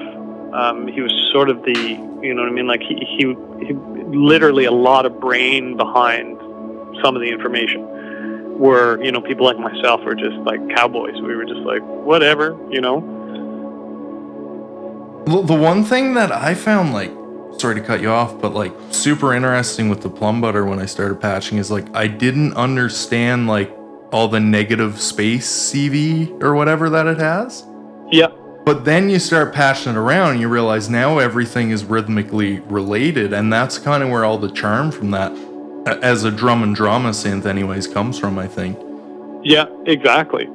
Um, 0.53 0.87
he 0.87 1.01
was 1.01 1.11
sort 1.31 1.49
of 1.49 1.63
the, 1.63 1.79
you 2.21 2.33
know 2.33 2.41
what 2.41 2.49
I 2.49 2.53
mean? 2.53 2.67
Like 2.67 2.81
he, 2.81 2.95
he, 3.17 3.35
he, 3.65 3.73
literally 4.13 4.65
a 4.65 4.71
lot 4.71 5.05
of 5.05 5.19
brain 5.19 5.77
behind 5.77 6.37
some 7.03 7.15
of 7.15 7.21
the 7.21 7.29
information. 7.29 7.87
Where 8.59 9.01
you 9.03 9.11
know 9.11 9.21
people 9.21 9.45
like 9.45 9.57
myself 9.57 10.01
were 10.03 10.13
just 10.13 10.35
like 10.45 10.59
cowboys. 10.75 11.19
We 11.19 11.35
were 11.35 11.45
just 11.45 11.61
like 11.61 11.81
whatever, 11.81 12.55
you 12.69 12.79
know. 12.79 12.99
The 15.25 15.55
one 15.55 15.83
thing 15.83 16.13
that 16.13 16.31
I 16.31 16.53
found, 16.53 16.93
like, 16.93 17.11
sorry 17.61 17.75
to 17.75 17.81
cut 17.81 18.01
you 18.01 18.09
off, 18.09 18.41
but 18.41 18.53
like 18.53 18.73
super 18.89 19.33
interesting 19.33 19.87
with 19.87 20.01
the 20.01 20.09
Plumbutter 20.09 20.67
when 20.67 20.79
I 20.79 20.85
started 20.85 21.21
patching 21.21 21.59
is 21.59 21.69
like 21.69 21.85
I 21.95 22.07
didn't 22.07 22.53
understand 22.53 23.47
like 23.47 23.71
all 24.11 24.27
the 24.27 24.39
negative 24.39 24.99
space 24.99 25.47
CV 25.47 26.41
or 26.43 26.55
whatever 26.55 26.89
that 26.89 27.07
it 27.07 27.19
has. 27.19 27.65
Yeah. 28.11 28.27
But 28.65 28.85
then 28.85 29.09
you 29.09 29.19
start 29.19 29.53
patching 29.53 29.93
it 29.93 29.97
around 29.97 30.33
and 30.33 30.41
you 30.41 30.47
realize 30.47 30.89
now 30.89 31.19
everything 31.19 31.71
is 31.71 31.83
rhythmically 31.83 32.59
related, 32.61 33.33
and 33.33 33.51
that's 33.51 33.79
kind 33.79 34.03
of 34.03 34.09
where 34.09 34.23
all 34.23 34.37
the 34.37 34.51
charm 34.51 34.91
from 34.91 35.11
that, 35.11 35.31
as 36.03 36.23
a 36.25 36.31
drum 36.31 36.61
and 36.61 36.75
drama 36.75 37.09
synth, 37.09 37.45
anyways, 37.45 37.87
comes 37.87 38.19
from. 38.19 38.37
I 38.37 38.47
think. 38.47 38.77
Yeah, 39.43 39.65
exactly. 39.85 40.47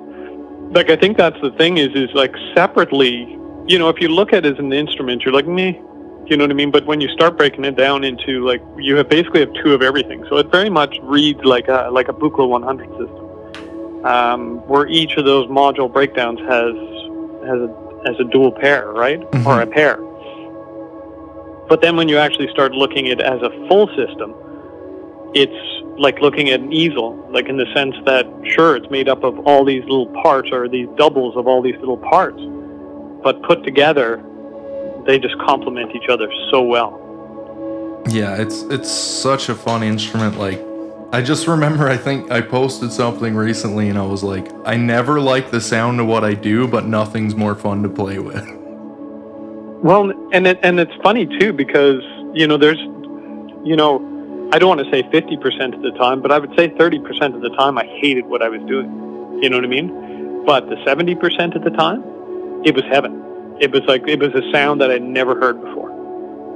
Like 0.71 0.91
I 0.91 0.97
think 0.97 1.17
that's 1.17 1.41
the 1.41 1.51
thing 1.53 1.79
is 1.79 1.95
is 1.95 2.11
like 2.15 2.35
separately, 2.55 3.39
you 3.67 3.79
know, 3.79 3.89
if 3.89 4.01
you 4.01 4.09
look 4.09 4.33
at 4.33 4.47
it 4.47 4.53
as 4.55 4.59
an 4.59 4.73
instrument, 4.73 5.25
you're 5.25 5.35
like 5.35 5.49
me. 5.49 5.81
You 6.27 6.37
know 6.37 6.45
what 6.45 6.51
I 6.51 6.55
mean? 6.55 6.71
But 6.73 6.87
when 6.87 7.01
you 7.01 7.09
start 7.11 7.37
breaking 7.39 7.65
it 7.65 7.77
down 7.77 8.03
into 8.03 8.45
like 8.45 8.61
you 8.77 8.97
have 8.97 9.09
basically 9.09 9.41
have 9.41 9.53
two 9.63 9.73
of 9.75 9.83
everything. 9.83 10.25
So 10.29 10.37
it 10.39 10.51
very 10.51 10.71
much 10.71 10.99
reads 11.03 11.41
like 11.45 11.69
a 11.69 11.89
like 11.93 12.09
a 12.09 12.13
Buchla 12.13 12.49
100 12.49 12.89
system, 12.91 14.05
um, 14.05 14.57
where 14.67 14.87
each 14.89 15.13
of 15.17 15.25
those 15.25 15.47
module 15.49 15.93
breakdowns 15.93 16.41
has 16.41 16.75
has 17.49 17.61
a 17.61 17.87
has 18.07 18.19
a 18.21 18.25
dual 18.25 18.51
pair, 18.53 18.91
right, 18.93 19.21
Mhm. 19.31 19.47
or 19.47 19.61
a 19.63 19.67
pair. 19.67 19.99
But 21.69 21.81
then 21.81 21.97
when 21.97 22.09
you 22.09 22.17
actually 22.19 22.49
start 22.49 22.73
looking 22.73 23.09
at 23.09 23.21
it 23.21 23.27
as 23.27 23.41
a 23.43 23.51
full 23.69 23.89
system, 23.97 24.35
it's 25.35 25.99
like 25.99 26.21
looking 26.21 26.49
at 26.51 26.61
an 26.61 26.73
easel, 26.73 27.17
like 27.33 27.49
in 27.49 27.57
the 27.57 27.67
sense 27.75 27.95
that 28.05 28.27
sure, 28.45 28.77
it's 28.77 28.91
made 28.91 29.09
up 29.09 29.25
of 29.25 29.39
all 29.47 29.65
these 29.65 29.83
little 29.85 30.07
parts 30.23 30.51
or 30.53 30.69
these 30.69 30.89
doubles 30.97 31.37
of 31.37 31.47
all 31.49 31.63
these 31.63 31.77
little 31.81 31.97
parts, 31.97 32.41
but 33.23 33.43
put 33.43 33.65
together, 33.65 34.21
they 35.07 35.19
just 35.19 35.39
complement 35.39 35.95
each 35.95 36.09
other 36.09 36.31
so 36.51 36.63
well. 36.63 37.03
Yeah, 38.09 38.37
it's 38.37 38.63
it's 38.63 38.91
such 38.91 39.49
a 39.49 39.55
fun 39.55 39.83
instrument. 39.83 40.39
Like, 40.39 40.63
I 41.13 41.23
just 41.23 41.47
remember 41.49 41.89
I 41.89 41.97
think 41.97 42.31
I 42.31 42.41
posted 42.41 42.93
something 42.93 43.35
recently 43.35 43.89
and 43.89 43.99
I 43.99 44.07
was 44.07 44.23
like, 44.23 44.49
I 44.65 44.77
never 44.77 45.21
like 45.21 45.51
the 45.51 45.61
sound 45.61 46.01
of 46.01 46.07
what 46.07 46.25
I 46.25 46.35
do, 46.35 46.69
but 46.69 46.87
nothing's 46.87 47.35
more 47.35 47.55
fun 47.55 47.83
to 47.83 47.89
play 47.89 48.19
with. 48.19 48.47
Well, 49.83 50.11
and 50.33 50.47
it, 50.47 50.59
and 50.63 50.81
it's 50.81 50.95
funny 51.03 51.27
too 51.39 51.53
because 51.53 52.03
you 52.33 52.47
know 52.47 52.57
there's, 52.57 52.81
you 53.63 53.77
know, 53.77 54.49
I 54.53 54.59
don't 54.59 54.69
want 54.69 54.81
to 54.81 54.91
say 54.91 55.09
fifty 55.13 55.37
percent 55.37 55.75
of 55.75 55.83
the 55.83 55.93
time, 55.93 56.23
but 56.23 56.33
I 56.33 56.39
would 56.39 56.51
say 56.57 56.71
thirty 56.79 56.99
percent 56.99 57.37
of 57.37 57.43
the 57.43 57.51
time 57.51 57.77
I 57.77 57.85
hated 57.85 58.25
what 58.25 58.41
I 58.41 58.49
was 58.49 58.61
doing. 58.63 58.89
You 59.43 59.51
know 59.51 59.59
what 59.59 59.65
I 59.65 59.69
mean? 59.69 60.45
But 60.47 60.71
the 60.71 60.83
seventy 60.85 61.15
percent 61.15 61.55
of 61.55 61.63
the 61.63 61.71
time, 61.71 62.03
it 62.65 62.75
was 62.75 62.85
heaven. 62.91 63.23
It 63.61 63.73
was 63.73 63.83
like 63.87 64.07
it 64.07 64.21
was 64.21 64.35
a 64.35 64.53
sound 64.53 64.81
that 64.81 64.91
I'd 64.91 65.03
never 65.03 65.39
heard 65.39 65.63
before. 65.63 65.91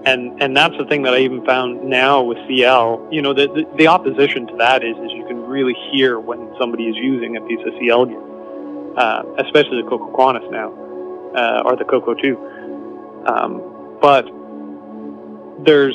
And 0.05 0.43
and 0.43 0.57
that's 0.57 0.77
the 0.79 0.85
thing 0.87 1.03
that 1.03 1.15
I 1.15 1.19
even 1.19 1.45
found 1.45 1.85
now 1.85 2.23
with 2.23 2.39
CL. 2.49 3.09
You 3.11 3.23
know, 3.23 3.35
the 3.35 3.49
the, 3.49 3.67
the 3.77 3.87
opposition 3.87 4.47
to 4.49 4.57
that 4.57 4.85
is 4.85 4.97
is 4.97 5.11
you 5.13 5.25
can 5.27 5.43
really 5.45 5.75
hear 5.93 6.19
when 6.19 6.53
somebody 6.59 6.85
is 6.85 6.97
using 6.97 7.37
a 7.37 7.41
piece 7.43 7.61
of 7.67 7.73
CL 7.81 8.07
gear, 8.07 8.97
uh, 8.97 9.23
especially 9.39 9.83
the 9.83 9.89
Cocoquantus 9.89 10.51
now, 10.51 10.73
uh, 11.35 11.63
or 11.65 11.77
the 11.77 11.85
Coco 11.85 12.15
Two. 12.15 12.37
Um, 13.27 13.99
but 14.01 14.25
there's 15.65 15.95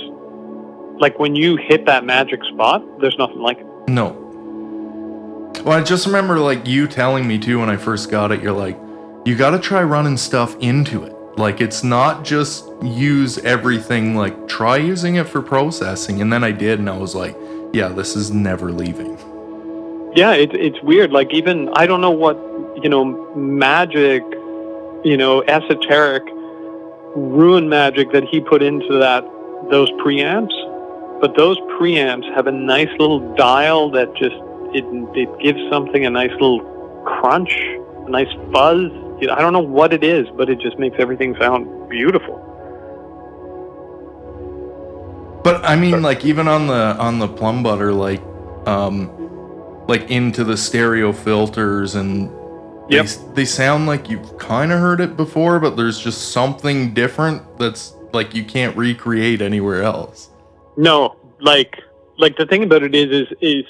like 0.99 1.19
when 1.19 1.35
you 1.35 1.57
hit 1.57 1.85
that 1.85 2.05
magic 2.05 2.43
spot, 2.45 2.83
there's 2.99 3.17
nothing 3.17 3.39
like 3.39 3.59
it. 3.59 3.67
No. 3.87 4.21
Well, 5.63 5.77
I 5.79 5.83
just 5.83 6.05
remember 6.05 6.39
like 6.39 6.67
you 6.67 6.87
telling 6.87 7.27
me 7.27 7.39
too 7.39 7.59
when 7.59 7.69
I 7.69 7.77
first 7.77 8.09
got 8.09 8.31
it, 8.31 8.41
you're 8.41 8.53
like, 8.53 8.77
you 9.25 9.35
got 9.35 9.51
to 9.51 9.59
try 9.59 9.83
running 9.83 10.17
stuff 10.17 10.55
into 10.59 11.03
it. 11.03 11.15
Like 11.37 11.59
it's 11.59 11.83
not 11.83 12.23
just 12.23 12.69
use 12.81 13.37
everything, 13.39 14.15
like 14.15 14.47
try 14.47 14.77
using 14.77 15.15
it 15.15 15.27
for 15.27 15.41
processing. 15.41 16.21
And 16.21 16.31
then 16.31 16.43
I 16.43 16.51
did, 16.51 16.79
and 16.79 16.89
I 16.89 16.97
was 16.97 17.13
like, 17.15 17.35
yeah, 17.73 17.89
this 17.89 18.15
is 18.15 18.31
never 18.31 18.71
leaving. 18.71 19.17
Yeah, 20.15 20.33
it, 20.33 20.53
it's 20.53 20.81
weird. 20.81 21.11
Like 21.11 21.33
even 21.33 21.69
I 21.73 21.87
don't 21.87 21.99
know 21.99 22.11
what 22.11 22.37
you 22.81 22.87
know 22.87 23.03
magic, 23.35 24.23
you 25.03 25.17
know 25.17 25.43
esoteric, 25.43 26.23
ruin 27.15 27.67
magic 27.67 28.11
that 28.13 28.23
he 28.23 28.39
put 28.39 28.61
into 28.61 28.97
that 28.99 29.23
those 29.69 29.91
preamps, 29.93 30.53
but 31.19 31.35
those 31.35 31.57
preamps 31.79 32.33
have 32.33 32.47
a 32.47 32.51
nice 32.51 32.89
little 32.97 33.35
dial 33.35 33.89
that 33.91 34.13
just 34.13 34.35
it 34.73 34.85
it 35.17 35.39
gives 35.39 35.59
something 35.69 36.05
a 36.05 36.09
nice 36.09 36.31
little 36.31 36.61
crunch, 37.05 37.51
a 38.05 38.09
nice 38.09 38.31
fuzz. 38.53 38.91
You 39.19 39.27
know, 39.27 39.33
I 39.33 39.41
don't 39.41 39.53
know 39.53 39.59
what 39.59 39.93
it 39.93 40.03
is, 40.03 40.27
but 40.35 40.49
it 40.49 40.59
just 40.59 40.77
makes 40.77 40.97
everything 40.99 41.35
sound 41.39 41.89
beautiful. 41.89 42.41
But 45.43 45.63
I 45.63 45.75
mean, 45.75 46.01
like 46.01 46.25
even 46.25 46.47
on 46.47 46.67
the 46.67 46.95
on 46.97 47.19
the 47.19 47.27
Plumbutter, 47.27 47.95
like, 47.95 48.21
um, 48.67 49.11
like 49.87 50.09
into 50.09 50.43
the 50.43 50.57
stereo 50.57 51.13
filters 51.13 51.95
and 51.95 52.29
they, 52.89 52.97
Yep. 52.97 53.07
they 53.35 53.45
sound 53.45 53.85
like 53.87 54.09
you've 54.09 54.37
kind 54.37 54.71
of 54.71 54.79
heard 54.79 54.99
it 55.01 55.15
before, 55.15 55.59
but 55.59 55.75
there's 55.77 55.99
just 55.99 56.31
something 56.31 56.93
different 56.93 57.41
that's 57.57 57.93
like 58.11 58.33
you 58.35 58.43
can't 58.43 58.75
recreate 58.75 59.41
anywhere 59.41 59.83
else. 59.83 60.29
No, 60.77 61.15
like 61.39 61.79
like 62.17 62.37
the 62.37 62.45
thing 62.45 62.63
about 62.63 62.83
it 62.83 62.95
is 62.95 63.27
is 63.27 63.37
is 63.41 63.65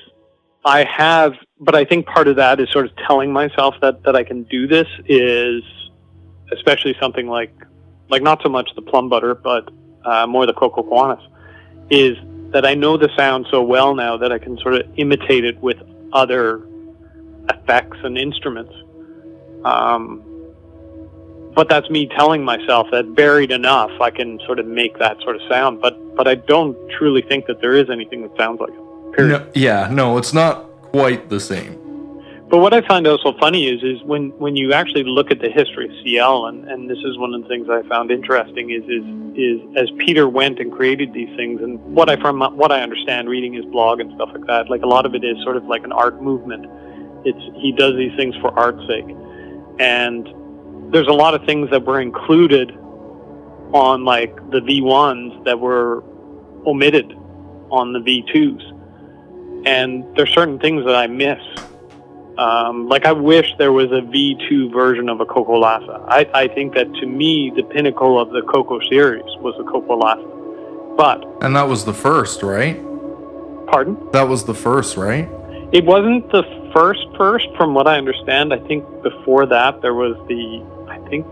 I 0.66 0.84
have 0.84 1.34
but 1.59 1.76
I 1.76 1.86
think 1.86 2.07
part 2.07 2.28
of 2.28 2.36
that 2.36 2.59
is 2.59 2.70
sort 2.72 2.86
of 2.86 2.91
telling 3.07 3.32
myself 3.32 3.76
that 3.82 4.03
that 4.03 4.16
I 4.16 4.24
can 4.24 4.43
do 4.43 4.68
this 4.68 4.88
is 5.07 5.63
especially 6.51 6.95
something 6.99 7.28
like 7.28 7.53
like 8.09 8.24
not 8.24 8.41
so 8.41 8.49
much 8.49 8.70
the 8.76 8.82
Plumbutter 8.82 9.41
but 9.41 9.70
uh, 10.03 10.26
more 10.28 10.45
the 10.45 10.53
Cocoquantus 10.53 11.24
is 11.91 12.18
that 12.51 12.66
I 12.66 12.74
know 12.74 12.97
the 12.97 13.09
sound 13.16 13.45
so 13.51 13.61
well 13.61 13.93
now 13.95 14.18
that 14.18 14.32
I 14.32 14.39
can 14.39 14.57
sort 14.59 14.76
of 14.76 14.82
imitate 14.97 15.45
it 15.45 15.59
with 15.59 15.78
other 16.13 16.68
effects 17.49 17.97
and 18.03 18.18
instruments. 18.18 18.74
Um, 19.63 20.24
but 21.53 21.70
that's 21.70 21.89
me 21.89 22.07
telling 22.07 22.43
myself 22.43 22.88
that 22.91 23.16
buried 23.16 23.51
enough 23.51 23.91
I 24.01 24.09
can 24.09 24.39
sort 24.45 24.59
of 24.59 24.66
make 24.66 24.97
that 24.99 25.22
sort 25.22 25.36
of 25.36 25.41
sound. 25.47 25.80
But 25.80 26.16
but 26.16 26.28
I 26.28 26.36
don't 26.36 26.76
truly 26.91 27.22
think 27.22 27.45
that 27.47 27.61
there 27.61 27.76
is 27.76 27.89
anything 27.89 28.24
that 28.24 28.36
sounds 28.36 28.59
like 28.59 28.72
it. 28.72 28.84
Period. 29.16 29.45
No, 29.45 29.51
yeah, 29.53 29.88
no, 29.91 30.18
it's 30.18 30.34
not 30.34 30.70
quite 30.82 31.30
the 31.30 31.39
same. 31.39 31.82
But 32.49 32.59
what 32.59 32.74
I 32.74 32.88
find 32.88 33.07
also 33.07 33.34
funny 33.39 33.68
is 33.68 33.82
is 33.82 34.03
when, 34.03 34.30
when 34.38 34.55
you 34.55 34.72
actually 34.72 35.03
look 35.03 35.32
at 35.32 35.39
the 35.39 35.49
history 35.49 35.86
of 35.89 35.91
CL, 36.03 36.45
and, 36.47 36.66
and 36.70 36.89
this 36.89 36.99
is 36.99 37.18
one 37.18 37.34
of 37.34 37.41
the 37.41 37.47
things 37.47 37.68
I 37.70 37.82
found 37.89 38.11
interesting 38.11 38.70
is 38.70 38.84
is 38.84 39.03
is 39.36 39.59
as 39.76 39.89
Peter 40.05 40.30
went 40.30 40.59
and 40.59 40.72
created 40.72 41.11
these 41.11 41.36
things, 41.36 41.61
and 41.61 41.80
what 41.84 42.09
I 42.09 42.16
from 42.18 42.39
what 42.55 42.72
I 42.72 42.82
understand 42.82 43.30
reading 43.30 43.53
his 43.53 43.66
blog 43.66 43.99
and 43.99 44.13
stuff 44.16 44.30
like 44.32 44.45
that, 44.45 44.70
like 44.70 44.84
a 44.84 44.88
lot 44.88 45.05
of 45.05 45.16
it 45.16 45.24
is 45.24 45.38
sort 45.43 45.57
of 45.57 45.66
like 45.66 45.84
an 45.84 45.91
art 45.91 46.22
movement. 46.22 46.68
It's 47.26 47.41
he 47.59 47.72
does 47.72 47.95
these 47.95 48.16
things 48.16 48.36
for 48.38 48.57
art's 48.57 48.86
sake, 48.88 49.09
and 49.80 50.28
there's 50.93 51.07
a 51.07 51.13
lot 51.13 51.34
of 51.34 51.43
things 51.45 51.72
that 51.72 51.84
were 51.84 51.99
included 51.99 52.72
on 53.74 54.05
like 54.05 54.36
the 54.51 54.59
V1s 54.59 55.45
that 55.45 55.59
were 55.59 56.03
omitted 56.66 57.11
on 57.72 57.91
the 57.91 57.99
V2s, 57.99 58.74
and 59.66 60.03
there's 60.16 60.34
certain 60.34 60.59
things 60.59 60.86
that 60.86 60.95
I 60.95 61.07
miss. 61.07 61.39
Um, 62.38 62.89
like 62.89 63.05
I 63.05 63.13
wish 63.13 63.53
there 63.57 63.72
was 63.72 63.91
a 63.91 64.01
V2 64.01 64.72
version 64.74 65.07
of 65.07 65.22
a 65.22 65.26
Cocolase. 65.26 65.88
I, 66.09 66.30
I 66.34 66.47
think 66.49 66.74
that 66.76 66.93
to 66.95 67.05
me 67.05 67.51
the 67.55 67.63
pinnacle 67.63 68.20
of 68.20 68.30
the 68.32 68.41
Coco 68.41 68.80
series 68.89 69.24
was 69.39 69.55
the 69.57 69.63
Cocolase. 69.63 70.97
But 70.97 71.26
And 71.41 71.55
that 71.55 71.68
was 71.68 71.86
the 71.86 71.93
first, 71.93 72.43
right? 72.43 72.78
pardon, 73.68 73.97
That 74.11 74.28
was 74.28 74.45
the 74.45 74.53
first, 74.53 74.97
right? 74.97 75.28
it 75.72 75.84
wasn't 75.86 76.30
the 76.32 76.43
first 76.74 77.05
first 77.18 77.47
from 77.57 77.74
what 77.74 77.88
I 77.88 77.97
understand. 77.97 78.53
I 78.53 78.59
think 78.59 78.84
before 79.01 79.45
that 79.47 79.82
there 79.82 79.93
was 79.93 80.16
the 80.28 80.63
I 80.91 80.99
think 81.09 81.26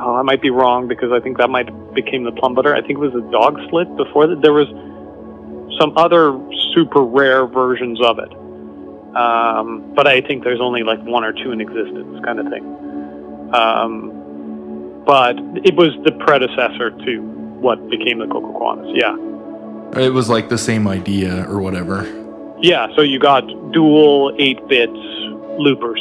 oh, 0.00 0.14
I 0.16 0.22
might 0.22 0.42
be 0.42 0.50
wrong 0.50 0.86
because 0.88 1.10
I 1.12 1.20
think 1.20 1.38
that 1.38 1.50
might 1.50 1.68
have 1.68 1.94
became 1.94 2.24
the 2.24 2.32
plum 2.32 2.54
butter. 2.54 2.74
I 2.74 2.80
think 2.80 2.98
it 2.98 2.98
was 2.98 3.12
the 3.12 3.28
dog 3.30 3.58
slit 3.70 3.96
before 3.96 4.26
that. 4.26 4.42
There 4.42 4.52
was 4.52 4.68
some 5.78 5.92
other 5.96 6.38
super 6.74 7.02
rare 7.02 7.46
versions 7.46 8.00
of 8.00 8.18
it. 8.18 8.32
Um, 9.16 9.92
but 9.94 10.06
I 10.06 10.20
think 10.20 10.44
there's 10.44 10.60
only 10.60 10.82
like 10.82 11.00
one 11.02 11.24
or 11.24 11.32
two 11.32 11.52
in 11.52 11.60
existence, 11.60 12.24
kind 12.24 12.38
of 12.38 12.48
thing. 12.48 12.64
Um, 13.54 15.02
but 15.06 15.36
it 15.64 15.74
was 15.74 15.96
the 16.04 16.12
predecessor 16.12 16.90
to 16.90 17.22
what 17.60 17.88
became 17.88 18.18
the 18.18 18.26
Cocoquantus. 18.26 18.92
Yeah. 18.94 19.16
It 20.00 20.12
was 20.12 20.28
like 20.28 20.48
the 20.48 20.58
same 20.58 20.86
idea 20.86 21.48
or 21.48 21.60
whatever. 21.60 22.06
Yeah, 22.60 22.88
so 22.94 23.02
you 23.02 23.18
got 23.18 23.42
dual 23.72 24.34
8 24.38 24.68
bits 24.68 24.92
loopers, 25.58 26.00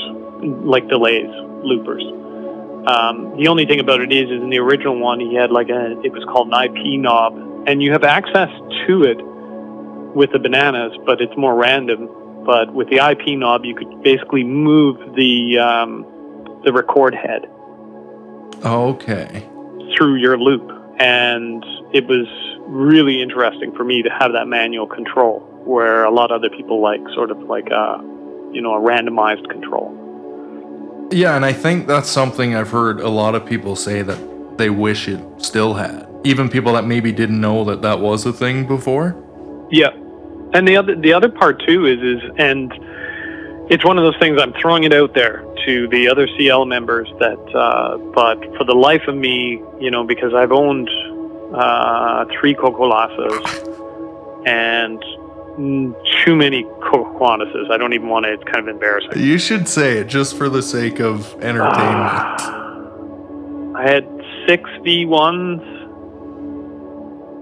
like 0.66 0.88
delays 0.90 1.30
loopers. 1.64 2.04
Um, 2.88 3.36
the 3.38 3.48
only 3.48 3.66
thing 3.66 3.80
about 3.80 4.02
it 4.02 4.12
is, 4.12 4.30
is 4.30 4.42
in 4.42 4.50
the 4.50 4.60
original 4.60 4.98
one, 5.00 5.20
he 5.20 5.36
had 5.36 5.52
like 5.52 5.70
a, 5.70 6.00
it 6.02 6.12
was 6.12 6.24
called 6.26 6.52
an 6.52 6.64
IP 6.64 7.00
knob, 7.00 7.36
and 7.68 7.82
you 7.82 7.92
have 7.92 8.04
access 8.04 8.50
to 8.88 9.04
it 9.04 9.20
with 10.16 10.32
the 10.32 10.40
bananas, 10.40 10.94
but 11.06 11.22
it's 11.22 11.36
more 11.38 11.56
random. 11.56 12.10
But 12.46 12.74
with 12.74 12.90
the 12.90 12.98
IP 12.98 13.38
knob, 13.38 13.66
you 13.66 13.76
could 13.76 14.02
basically 14.04 14.44
move 14.44 14.98
the 15.16 15.60
um, 15.60 16.06
the 16.64 16.72
record 16.74 17.14
head 17.14 17.46
Okay. 18.66 19.48
through 19.96 20.16
your 20.16 20.38
loop, 20.38 20.64
and 21.00 21.64
it 21.94 22.08
was 22.08 22.26
really 22.68 23.22
interesting 23.22 23.72
for 23.76 23.84
me 23.84 24.02
to 24.02 24.10
have 24.10 24.34
that 24.34 24.48
manual 24.48 24.88
control, 24.88 25.40
where 25.66 26.04
a 26.04 26.12
lot 26.12 26.32
of 26.32 26.42
other 26.42 26.50
people 26.50 26.82
like 26.82 27.02
sort 27.14 27.32
of 27.32 27.38
like 27.44 27.68
a 27.68 28.00
you 28.52 28.62
know 28.62 28.74
a 28.76 28.80
randomized 28.80 29.48
control. 29.50 29.94
Yeah, 31.12 31.36
and 31.36 31.46
I 31.46 31.54
think 31.54 31.88
that's 31.88 32.10
something 32.10 32.56
I've 32.56 32.70
heard 32.72 33.00
a 33.00 33.10
lot 33.10 33.36
of 33.36 33.46
people 33.46 33.76
say 33.76 34.02
that 34.02 34.58
they 34.58 34.70
wish 34.70 35.08
it 35.08 35.22
still 35.38 35.74
had. 35.76 36.08
Even 36.24 36.50
people 36.50 36.74
that 36.74 36.86
maybe 36.86 37.12
didn't 37.12 37.40
know 37.40 37.64
that 37.66 37.82
that 37.84 38.00
was 38.00 38.26
a 38.26 38.34
thing 38.34 38.66
before. 38.68 39.16
Yeah, 39.70 39.92
and 40.54 40.68
the 40.68 40.78
other 40.78 40.96
the 40.96 41.14
other 41.14 41.30
part 41.30 41.64
too 41.66 41.86
is 41.86 42.00
is 42.02 42.32
and 42.38 42.72
it's 43.70 43.84
one 43.84 43.98
of 43.98 44.04
those 44.04 44.18
things 44.18 44.40
I'm 44.42 44.54
throwing 44.54 44.84
it 44.86 44.94
out 44.94 45.14
there 45.14 45.44
to 45.66 45.88
the 45.90 46.08
other 46.08 46.28
CL 46.38 46.66
members 46.66 47.10
that, 47.20 47.38
uh, 47.54 47.98
but 47.98 48.40
for 48.58 48.64
the 48.64 48.74
life 48.74 49.08
of 49.08 49.16
me, 49.16 49.62
you 49.80 49.92
know, 49.92 50.06
because 50.06 50.34
I've 50.34 50.54
owned 50.54 50.90
uh, 51.54 52.26
three 52.40 52.56
Cocolases 52.56 53.44
and 54.46 55.02
too 56.24 56.36
many 56.36 56.64
Quantuses. 56.64 57.70
I 57.70 57.78
don't 57.78 57.94
even 57.94 58.08
want 58.08 58.26
to. 58.26 58.34
It's 58.34 58.44
kind 58.46 58.60
of 58.60 58.68
embarrassing. 58.70 59.12
You 59.18 59.38
should 59.38 59.68
say 59.68 59.98
it 59.98 60.08
just 60.08 60.38
for 60.38 60.48
the 60.48 60.62
sake 60.62 61.00
of 61.02 61.34
entertainment. 61.44 62.40
Uh, 62.40 63.74
I 63.78 63.84
had 63.84 64.08
six 64.48 64.70
V1s, 64.70 65.62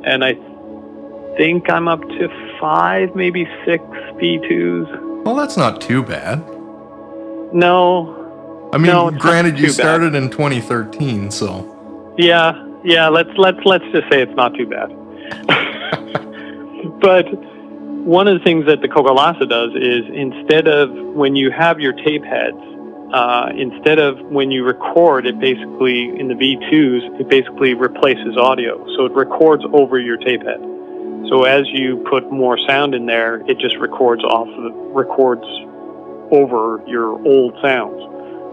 and 0.05 0.25
I 0.25 0.33
think 1.37 1.69
I'm 1.69 1.87
up 1.87 2.01
to 2.01 2.57
five, 2.59 3.15
maybe 3.15 3.47
six 3.65 3.83
V2s. 3.83 5.23
Well, 5.23 5.35
that's 5.35 5.57
not 5.57 5.81
too 5.81 6.03
bad. 6.03 6.39
No. 7.53 8.69
I 8.73 8.77
mean, 8.77 8.91
no, 8.91 9.11
granted, 9.11 9.59
you 9.59 9.69
started 9.69 10.13
bad. 10.13 10.23
in 10.23 10.29
2013, 10.29 11.31
so. 11.31 12.13
Yeah, 12.17 12.53
yeah. 12.83 13.07
Let's 13.07 13.29
let's 13.37 13.59
let's 13.65 13.85
just 13.91 14.11
say 14.11 14.21
it's 14.21 14.35
not 14.35 14.53
too 14.55 14.67
bad. 14.67 14.89
but 16.99 17.25
one 18.05 18.27
of 18.27 18.37
the 18.37 18.43
things 18.43 18.65
that 18.65 18.81
the 18.81 18.87
Cocolase 18.87 19.47
does 19.49 19.71
is 19.75 20.03
instead 20.13 20.67
of 20.67 20.91
when 20.91 21.35
you 21.35 21.49
have 21.51 21.79
your 21.79 21.93
tape 21.93 22.23
heads, 22.23 22.57
uh, 23.13 23.49
instead 23.55 23.99
of 23.99 24.19
when 24.19 24.51
you 24.51 24.63
record, 24.63 25.25
it 25.25 25.39
basically 25.39 26.09
in 26.19 26.27
the 26.27 26.35
V2s, 26.35 27.19
it 27.19 27.29
basically 27.29 27.73
replaces 27.73 28.37
audio. 28.37 28.85
So 28.97 29.05
it 29.05 29.13
records 29.13 29.63
over 29.73 29.99
your 29.99 30.17
tape 30.17 30.43
head. 30.43 30.59
So 31.29 31.43
as 31.43 31.63
you 31.71 32.05
put 32.09 32.31
more 32.31 32.57
sound 32.67 32.93
in 32.93 33.05
there, 33.05 33.41
it 33.49 33.57
just 33.57 33.77
records 33.77 34.23
off 34.23 34.47
the, 34.47 34.69
records 34.93 35.45
over 36.31 36.83
your 36.87 37.13
old 37.25 37.55
sounds. 37.61 38.01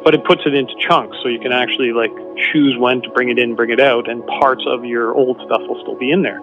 But 0.05 0.15
it 0.15 0.25
puts 0.25 0.43
it 0.47 0.55
into 0.55 0.75
chunks, 0.81 1.17
so 1.23 1.29
you 1.29 1.39
can 1.39 1.53
actually 1.53 1.93
like 1.93 2.11
choose 2.53 2.77
when 2.79 3.03
to 3.03 3.11
bring 3.11 3.29
it 3.29 3.39
in, 3.39 3.55
bring 3.55 3.71
it 3.71 3.81
out, 3.81 4.09
and 4.11 4.27
parts 4.27 4.65
of 4.67 4.85
your 4.85 5.15
old 5.15 5.37
stuff 5.45 5.61
will 5.69 5.81
still 5.83 5.97
be 5.97 6.11
in 6.11 6.23
there. 6.23 6.41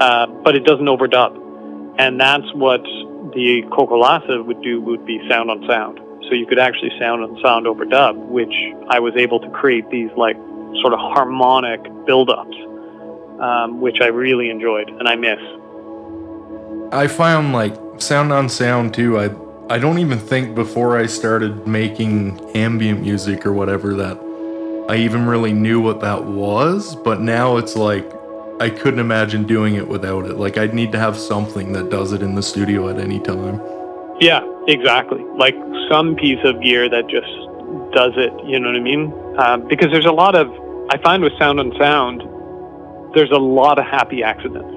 Uh, 0.00 0.26
but 0.26 0.54
it 0.56 0.64
doesn't 0.64 0.84
overdub, 0.84 1.38
and 1.98 2.20
that's 2.20 2.52
what 2.54 2.82
the 2.82 3.62
Cocolase 3.70 4.44
would 4.44 4.60
do. 4.60 4.82
Would 4.82 5.06
be 5.06 5.20
sound 5.30 5.50
on 5.50 5.64
sound, 5.66 6.00
so 6.28 6.34
you 6.34 6.46
could 6.46 6.58
actually 6.58 6.90
sound 6.98 7.22
on 7.22 7.40
sound 7.42 7.66
overdub, 7.66 8.16
which 8.16 8.54
I 8.88 8.98
was 8.98 9.14
able 9.16 9.40
to 9.40 9.48
create 9.50 9.88
these 9.88 10.10
like 10.16 10.36
sort 10.82 10.92
of 10.92 10.98
harmonic 10.98 11.80
buildups 12.04 12.71
um, 13.40 13.80
which 13.80 14.00
I 14.00 14.06
really 14.06 14.50
enjoyed 14.50 14.88
and 14.88 15.08
I 15.08 15.16
miss. 15.16 15.40
I 16.92 17.06
found 17.06 17.52
like 17.52 17.74
sound 17.98 18.32
on 18.32 18.48
sound 18.48 18.94
too. 18.94 19.18
I 19.18 19.30
I 19.70 19.78
don't 19.78 19.98
even 19.98 20.18
think 20.18 20.54
before 20.54 20.98
I 20.98 21.06
started 21.06 21.66
making 21.66 22.38
ambient 22.54 23.00
music 23.00 23.46
or 23.46 23.52
whatever 23.52 23.94
that 23.94 24.18
I 24.88 24.96
even 24.96 25.26
really 25.26 25.52
knew 25.52 25.80
what 25.80 26.00
that 26.00 26.24
was. 26.24 26.94
But 26.96 27.20
now 27.20 27.56
it's 27.56 27.76
like 27.76 28.04
I 28.60 28.68
couldn't 28.68 29.00
imagine 29.00 29.44
doing 29.44 29.76
it 29.76 29.88
without 29.88 30.26
it. 30.26 30.36
Like 30.36 30.58
I'd 30.58 30.74
need 30.74 30.92
to 30.92 30.98
have 30.98 31.16
something 31.16 31.72
that 31.72 31.90
does 31.90 32.12
it 32.12 32.22
in 32.22 32.34
the 32.34 32.42
studio 32.42 32.88
at 32.90 32.98
any 32.98 33.18
time. 33.20 33.60
Yeah, 34.20 34.42
exactly. 34.68 35.24
Like 35.36 35.56
some 35.90 36.14
piece 36.16 36.38
of 36.44 36.60
gear 36.60 36.88
that 36.88 37.08
just 37.08 37.32
does 37.92 38.12
it. 38.16 38.32
You 38.44 38.60
know 38.60 38.68
what 38.68 38.76
I 38.76 38.80
mean? 38.80 39.12
Uh, 39.38 39.56
because 39.56 39.90
there's 39.90 40.06
a 40.06 40.12
lot 40.12 40.34
of 40.34 40.48
I 40.90 40.98
find 40.98 41.22
with 41.22 41.32
sound 41.38 41.58
on 41.58 41.72
sound 41.78 42.22
there's 43.14 43.30
a 43.30 43.38
lot 43.38 43.78
of 43.78 43.84
happy 43.84 44.22
accidents. 44.22 44.70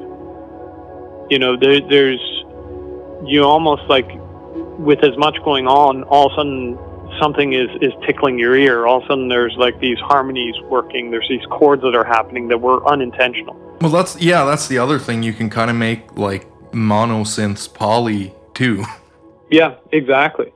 You 1.29 1.39
know, 1.39 1.57
there, 1.57 1.81
there's 1.81 2.21
you 3.25 3.43
almost 3.43 3.83
like 3.89 4.07
with 4.77 5.03
as 5.03 5.17
much 5.17 5.37
going 5.43 5.67
on, 5.67 6.03
all 6.03 6.27
of 6.27 6.33
a 6.33 6.35
sudden 6.35 6.77
something 7.19 7.53
is 7.53 7.69
is 7.81 7.93
tickling 8.05 8.37
your 8.37 8.55
ear. 8.55 8.85
All 8.85 8.97
of 8.97 9.03
a 9.03 9.07
sudden 9.07 9.27
there's 9.27 9.55
like 9.57 9.79
these 9.79 9.97
harmonies 9.99 10.55
working. 10.63 11.11
There's 11.11 11.27
these 11.29 11.45
chords 11.49 11.81
that 11.81 11.95
are 11.95 12.03
happening 12.03 12.47
that 12.49 12.59
were 12.59 12.85
unintentional. 12.87 13.55
Well, 13.81 13.91
that's 13.91 14.19
yeah, 14.21 14.45
that's 14.45 14.67
the 14.67 14.77
other 14.77 14.99
thing. 14.99 15.23
You 15.23 15.33
can 15.33 15.49
kind 15.49 15.69
of 15.69 15.75
make 15.75 16.15
like 16.17 16.47
mono 16.73 17.23
synths 17.23 17.71
poly 17.71 18.33
too. 18.53 18.85
Yeah, 19.49 19.75
exactly 19.91 20.51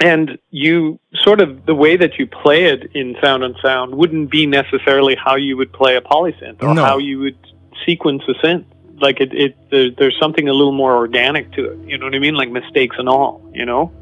and 0.00 0.38
you 0.50 0.98
sort 1.14 1.40
of 1.40 1.66
the 1.66 1.74
way 1.74 1.96
that 1.96 2.18
you 2.18 2.26
play 2.26 2.64
it 2.64 2.90
in 2.94 3.16
sound 3.22 3.44
on 3.44 3.54
sound 3.62 3.94
wouldn't 3.94 4.30
be 4.30 4.46
necessarily 4.46 5.14
how 5.14 5.36
you 5.36 5.56
would 5.56 5.72
play 5.72 5.96
a 5.96 6.00
polysynth 6.00 6.62
or 6.62 6.74
no. 6.74 6.82
how 6.82 6.98
you 6.98 7.18
would 7.18 7.38
sequence 7.84 8.22
a 8.26 8.32
synth. 8.44 8.64
Like 8.98 9.20
it, 9.20 9.32
it 9.32 9.56
there, 9.70 9.90
there's 9.90 10.18
something 10.18 10.48
a 10.48 10.52
little 10.52 10.72
more 10.72 10.94
organic 10.94 11.52
to 11.52 11.70
it 11.70 11.78
you 11.86 11.98
know 11.98 12.06
what 12.06 12.14
i 12.14 12.18
mean? 12.18 12.34
Like 12.34 12.50
mistakes 12.50 12.96
and 12.98 13.08
all 13.08 13.42
you 13.54 13.66
know? 13.66 13.92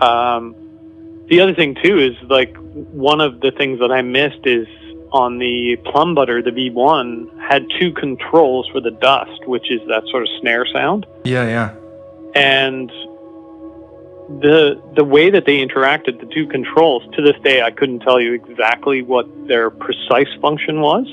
Um, 0.00 0.56
the 1.28 1.40
other 1.40 1.54
thing 1.54 1.76
too 1.82 1.98
is 1.98 2.16
like 2.28 2.56
one 2.56 3.20
of 3.20 3.40
the 3.40 3.52
things 3.52 3.78
that 3.78 3.92
i 3.92 4.02
missed 4.02 4.44
is 4.44 4.66
on 5.12 5.38
the 5.38 5.76
Plumbutter 5.86 6.42
the 6.42 6.50
v1 6.50 7.40
had 7.40 7.66
two 7.78 7.92
controls 7.92 8.66
for 8.72 8.80
the 8.80 8.90
dust 8.90 9.46
which 9.46 9.70
is 9.70 9.80
that 9.88 10.02
sort 10.10 10.22
of 10.22 10.28
snare 10.40 10.66
sound. 10.66 11.06
Yeah 11.24 11.46
yeah. 11.46 11.74
And 12.34 12.90
the 14.40 14.82
the 14.94 15.04
way 15.04 15.30
that 15.30 15.44
they 15.46 15.58
interacted, 15.64 16.20
the 16.20 16.26
two 16.26 16.46
controls, 16.46 17.02
to 17.14 17.22
this 17.22 17.36
day, 17.42 17.62
I 17.62 17.70
couldn't 17.70 18.00
tell 18.00 18.20
you 18.20 18.34
exactly 18.34 19.02
what 19.02 19.26
their 19.48 19.70
precise 19.70 20.28
function 20.40 20.80
was. 20.80 21.06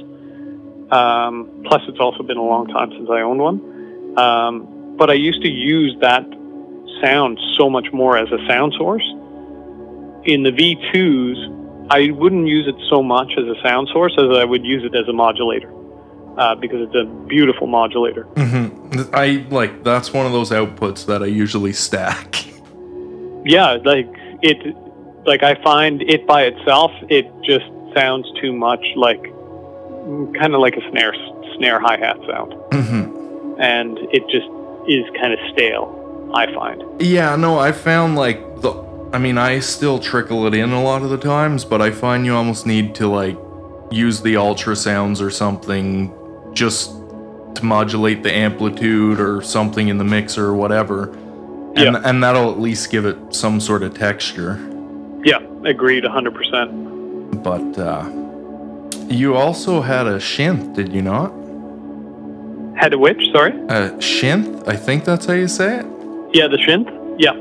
Um, 0.92 1.64
plus, 1.66 1.82
it's 1.88 2.00
also 2.00 2.24
been 2.24 2.38
a 2.38 2.44
long 2.44 2.68
time 2.68 2.92
since 2.92 3.10
I 3.10 3.22
owned 3.22 3.40
one. 3.40 4.18
Um, 4.18 4.96
but 4.98 5.10
I 5.10 5.14
used 5.14 5.42
to 5.44 5.50
use 5.50 5.96
that 6.02 6.24
sound 7.02 7.40
so 7.58 7.70
much 7.70 7.92
more 7.94 8.18
as 8.18 8.32
a 8.32 8.38
sound 8.48 8.74
source. 8.78 9.06
In 10.26 10.44
the 10.44 10.52
V2s, 10.52 11.88
I 11.92 12.12
wouldn't 12.12 12.48
use 12.48 12.68
it 12.68 12.76
so 12.90 13.02
much 13.02 13.32
as 13.38 13.46
a 13.46 13.62
sound 13.62 13.90
source 13.94 14.14
as 14.18 14.38
I 14.38 14.46
would 14.46 14.66
use 14.66 14.84
it 14.84 14.96
as 14.96 15.08
a 15.08 15.14
modulator. 15.14 15.74
Uh, 16.38 16.56
because 16.56 16.82
it's 16.82 16.96
a 16.96 17.04
beautiful 17.28 17.68
modulator. 17.68 18.24
Mm-hmm. 18.36 19.14
I 19.14 19.46
like 19.50 19.84
that's 19.84 20.14
one 20.14 20.26
of 20.26 20.32
those 20.32 20.52
outputs 20.52 21.06
that 21.08 21.22
I 21.22 21.26
usually 21.26 21.74
stack. 21.74 22.46
yeah, 23.50 23.80
like 23.84 24.08
it, 24.44 24.76
like 25.26 25.42
I 25.42 25.56
find 25.64 26.04
it 26.04 26.28
by 26.28 26.44
itself, 26.44 26.92
it 27.10 27.26
just 27.44 27.66
sounds 27.96 28.32
too 28.40 28.54
much 28.54 28.86
like 28.96 29.24
kind 30.40 30.54
of 30.54 30.62
like 30.62 30.76
a 30.76 30.90
snare 30.92 31.16
snare 31.58 31.80
hi 31.80 31.98
hat 31.98 32.18
sound, 32.28 32.54
mm-hmm. 32.72 33.60
and 33.60 33.98
it 34.12 34.22
just 34.30 34.48
is 34.88 35.04
kind 35.20 35.34
of 35.34 35.40
stale. 35.52 35.96
I 36.32 36.46
find. 36.54 36.84
Yeah, 37.02 37.36
no, 37.36 37.58
I 37.58 37.72
found 37.72 38.16
like 38.16 38.62
the. 38.62 38.88
I 39.12 39.18
mean, 39.18 39.40
I 39.40 39.60
still 39.62 39.98
trickle 39.98 40.46
it 40.46 40.54
in 40.54 40.72
a 40.72 40.84
lot 40.84 41.02
of 41.02 41.10
the 41.10 41.18
times, 41.18 41.66
but 41.66 41.82
I 41.82 41.90
find 41.90 42.28
you 42.28 42.36
almost 42.36 42.68
need 42.68 42.94
to 42.96 43.08
like 43.08 43.36
use 43.90 44.22
the 44.22 44.36
ultrasounds 44.36 45.20
or 45.20 45.32
something 45.32 46.14
just 46.54 46.92
to 47.56 47.66
modulate 47.66 48.22
the 48.22 48.32
amplitude 48.32 49.20
or 49.20 49.42
something 49.42 49.88
in 49.88 49.98
the 49.98 50.04
mixer 50.04 50.46
or 50.46 50.54
whatever 50.54 51.18
and, 51.76 51.96
yeah. 51.96 52.02
and 52.04 52.24
that'll 52.24 52.52
at 52.52 52.60
least 52.60 52.90
give 52.92 53.06
it 53.06 53.18
some 53.34 53.60
sort 53.60 53.84
of 53.84 53.94
texture. 53.94 54.58
Yeah, 55.24 55.40
agreed 55.66 56.04
100%. 56.04 57.44
But 57.44 57.78
uh, 57.78 58.10
you 59.08 59.36
also 59.36 59.82
had 59.82 60.08
a 60.08 60.18
Shnth, 60.18 60.76
did 60.76 60.92
you 60.94 61.02
not? 61.02 61.32
Had 62.78 62.94
a 62.94 62.98
which, 62.98 63.22
sorry? 63.32 63.52
A 63.52 63.92
Shnth, 64.00 64.68
I 64.68 64.76
think 64.76 65.04
that's 65.06 65.26
how 65.26 65.34
you 65.34 65.48
say 65.48 65.80
it. 65.80 65.86
Yeah, 66.34 66.48
the 66.48 66.58
synth? 66.58 66.90
Yeah. 67.18 67.32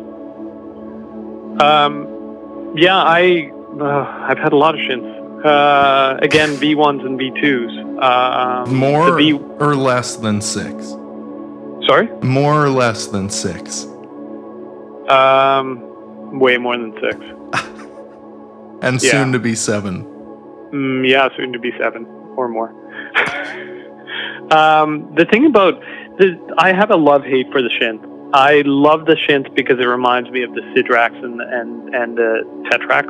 Um, 1.64 2.74
yeah, 2.76 2.96
I, 2.96 3.50
uh, 3.80 4.26
I've 4.28 4.38
had 4.38 4.52
a 4.52 4.56
lot 4.56 4.74
of 4.74 4.80
synths. 4.80 5.44
Uh, 5.44 6.18
again, 6.20 6.48
V1s 6.56 7.04
and 7.06 7.18
V2s. 7.18 8.02
Um, 8.02 8.74
More 8.74 9.16
v- 9.16 9.34
or 9.60 9.74
less 9.76 10.16
than 10.16 10.40
six? 10.40 10.88
Sorry? 11.86 12.08
More 12.22 12.64
or 12.64 12.70
less 12.70 13.06
than 13.06 13.30
six? 13.30 13.86
Um, 15.10 16.38
way 16.38 16.58
more 16.58 16.76
than 16.76 16.92
six. 17.00 17.16
and 18.82 19.02
yeah. 19.02 19.10
soon 19.10 19.32
to 19.32 19.38
be 19.38 19.54
seven. 19.54 20.04
Mm, 20.72 21.08
yeah, 21.08 21.28
soon 21.36 21.52
to 21.52 21.58
be 21.58 21.72
seven 21.78 22.06
or 22.36 22.48
more. 22.48 22.70
um, 24.52 25.12
the 25.14 25.26
thing 25.30 25.46
about 25.46 25.80
the, 26.18 26.38
I 26.58 26.72
have 26.72 26.90
a 26.90 26.96
love 26.96 27.24
hate 27.24 27.50
for 27.50 27.62
the 27.62 27.70
Shnth. 27.80 28.04
I 28.34 28.62
love 28.66 29.06
the 29.06 29.14
Shnth 29.14 29.54
because 29.54 29.78
it 29.78 29.86
reminds 29.86 30.30
me 30.30 30.42
of 30.42 30.52
the 30.54 30.60
Sidrax 30.60 31.14
and 31.24 31.40
and 31.40 31.94
and 31.94 32.18
the 32.18 32.42
Tetrax. 32.70 33.06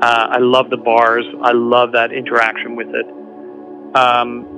Uh, 0.00 0.28
I 0.30 0.38
love 0.38 0.70
the 0.70 0.76
bars. 0.76 1.24
I 1.42 1.52
love 1.52 1.92
that 1.92 2.12
interaction 2.12 2.76
with 2.76 2.88
it. 2.88 3.96
Um, 3.96 4.57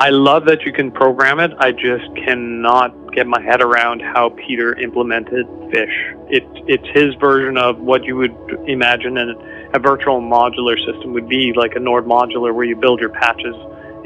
I 0.00 0.08
love 0.08 0.46
that 0.46 0.62
you 0.62 0.72
can 0.72 0.90
program 0.90 1.40
it. 1.40 1.52
I 1.58 1.72
just 1.72 2.06
cannot 2.16 3.12
get 3.12 3.26
my 3.26 3.38
head 3.42 3.60
around 3.60 4.00
how 4.00 4.30
Peter 4.30 4.74
implemented 4.78 5.46
fish. 5.70 5.92
It, 6.30 6.42
it's 6.66 6.88
his 6.94 7.14
version 7.16 7.58
of 7.58 7.78
what 7.80 8.04
you 8.04 8.16
would 8.16 8.34
imagine 8.66 9.18
a 9.18 9.78
virtual 9.78 10.22
modular 10.22 10.78
system 10.78 11.12
would 11.12 11.28
be, 11.28 11.52
like 11.52 11.76
a 11.76 11.80
Nord 11.80 12.06
modular, 12.06 12.54
where 12.54 12.64
you 12.64 12.76
build 12.76 12.98
your 12.98 13.10
patches 13.10 13.54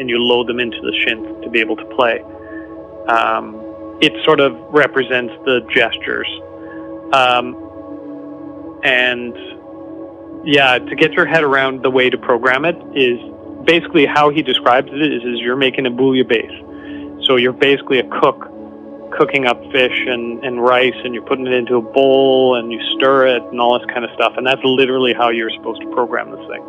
and 0.01 0.11
you 0.11 0.19
load 0.19 0.49
them 0.49 0.59
into 0.59 0.81
the 0.81 0.91
Shnth 1.07 1.45
to 1.45 1.49
be 1.49 1.61
able 1.61 1.77
to 1.77 1.85
play. 1.95 2.21
Um, 3.07 3.99
it 4.01 4.13
sort 4.25 4.41
of 4.41 4.59
represents 4.71 5.33
the 5.45 5.61
gestures. 5.71 6.29
Um, 7.13 7.55
and 8.83 9.33
yeah, 10.45 10.79
to 10.79 10.97
get 10.97 11.13
your 11.13 11.27
head 11.27 11.45
around 11.45 11.85
the 11.85 11.91
way 11.91 12.11
to 12.11 12.19
program 12.19 12.65
it 12.65 12.77
is 12.97 13.21
basically 13.65 14.07
how 14.07 14.31
he 14.31 14.43
describes 14.43 14.89
it 14.93 15.03
is, 15.03 15.23
is 15.23 15.41
you're 15.41 15.57
making 15.57 15.87
a 15.87 15.91
bouillabaisse. 15.91 17.27
So 17.27 17.37
you're 17.37 17.53
basically 17.53 17.99
a 17.99 18.09
cook 18.21 18.51
cooking 19.17 19.47
up 19.47 19.61
fish 19.71 19.97
and, 20.07 20.45
and 20.45 20.63
rice 20.63 20.95
and 21.05 21.15
you're 21.15 21.25
putting 21.25 21.47
it 21.47 21.53
into 21.53 21.77
a 21.77 21.81
bowl 21.81 22.57
and 22.57 22.73
you 22.73 22.81
stir 22.97 23.29
it 23.29 23.43
and 23.45 23.61
all 23.61 23.79
this 23.79 23.87
kind 23.87 24.05
of 24.05 24.11
stuff. 24.15 24.35
And 24.37 24.47
that's 24.47 24.63
literally 24.65 25.13
how 25.13 25.31
you're 25.31 25.51
supposed 25.51 25.81
to 25.83 25.91
program 25.93 26.31
this 26.33 26.47
thing. 26.49 26.63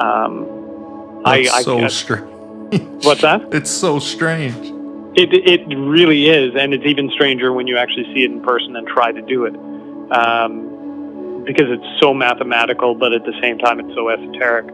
Um, 0.00 1.22
That's 1.24 1.50
I, 1.50 1.62
so 1.62 1.78
I, 1.78 1.88
strange. 1.88 3.04
What's 3.04 3.20
that? 3.20 3.42
It's 3.52 3.70
so 3.70 3.98
strange. 3.98 4.56
It, 5.14 5.34
it 5.34 5.76
really 5.76 6.30
is, 6.30 6.54
and 6.56 6.72
it's 6.72 6.86
even 6.86 7.10
stranger 7.10 7.52
when 7.52 7.66
you 7.66 7.76
actually 7.76 8.04
see 8.14 8.24
it 8.24 8.30
in 8.30 8.40
person 8.40 8.74
and 8.76 8.88
try 8.88 9.12
to 9.12 9.20
do 9.20 9.44
it, 9.44 9.54
um, 10.10 11.44
because 11.44 11.66
it's 11.68 12.00
so 12.00 12.14
mathematical, 12.14 12.94
but 12.94 13.12
at 13.12 13.22
the 13.24 13.38
same 13.42 13.58
time 13.58 13.78
it's 13.78 13.94
so 13.94 14.08
esoteric. 14.08 14.72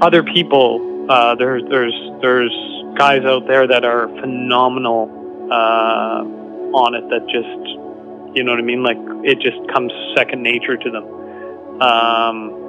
Other 0.00 0.22
people, 0.22 1.06
uh, 1.08 1.34
there's 1.36 1.62
there's 1.68 1.94
there's 2.20 2.52
guys 2.96 3.24
out 3.24 3.46
there 3.46 3.66
that 3.66 3.84
are 3.84 4.08
phenomenal 4.20 5.10
uh, 5.50 6.24
on 6.76 6.94
it. 6.94 7.08
That 7.10 7.26
just, 7.26 8.36
you 8.36 8.44
know 8.44 8.52
what 8.52 8.60
I 8.60 8.62
mean? 8.62 8.82
Like 8.82 8.98
it 9.24 9.40
just 9.40 9.58
comes 9.72 9.92
second 10.16 10.42
nature 10.42 10.76
to 10.76 10.90
them. 10.90 11.04
Um, 11.82 12.60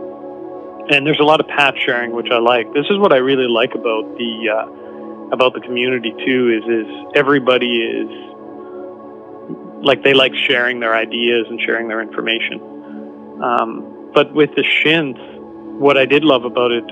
and 0.89 1.05
there's 1.05 1.19
a 1.19 1.23
lot 1.23 1.39
of 1.39 1.47
patch 1.47 1.79
sharing, 1.85 2.11
which 2.11 2.29
I 2.31 2.37
like. 2.37 2.71
This 2.73 2.85
is 2.89 2.97
what 2.99 3.11
I 3.13 3.17
really 3.17 3.47
like 3.47 3.73
about 3.75 4.17
the. 4.17 4.49
Uh, 4.49 4.81
about 5.31 5.53
the 5.53 5.59
community 5.61 6.13
too 6.25 6.49
is 6.53 6.63
is 6.69 6.85
everybody 7.15 7.77
is 7.81 8.09
like 9.83 10.03
they 10.03 10.13
like 10.13 10.33
sharing 10.35 10.79
their 10.79 10.95
ideas 10.95 11.47
and 11.49 11.59
sharing 11.61 11.87
their 11.87 12.01
information. 12.01 12.59
Um, 13.41 14.11
but 14.13 14.33
with 14.33 14.55
the 14.55 14.63
Shnth, 14.63 15.19
what 15.77 15.97
I 15.97 16.05
did 16.05 16.23
love 16.23 16.45
about 16.45 16.71
it, 16.71 16.85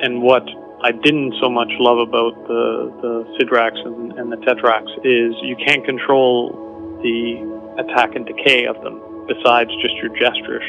and 0.00 0.22
what 0.22 0.48
I 0.82 0.92
didn't 0.92 1.34
so 1.40 1.48
much 1.48 1.70
love 1.78 1.98
about 1.98 2.34
the 2.48 2.92
the 3.02 3.36
Sidrax 3.38 3.84
and, 3.86 4.12
and 4.18 4.32
the 4.32 4.36
Tetrax 4.36 4.84
is 5.04 5.34
you 5.42 5.56
can't 5.56 5.84
control 5.84 6.98
the 7.02 7.38
attack 7.78 8.14
and 8.14 8.26
decay 8.26 8.66
of 8.66 8.80
them 8.82 9.00
besides 9.26 9.70
just 9.80 9.94
your 9.96 10.08
gestures. 10.18 10.64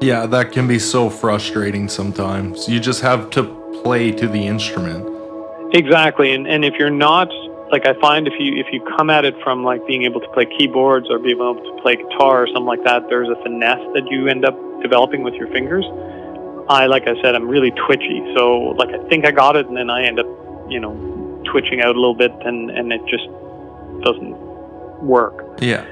Yeah, 0.00 0.26
that 0.26 0.52
can 0.52 0.68
be 0.68 0.78
so 0.78 1.08
frustrating 1.08 1.88
sometimes. 1.88 2.68
You 2.68 2.80
just 2.80 3.00
have 3.00 3.30
to 3.30 3.44
play 3.82 4.12
to 4.12 4.28
the 4.28 4.46
instrument. 4.46 5.08
Exactly, 5.74 6.34
and 6.34 6.46
and 6.46 6.64
if 6.64 6.74
you're 6.74 6.90
not 6.90 7.28
like 7.72 7.86
I 7.86 7.94
find 8.00 8.26
if 8.28 8.34
you 8.38 8.56
if 8.60 8.66
you 8.72 8.80
come 8.96 9.10
at 9.10 9.24
it 9.24 9.34
from 9.42 9.64
like 9.64 9.86
being 9.86 10.04
able 10.04 10.20
to 10.20 10.28
play 10.28 10.46
keyboards 10.46 11.08
or 11.10 11.18
being 11.18 11.36
able 11.36 11.54
to 11.56 11.82
play 11.82 11.96
guitar 11.96 12.42
or 12.42 12.46
something 12.46 12.66
like 12.66 12.84
that, 12.84 13.08
there's 13.08 13.28
a 13.28 13.36
finesse 13.42 13.84
that 13.94 14.06
you 14.10 14.28
end 14.28 14.44
up 14.44 14.56
developing 14.82 15.22
with 15.22 15.34
your 15.34 15.48
fingers. 15.48 15.84
I 16.68 16.86
like 16.86 17.06
I 17.06 17.20
said, 17.22 17.34
I'm 17.34 17.48
really 17.48 17.70
twitchy, 17.72 18.22
so 18.36 18.74
like 18.78 18.88
I 18.88 18.98
think 19.08 19.24
I 19.24 19.30
got 19.30 19.56
it, 19.56 19.66
and 19.66 19.76
then 19.76 19.90
I 19.90 20.04
end 20.04 20.18
up, 20.18 20.26
you 20.68 20.80
know, 20.80 21.42
twitching 21.50 21.80
out 21.80 21.94
a 21.94 22.00
little 22.00 22.14
bit, 22.14 22.32
and 22.44 22.70
and 22.70 22.92
it 22.92 23.00
just 23.06 23.26
doesn't 24.02 24.36
work. 25.02 25.60
Yeah. 25.60 25.84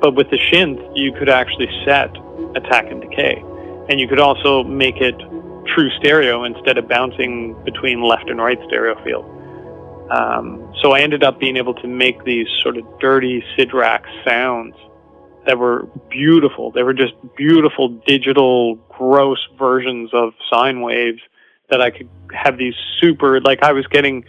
But 0.00 0.14
with 0.14 0.30
the 0.30 0.38
Shnth, 0.38 0.92
you 0.94 1.12
could 1.12 1.28
actually 1.28 1.68
set 1.84 2.10
attack 2.54 2.90
and 2.90 3.00
decay, 3.00 3.42
and 3.88 3.98
you 3.98 4.06
could 4.06 4.20
also 4.20 4.62
make 4.62 4.96
it 4.96 5.18
true 5.74 5.90
stereo 5.98 6.44
instead 6.44 6.78
of 6.78 6.88
bouncing 6.88 7.54
between 7.64 8.02
left 8.02 8.28
and 8.28 8.38
right 8.38 8.58
stereo 8.66 9.02
field. 9.04 9.24
Um, 10.10 10.72
so 10.82 10.92
I 10.92 11.00
ended 11.00 11.22
up 11.22 11.38
being 11.38 11.56
able 11.56 11.74
to 11.74 11.86
make 11.86 12.24
these 12.24 12.46
sort 12.62 12.78
of 12.78 12.84
dirty 12.98 13.44
Sidrax 13.56 14.04
sounds 14.24 14.74
that 15.48 15.58
were 15.58 15.88
beautiful. 16.10 16.70
They 16.70 16.82
were 16.82 16.92
just 16.92 17.14
beautiful 17.34 17.88
digital, 18.06 18.74
gross 18.90 19.38
versions 19.58 20.10
of 20.12 20.34
sine 20.50 20.82
waves 20.82 21.20
that 21.70 21.80
I 21.80 21.88
could 21.88 22.08
have 22.34 22.58
these 22.58 22.74
super, 22.98 23.40
like 23.40 23.62
I 23.62 23.72
was 23.72 23.86
getting 23.86 24.26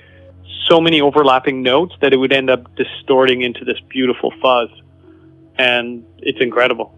so 0.69 0.79
many 0.79 1.01
overlapping 1.01 1.61
notes 1.61 1.93
that 1.99 2.13
it 2.13 2.17
would 2.17 2.31
end 2.31 2.49
up 2.49 2.73
distorting 2.77 3.41
into 3.41 3.65
this 3.65 3.77
beautiful 3.89 4.31
fuzz. 4.41 4.69
And 5.57 6.05
it's 6.19 6.39
incredible. 6.39 6.95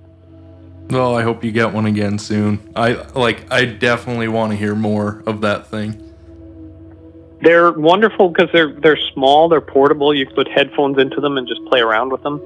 Well, 0.92 1.16
I 1.16 1.24
hope 1.24 1.44
you 1.44 1.52
get 1.52 1.74
one 1.74 1.88
again 1.88 2.20
soon. 2.20 2.72
I 2.76 2.94
like 3.16 3.52
I 3.52 3.66
definitely 3.66 4.28
want 4.28 4.52
to 4.52 4.56
hear 4.56 4.76
more 4.76 5.24
of 5.26 5.42
that 5.42 5.66
thing. 5.66 5.98
They're 7.42 7.72
wonderful 7.72 8.30
because 8.30 8.50
they're 8.54 8.72
they're 8.72 9.00
small, 9.14 9.50
they're 9.50 9.62
portable. 9.62 10.14
You 10.14 10.28
can 10.28 10.36
put 10.36 10.48
headphones 10.48 11.00
into 11.00 11.20
them 11.22 11.40
and 11.40 11.48
just 11.48 11.66
play 11.66 11.80
around 11.80 12.12
with 12.12 12.22
them. 12.22 12.40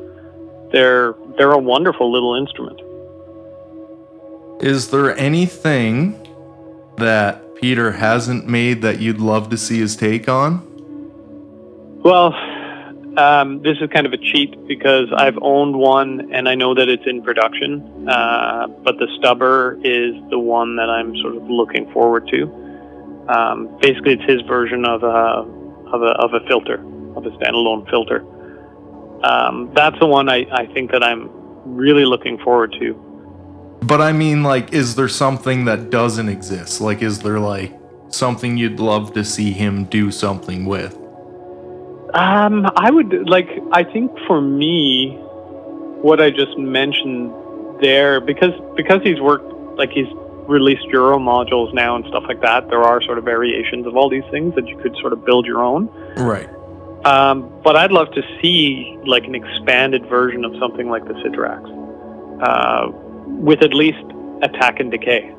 They're 0.75 1.15
they're 1.37 1.53
a 1.53 1.57
wonderful 1.57 2.11
little 2.11 2.35
instrument. 2.35 2.81
Is 4.61 4.91
there 4.91 5.17
anything 5.17 6.19
that 6.97 7.55
Peter 7.55 7.93
hasn't 7.93 8.45
made 8.45 8.81
that 8.81 8.99
you'd 8.99 9.21
love 9.21 9.49
to 9.51 9.57
see 9.57 9.79
his 9.79 9.95
take 9.95 10.27
on? 10.27 10.67
Well, 12.03 12.33
um, 13.17 13.61
this 13.61 13.77
is 13.79 13.89
kind 13.89 14.05
of 14.05 14.11
a 14.11 14.17
cheat 14.17 14.67
because 14.67 15.07
I've 15.15 15.37
owned 15.41 15.77
one 15.77 16.33
and 16.33 16.49
I 16.49 16.55
know 16.55 16.75
that 16.75 16.89
it's 16.89 17.07
in 17.07 17.21
production. 17.21 18.09
Uh, 18.09 18.67
but 18.67 18.97
the 18.97 19.07
stubber 19.17 19.79
is 19.81 20.13
the 20.29 20.39
one 20.39 20.75
that 20.75 20.89
I'm 20.89 21.15
sort 21.21 21.37
of 21.37 21.49
looking 21.49 21.89
forward 21.93 22.27
to. 22.33 22.43
Um, 23.29 23.77
basically, 23.79 24.15
it's 24.15 24.29
his 24.29 24.41
version 24.41 24.83
of 24.83 25.03
a 25.03 25.07
of 25.93 26.01
a 26.01 26.11
of 26.19 26.33
a 26.33 26.45
filter, 26.47 26.83
of 27.15 27.25
a 27.25 27.29
standalone 27.37 27.89
filter. 27.89 28.25
Um, 29.23 29.71
that's 29.75 29.97
the 29.99 30.05
one 30.05 30.29
I, 30.29 30.45
I 30.51 30.65
think 30.67 30.91
that 30.91 31.03
I'm 31.03 31.29
really 31.65 32.05
looking 32.05 32.37
forward 32.39 32.75
to. 32.79 32.93
But 33.81 34.01
I 34.01 34.11
mean, 34.11 34.43
like, 34.43 34.73
is 34.73 34.95
there 34.95 35.07
something 35.07 35.65
that 35.65 35.89
doesn't 35.89 36.29
exist? 36.29 36.81
Like, 36.81 37.01
is 37.01 37.19
there 37.19 37.39
like 37.39 37.73
something 38.09 38.57
you'd 38.57 38.79
love 38.79 39.13
to 39.13 39.23
see 39.23 39.51
him 39.51 39.85
do 39.85 40.11
something 40.11 40.65
with? 40.65 40.95
Um, 42.13 42.65
I 42.77 42.89
would 42.91 43.27
like. 43.27 43.49
I 43.73 43.83
think 43.83 44.11
for 44.25 44.41
me, 44.41 45.17
what 46.01 46.21
I 46.21 46.29
just 46.29 46.57
mentioned 46.57 47.33
there, 47.81 48.21
because 48.21 48.53
because 48.75 49.01
he's 49.03 49.19
worked 49.19 49.51
like 49.77 49.91
he's 49.91 50.07
released 50.47 50.85
Euro 50.85 51.17
modules 51.17 51.73
now 51.73 51.95
and 51.95 52.05
stuff 52.07 52.23
like 52.27 52.41
that. 52.41 52.69
There 52.69 52.83
are 52.83 53.01
sort 53.01 53.17
of 53.17 53.23
variations 53.25 53.85
of 53.85 53.95
all 53.95 54.09
these 54.09 54.23
things 54.31 54.55
that 54.55 54.67
you 54.67 54.77
could 54.77 54.95
sort 54.97 55.13
of 55.13 55.25
build 55.25 55.45
your 55.45 55.61
own. 55.63 55.87
Right. 56.17 56.49
Um, 57.05 57.51
but 57.63 57.75
I'd 57.75 57.91
love 57.91 58.11
to 58.11 58.23
see 58.41 58.97
like 59.05 59.25
an 59.25 59.35
expanded 59.35 60.05
version 60.07 60.43
of 60.43 60.53
something 60.59 60.89
like 60.89 61.05
the 61.05 61.13
Sidrax, 61.13 61.63
uh, 62.41 62.91
with 63.27 63.61
at 63.61 63.73
least 63.73 64.03
attack 64.41 64.79
and 64.79 64.89
decay. 64.89 65.31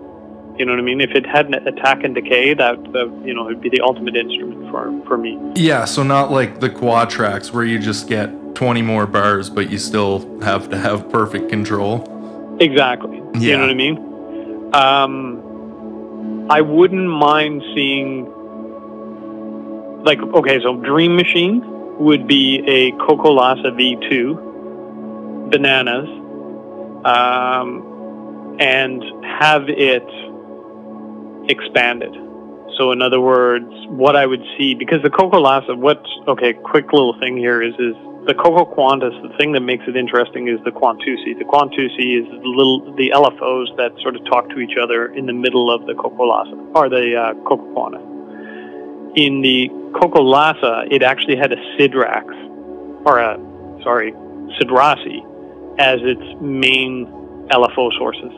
You 0.58 0.64
know 0.64 0.72
what 0.72 0.78
I 0.78 0.82
mean? 0.82 1.00
If 1.00 1.10
it 1.10 1.26
had 1.26 1.46
an 1.46 1.54
attack 1.68 2.02
and 2.02 2.14
decay, 2.14 2.54
that, 2.54 2.82
that 2.92 3.22
you 3.24 3.34
know, 3.34 3.46
it'd 3.46 3.60
be 3.60 3.68
the 3.68 3.80
ultimate 3.80 4.16
instrument 4.16 4.70
for 4.70 4.92
for 5.06 5.18
me. 5.18 5.38
Yeah, 5.54 5.84
so 5.84 6.02
not 6.02 6.30
like 6.30 6.60
the 6.60 6.70
quad 6.70 7.10
tracks 7.10 7.52
where 7.52 7.64
you 7.64 7.78
just 7.78 8.08
get 8.08 8.54
20 8.54 8.80
more 8.82 9.06
bars, 9.06 9.50
but 9.50 9.68
you 9.70 9.78
still 9.78 10.40
have 10.40 10.70
to 10.70 10.78
have 10.78 11.10
perfect 11.10 11.50
control. 11.50 12.56
Exactly. 12.60 13.18
Yeah. 13.34 13.40
You 13.40 13.56
know 13.58 13.62
what 13.62 13.70
I 13.70 13.74
mean? 13.74 14.74
Um, 14.74 16.46
I 16.50 16.62
wouldn't 16.62 17.08
mind 17.08 17.62
seeing, 17.74 18.32
like, 20.06 20.20
okay, 20.20 20.60
so 20.62 20.76
Dream 20.76 21.16
Machine 21.16 21.62
would 21.98 22.26
be 22.26 22.62
a 22.66 22.92
Cocolase 22.92 23.66
V2, 23.66 25.50
bananas, 25.50 26.08
um, 27.04 28.56
and 28.60 29.02
have 29.24 29.64
it 29.68 30.06
expanded. 31.50 32.14
So, 32.78 32.92
in 32.92 33.02
other 33.02 33.20
words, 33.20 33.70
what 33.88 34.16
I 34.16 34.26
would 34.26 34.42
see, 34.56 34.74
because 34.74 35.02
the 35.02 35.10
Cocolase, 35.10 35.76
what's, 35.76 36.08
okay, 36.28 36.52
quick 36.52 36.92
little 36.92 37.18
thing 37.18 37.36
here 37.36 37.62
is, 37.62 37.74
is 37.74 37.94
the 38.26 38.34
Cocoquantus, 38.34 39.14
the 39.22 39.34
thing 39.38 39.52
that 39.52 39.60
makes 39.60 39.84
it 39.88 39.96
interesting 39.96 40.48
is 40.48 40.58
the 40.64 40.72
Quantusi. 40.72 41.38
The 41.38 41.44
Quantusi 41.44 42.20
is 42.20 42.26
the 42.28 42.42
little, 42.44 42.94
the 42.96 43.10
LFOs 43.14 43.76
that 43.76 43.92
sort 44.02 44.16
of 44.16 44.24
talk 44.26 44.48
to 44.50 44.58
each 44.58 44.76
other 44.80 45.06
in 45.14 45.26
the 45.26 45.32
middle 45.32 45.70
of 45.72 45.86
the 45.86 45.94
Cocolase, 45.94 46.52
or 46.74 46.88
the 46.88 47.16
uh, 47.16 47.34
Cocoquantus. 47.48 48.15
In 49.16 49.40
the 49.40 49.70
Cocolase, 49.92 50.92
it 50.92 51.02
actually 51.02 51.36
had 51.36 51.50
a 51.50 51.56
Sidrax, 51.76 52.26
or 53.06 53.18
a, 53.18 53.38
sorry, 53.82 54.12
Sidrasi, 54.60 55.24
as 55.78 56.00
its 56.02 56.22
main 56.42 57.06
LFO 57.50 57.90
sources. 57.96 58.30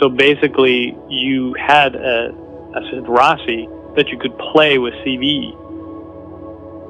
So 0.00 0.08
basically, 0.08 0.96
you 1.08 1.54
had 1.54 1.94
a, 1.94 2.30
a 2.74 2.80
Sidrasi 2.90 3.94
that 3.94 4.08
you 4.08 4.18
could 4.18 4.36
play 4.38 4.78
with 4.78 4.92
CV, 5.06 5.52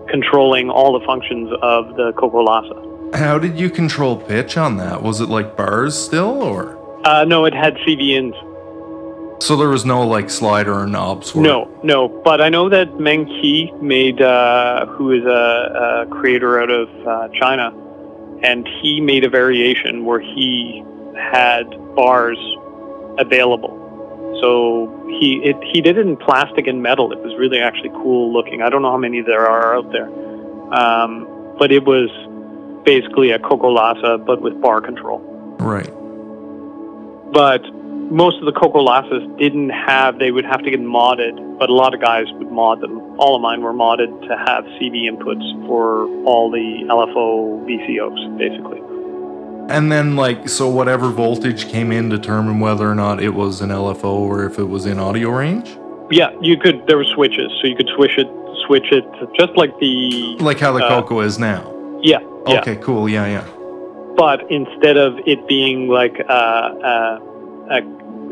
controlling 0.09 0.71
all 0.71 0.99
the 0.99 1.05
functions 1.05 1.51
of 1.61 1.97
the 1.97 2.13
Cocolase. 2.17 3.15
How 3.15 3.39
did 3.39 3.59
you 3.61 3.69
control 3.69 4.17
pitch 4.17 4.57
on 4.57 4.79
that? 4.79 5.03
Was 5.03 5.21
it 5.21 5.29
like 5.29 5.55
bars 5.55 5.97
still, 5.99 6.43
or 6.43 6.79
Uh, 7.05 7.25
no, 7.25 7.45
it 7.45 7.55
had 7.55 7.75
CV 7.87 8.17
ins. 8.17 8.35
So 9.41 9.57
there 9.57 9.69
was 9.69 9.85
no 9.85 10.07
like 10.07 10.31
slider 10.31 10.75
or 10.75 10.87
knobs? 10.87 11.35
No, 11.35 11.71
no. 11.83 12.09
But 12.09 12.41
I 12.41 12.49
know 12.49 12.69
that 12.69 12.99
Meng 12.99 13.27
Qi 13.27 13.81
made, 13.81 14.21
uh, 14.21 14.87
who 14.87 15.13
is 15.13 15.25
a, 15.25 16.07
a 16.07 16.07
creator 16.11 16.61
out 16.61 16.71
of 16.71 16.89
uh, 17.07 17.29
China, 17.39 17.73
and 18.43 18.67
he 18.83 19.01
made 19.01 19.25
a 19.25 19.29
variation 19.31 20.05
where 20.05 20.21
he 20.21 20.83
had 21.17 21.65
bars 21.95 22.39
available. 23.19 23.77
So 24.41 25.07
he 25.21 25.41
it, 25.45 25.57
he 25.73 25.81
did 25.81 25.99
it 25.99 26.07
in 26.07 26.17
plastic 26.17 26.67
and 26.67 26.83
metal. 26.83 27.13
It 27.13 27.19
was 27.21 27.35
really 27.39 27.61
actually 27.61 27.91
cool 27.91 28.33
looking. 28.33 28.63
I 28.63 28.69
don't 28.71 28.83
know 28.83 28.91
how 28.91 28.99
many 28.99 29.21
there 29.23 29.49
are 29.49 29.77
out 29.77 29.91
there, 29.93 30.09
um, 30.75 31.27
but 31.59 31.73
it 31.73 31.85
was 31.85 32.11
basically 32.85 33.31
a 33.33 33.39
Cocolase 33.39 34.25
but 34.25 34.41
with 34.41 34.59
bar 34.63 34.81
control 34.81 35.19
Right. 35.59 35.91
but 37.33 37.61
most 38.11 38.39
of 38.39 38.47
the 38.47 38.53
Cocolases 38.53 39.39
didn't 39.39 39.71
have, 39.71 40.19
they 40.19 40.31
would 40.31 40.45
have 40.45 40.63
to 40.63 40.71
get 40.71 40.81
modded, 40.81 41.59
but 41.59 41.69
a 41.69 41.75
lot 41.75 41.95
of 41.95 42.01
guys 42.01 42.27
would 42.33 42.51
mod 42.51 42.81
them. 42.81 42.99
All 43.19 43.37
of 43.37 43.43
mine 43.43 43.61
were 43.63 43.73
modded 43.73 44.21
to 44.29 44.37
have 44.37 44.65
CV 44.65 45.11
inputs 45.11 45.67
for 45.67 46.07
all 46.25 46.51
the 46.51 46.85
LFO 46.89 47.65
VCOs, 47.67 48.39
basically. 48.39 48.81
And 49.69 49.93
then 49.93 50.17
like 50.17 50.49
so 50.49 50.69
whatever 50.69 51.11
voltage 51.11 51.69
came 51.69 51.93
in 51.93 52.09
determined 52.09 52.61
whether 52.61 52.91
or 52.91 52.95
not 52.95 53.23
it 53.23 53.31
was 53.31 53.61
an 53.61 53.69
LFO 53.69 54.05
or 54.05 54.47
if 54.47 54.59
it 54.59 54.65
was 54.65 54.87
in 54.87 54.99
audio 54.99 55.31
range? 55.31 55.77
Yeah, 56.11 56.31
you 56.41 56.57
could, 56.57 56.87
there 56.87 56.97
were 56.97 57.05
switches, 57.05 57.53
so 57.61 57.67
you 57.67 57.77
could 57.77 57.91
switch 57.95 58.17
it, 58.17 58.27
switch 58.67 58.91
it, 58.93 59.05
just 59.39 59.55
like 59.57 59.79
the, 59.79 60.37
Like 60.41 60.59
how 60.59 60.73
the 60.73 60.83
Uh, 60.83 60.89
Coco 60.89 61.21
is 61.21 61.39
now. 61.39 61.71
yeah, 62.03 62.21
yeah. 62.47 62.61
Okay, 62.61 62.77
cool. 62.77 63.09
Yeah, 63.11 63.27
yeah. 63.27 63.45
But 64.17 64.51
instead 64.51 64.97
of 64.97 65.19
it 65.27 65.47
being 65.47 65.89
like 65.89 66.19
a, 66.19 66.33
a, 66.33 67.21
a, 67.71 67.83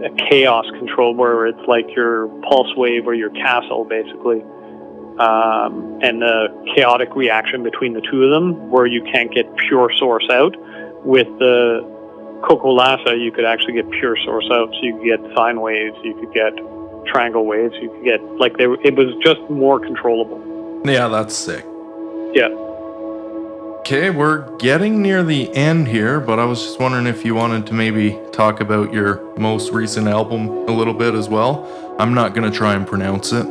a 0.04 0.10
chaos 0.28 0.66
control 0.78 1.14
where 1.14 1.46
it's 1.46 1.66
like 1.66 1.86
your 1.94 2.28
pulse 2.42 2.74
wave 2.76 3.06
or 3.06 3.14
your 3.14 3.30
castle, 3.30 3.84
basically, 3.84 4.42
um, 5.18 5.98
and 6.02 6.20
the 6.20 6.72
chaotic 6.74 7.14
reaction 7.14 7.62
between 7.62 7.94
the 7.94 8.00
two 8.00 8.24
of 8.24 8.30
them, 8.30 8.70
where 8.70 8.86
you 8.86 9.02
can't 9.12 9.32
get 9.32 9.46
pure 9.56 9.90
source 9.96 10.28
out, 10.30 10.54
with 11.04 11.28
the 11.38 11.80
Cocolase, 12.42 13.18
you 13.18 13.32
could 13.32 13.44
actually 13.44 13.74
get 13.74 13.90
pure 13.90 14.16
source 14.24 14.48
out. 14.52 14.68
So 14.74 14.80
you 14.82 14.94
could 14.96 15.04
get 15.04 15.36
sine 15.36 15.60
waves, 15.60 15.96
you 16.04 16.14
could 16.14 16.32
get 16.34 16.52
triangle 17.06 17.46
waves, 17.46 17.74
you 17.80 17.88
could 17.90 18.04
get, 18.04 18.22
like, 18.38 18.56
they, 18.58 18.64
it 18.64 18.94
was 18.94 19.14
just 19.22 19.40
more 19.48 19.80
controllable. 19.80 20.82
Yeah, 20.84 21.08
that's 21.08 21.34
sick. 21.34 21.64
Yeah. 22.34 22.48
Okay, 23.86 24.10
we're 24.10 24.40
getting 24.56 25.00
near 25.00 25.22
the 25.22 25.48
end 25.54 25.86
here, 25.86 26.18
but 26.18 26.40
I 26.40 26.44
was 26.44 26.60
just 26.60 26.80
wondering 26.80 27.06
if 27.06 27.24
you 27.24 27.36
wanted 27.36 27.68
to 27.68 27.72
maybe 27.72 28.18
talk 28.32 28.60
about 28.60 28.92
your 28.92 29.22
most 29.38 29.70
recent 29.70 30.08
album 30.08 30.48
a 30.48 30.72
little 30.72 30.92
bit 30.92 31.14
as 31.14 31.28
well. 31.28 31.94
I'm 32.00 32.12
not 32.12 32.34
going 32.34 32.50
to 32.50 32.58
try 32.58 32.74
and 32.74 32.84
pronounce 32.84 33.30
it. 33.30 33.46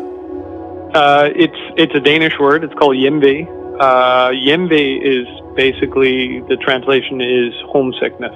Uh, 0.93 1.29
it's 1.33 1.55
it's 1.77 1.95
a 1.95 2.01
Danish 2.01 2.37
word. 2.37 2.65
It's 2.65 2.73
called 2.73 2.97
Hjemve. 2.97 3.47
Uh, 3.79 4.31
is 4.33 5.27
basically 5.55 6.41
the 6.49 6.57
translation 6.57 7.21
is 7.21 7.53
homesickness, 7.69 8.35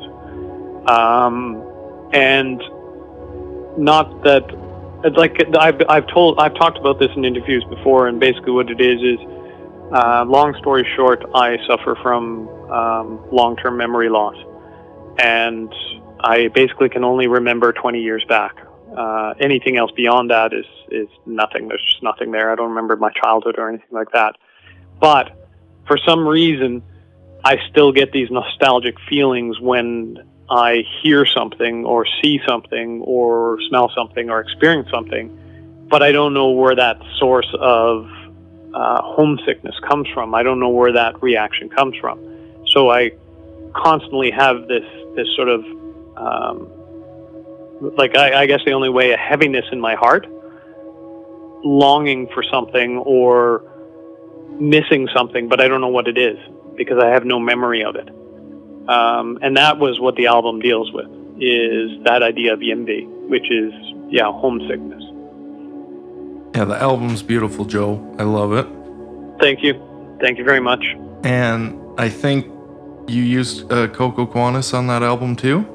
um, 0.87 1.61
and 2.13 2.63
not 3.77 4.23
that 4.23 4.45
it's 5.03 5.17
like 5.17 5.35
I've 5.53 5.81
I've 5.89 6.07
told 6.07 6.39
I've 6.39 6.55
talked 6.55 6.77
about 6.77 6.97
this 6.97 7.11
in 7.17 7.25
interviews 7.25 7.65
before, 7.65 8.07
and 8.07 8.21
basically 8.21 8.53
what 8.53 8.71
it 8.71 8.79
is 8.79 9.01
is, 9.01 9.19
uh, 9.91 10.23
long 10.27 10.55
story 10.59 10.87
short, 10.95 11.23
I 11.33 11.57
suffer 11.67 11.97
from 12.01 12.47
um, 12.69 13.27
long-term 13.31 13.75
memory 13.77 14.09
loss, 14.09 14.35
and 15.17 15.73
I 16.19 16.49
basically 16.49 16.89
can 16.89 17.03
only 17.03 17.27
remember 17.27 17.73
20 17.73 17.99
years 18.01 18.23
back. 18.29 18.55
Uh, 18.95 19.33
anything 19.39 19.77
else 19.77 19.91
beyond 19.95 20.29
that 20.31 20.53
is 20.53 20.65
is 20.91 21.07
nothing. 21.25 21.67
There's 21.67 21.83
just 21.85 22.03
nothing 22.03 22.31
there. 22.31 22.51
I 22.51 22.55
don't 22.55 22.69
remember 22.69 22.95
my 22.95 23.11
childhood 23.11 23.55
or 23.57 23.69
anything 23.69 23.91
like 23.91 24.11
that. 24.13 24.35
But 24.99 25.31
for 25.87 25.97
some 25.97 26.27
reason, 26.27 26.83
I 27.43 27.57
still 27.69 27.91
get 27.91 28.11
these 28.11 28.29
nostalgic 28.29 28.95
feelings 29.09 29.59
when 29.59 30.17
I 30.49 30.83
hear 31.01 31.25
something 31.25 31.85
or 31.85 32.05
see 32.21 32.39
something 32.47 33.01
or 33.01 33.59
smell 33.69 33.91
something 33.95 34.29
or 34.29 34.39
experience 34.39 34.89
something. 34.91 35.87
But 35.89 36.03
I 36.03 36.11
don't 36.11 36.33
know 36.33 36.49
where 36.51 36.75
that 36.75 36.97
source 37.19 37.51
of 37.59 38.07
uh, 38.73 39.01
homesickness 39.01 39.75
comes 39.87 40.07
from. 40.13 40.35
I 40.35 40.43
don't 40.43 40.59
know 40.59 40.69
where 40.69 40.91
that 40.93 41.21
reaction 41.21 41.69
comes 41.69 41.95
from. 41.97 42.19
So 42.67 42.89
I 42.89 43.11
constantly 43.73 44.31
have 44.31 44.67
this 44.67 44.85
this 45.15 45.27
sort 45.35 45.49
of 45.49 45.65
um, 46.17 46.69
like 47.97 48.15
I, 48.15 48.41
I 48.41 48.45
guess 48.45 48.61
the 48.65 48.73
only 48.73 48.89
way 48.89 49.11
a 49.11 49.17
heaviness 49.17 49.65
in 49.71 49.79
my 49.79 49.95
heart, 49.95 50.27
longing 51.63 52.27
for 52.33 52.43
something 52.43 52.97
or 52.99 53.63
missing 54.59 55.07
something, 55.15 55.47
but 55.47 55.61
I 55.61 55.67
don't 55.67 55.81
know 55.81 55.87
what 55.87 56.07
it 56.07 56.17
is 56.17 56.37
because 56.75 56.97
I 57.01 57.07
have 57.07 57.25
no 57.25 57.39
memory 57.39 57.83
of 57.83 57.95
it. 57.95 58.09
Um, 58.89 59.37
and 59.41 59.55
that 59.57 59.77
was 59.77 59.99
what 59.99 60.15
the 60.15 60.27
album 60.27 60.59
deals 60.59 60.91
with 60.91 61.07
is 61.41 62.03
that 62.03 62.21
idea 62.21 62.53
of 62.53 62.59
Hjemve, 62.59 63.07
which 63.29 63.49
is 63.49 63.71
yeah 64.09 64.31
homesickness. 64.31 65.03
Yeah, 66.55 66.65
the 66.65 66.81
album's 66.81 67.21
beautiful, 67.21 67.65
Joe. 67.65 68.15
I 68.17 68.23
love 68.23 68.53
it. 68.53 68.67
Thank 69.39 69.63
you, 69.63 69.73
thank 70.19 70.37
you 70.37 70.43
very 70.43 70.59
much. 70.59 70.83
And 71.23 71.79
I 71.97 72.09
think 72.09 72.45
you 73.07 73.23
used 73.23 73.71
uh, 73.71 73.87
Cocoquantus 73.87 74.73
on 74.73 74.87
that 74.87 75.03
album 75.03 75.35
too. 75.35 75.65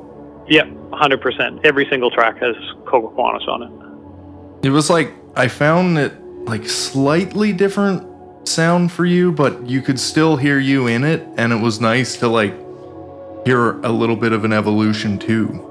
Yeah, 0.48 0.64
hundred 0.92 1.20
percent. 1.20 1.60
Every 1.64 1.86
single 1.88 2.10
track 2.10 2.38
has 2.38 2.56
Cocoquantus 2.84 3.46
on 3.48 3.62
it. 3.62 4.66
It 4.66 4.70
was 4.70 4.90
like 4.90 5.12
I 5.36 5.48
found 5.48 5.98
it 5.98 6.12
like 6.44 6.68
slightly 6.68 7.52
different 7.52 8.48
sound 8.48 8.92
for 8.92 9.06
you, 9.06 9.32
but 9.32 9.66
you 9.66 9.80
could 9.80 9.98
still 9.98 10.36
hear 10.36 10.58
you 10.58 10.86
in 10.86 11.04
it, 11.04 11.26
and 11.36 11.52
it 11.52 11.60
was 11.60 11.80
nice 11.80 12.16
to 12.18 12.28
like 12.28 12.54
hear 13.46 13.80
a 13.80 13.90
little 13.90 14.16
bit 14.16 14.32
of 14.32 14.44
an 14.44 14.52
evolution 14.52 15.18
too. 15.18 15.70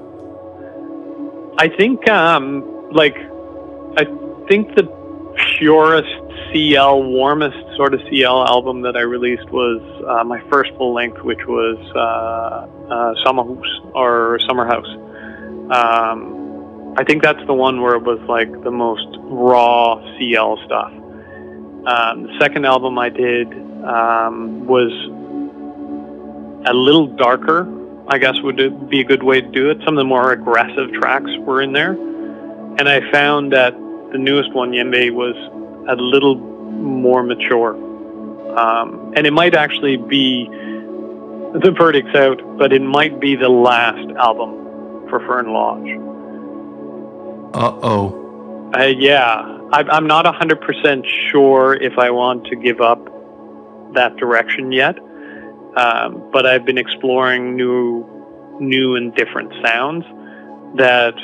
I 1.58 1.68
think, 1.68 2.08
um, 2.08 2.64
like, 2.92 3.16
I 3.96 4.04
think 4.48 4.74
the 4.74 4.84
purest 5.58 6.08
CL, 6.52 7.02
warmest 7.02 7.56
sort 7.76 7.94
of 7.94 8.00
CL 8.10 8.46
album 8.46 8.82
that 8.82 8.96
I 8.96 9.00
released 9.00 9.48
was 9.50 9.80
uh, 10.06 10.24
my 10.24 10.40
first 10.50 10.70
full 10.76 10.94
length, 10.94 11.22
which 11.22 11.44
was 11.46 11.78
uh, 11.94 12.66
uh, 12.92 13.14
Sommerhus 13.24 13.94
or 13.94 14.38
Summer 14.46 14.66
House. 14.66 14.88
Um, 15.70 16.94
I 16.96 17.04
think 17.04 17.22
that's 17.22 17.44
the 17.46 17.54
one 17.54 17.80
where 17.82 17.94
it 17.96 18.02
was 18.02 18.20
like 18.28 18.50
the 18.62 18.70
most 18.70 19.08
raw 19.18 19.96
CL 20.18 20.58
stuff. 20.64 20.92
Um, 20.92 22.22
the 22.24 22.38
second 22.40 22.64
album 22.64 22.98
I 22.98 23.08
did 23.08 23.48
um, 23.84 24.66
was 24.66 24.92
a 26.66 26.72
little 26.72 27.08
darker, 27.08 27.68
I 28.08 28.18
guess 28.18 28.40
would 28.42 28.88
be 28.88 29.00
a 29.00 29.04
good 29.04 29.22
way 29.22 29.40
to 29.40 29.48
do 29.48 29.70
it. 29.70 29.78
Some 29.84 29.94
of 29.94 29.98
the 29.98 30.04
more 30.04 30.32
aggressive 30.32 30.92
tracks 30.92 31.30
were 31.40 31.60
in 31.60 31.72
there. 31.72 31.92
And 31.92 32.88
I 32.88 33.10
found 33.12 33.52
that 33.52 33.74
the 34.14 34.18
newest 34.20 34.54
one, 34.54 34.70
Hjemve, 34.70 35.12
was 35.12 35.34
a 35.88 35.96
little 35.96 36.36
more 36.36 37.24
mature. 37.24 37.74
Um, 38.56 39.12
and 39.16 39.26
it 39.26 39.32
might 39.32 39.56
actually 39.56 39.96
be, 39.96 40.46
the 40.48 41.74
verdict's 41.76 42.14
out, 42.14 42.40
but 42.56 42.72
it 42.72 42.80
might 42.80 43.18
be 43.18 43.34
the 43.34 43.48
last 43.48 44.08
album 44.16 45.08
for 45.08 45.18
Fernlodge. 45.18 45.98
Uh 47.54 47.76
oh. 47.82 48.70
Uh, 48.72 48.84
yeah, 48.84 49.42
I, 49.72 49.82
I'm 49.82 50.06
not 50.06 50.26
100% 50.26 51.04
sure 51.32 51.74
if 51.74 51.98
I 51.98 52.10
want 52.10 52.46
to 52.46 52.56
give 52.56 52.80
up 52.80 53.04
that 53.94 54.16
direction 54.16 54.70
yet. 54.70 54.96
Um, 55.76 56.30
but 56.32 56.46
I've 56.46 56.64
been 56.64 56.78
exploring 56.78 57.56
new, 57.56 58.06
new 58.60 58.94
and 58.94 59.12
different 59.16 59.52
sounds 59.64 60.04
that 60.76 61.14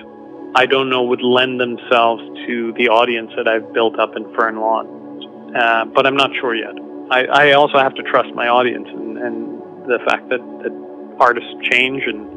I 0.55 0.67
don't 0.67 0.91
know 0.91 1.03
would 1.05 1.23
lend 1.23 1.61
themselves 1.61 2.23
to 2.47 2.73
the 2.77 2.89
audience 2.89 3.31
that 3.37 3.47
I've 3.47 3.73
built 3.73 3.99
up 3.99 4.17
in 4.17 4.25
Fernlodge. 4.35 4.89
Uh, 5.57 5.85
but 5.87 6.07
I'm 6.07 6.17
not 6.17 6.31
sure 6.41 6.55
yet. 6.55 6.75
I, 7.11 7.25
I 7.25 7.53
also 7.53 7.79
have 7.79 7.95
to 7.95 8.03
trust 8.03 8.35
my 8.35 8.49
audience 8.49 8.87
and, 8.89 9.19
and 9.19 9.61
the 9.89 9.99
fact 10.07 10.29
that, 10.29 10.41
that 10.63 11.17
artists 11.19 11.51
change 11.71 12.05
and 12.07 12.31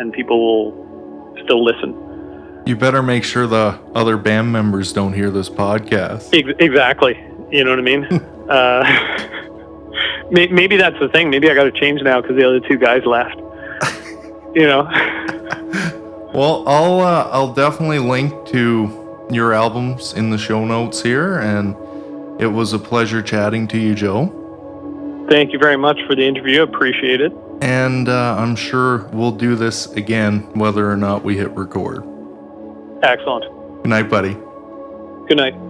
and 0.00 0.12
people 0.12 0.38
will 0.72 1.36
still 1.44 1.64
listen. 1.64 2.62
You 2.66 2.76
better 2.76 3.02
make 3.02 3.24
sure 3.24 3.46
the 3.46 3.80
other 3.94 4.16
band 4.16 4.52
members 4.52 4.92
don't 4.92 5.12
hear 5.12 5.30
this 5.30 5.48
podcast. 5.48 6.32
Ex- 6.32 6.56
exactly. 6.60 7.18
You 7.50 7.64
know 7.64 7.70
what 7.70 7.78
I 7.78 7.82
mean? 7.82 8.04
uh, 8.48 10.28
maybe 10.30 10.76
that's 10.76 10.98
the 11.00 11.08
thing. 11.08 11.30
Maybe 11.30 11.50
I 11.50 11.54
got 11.54 11.64
to 11.64 11.72
change 11.72 12.00
now 12.02 12.20
because 12.20 12.36
the 12.36 12.46
other 12.46 12.60
two 12.60 12.76
guys 12.76 13.04
left. 13.04 13.36
you 14.54 14.66
know. 14.66 15.94
Well, 16.34 16.68
I'll 16.68 17.00
uh, 17.00 17.28
I'll 17.32 17.52
definitely 17.54 17.98
link 17.98 18.46
to 18.48 19.26
your 19.30 19.52
albums 19.52 20.12
in 20.12 20.30
the 20.30 20.38
show 20.38 20.64
notes 20.64 21.02
here, 21.02 21.38
and 21.38 21.74
It 22.40 22.46
was 22.46 22.72
a 22.72 22.78
pleasure 22.78 23.20
chatting 23.20 23.66
to 23.68 23.78
you, 23.78 23.94
Joe. 23.94 25.26
Thank 25.28 25.52
you 25.52 25.58
very 25.58 25.76
much 25.76 25.98
for 26.06 26.14
the 26.14 26.22
interview. 26.22 26.62
Appreciate 26.62 27.20
it. 27.20 27.32
And 27.60 28.08
uh, 28.08 28.36
I'm 28.38 28.54
sure 28.54 29.08
we'll 29.12 29.32
do 29.32 29.56
this 29.56 29.86
again, 29.92 30.48
whether 30.54 30.88
or 30.88 30.96
not 30.96 31.24
we 31.24 31.36
hit 31.36 31.50
record. 31.50 32.04
Excellent. 33.02 33.44
Good 33.82 33.88
night, 33.88 34.08
buddy. 34.08 34.34
Good 35.26 35.36
night. 35.36 35.67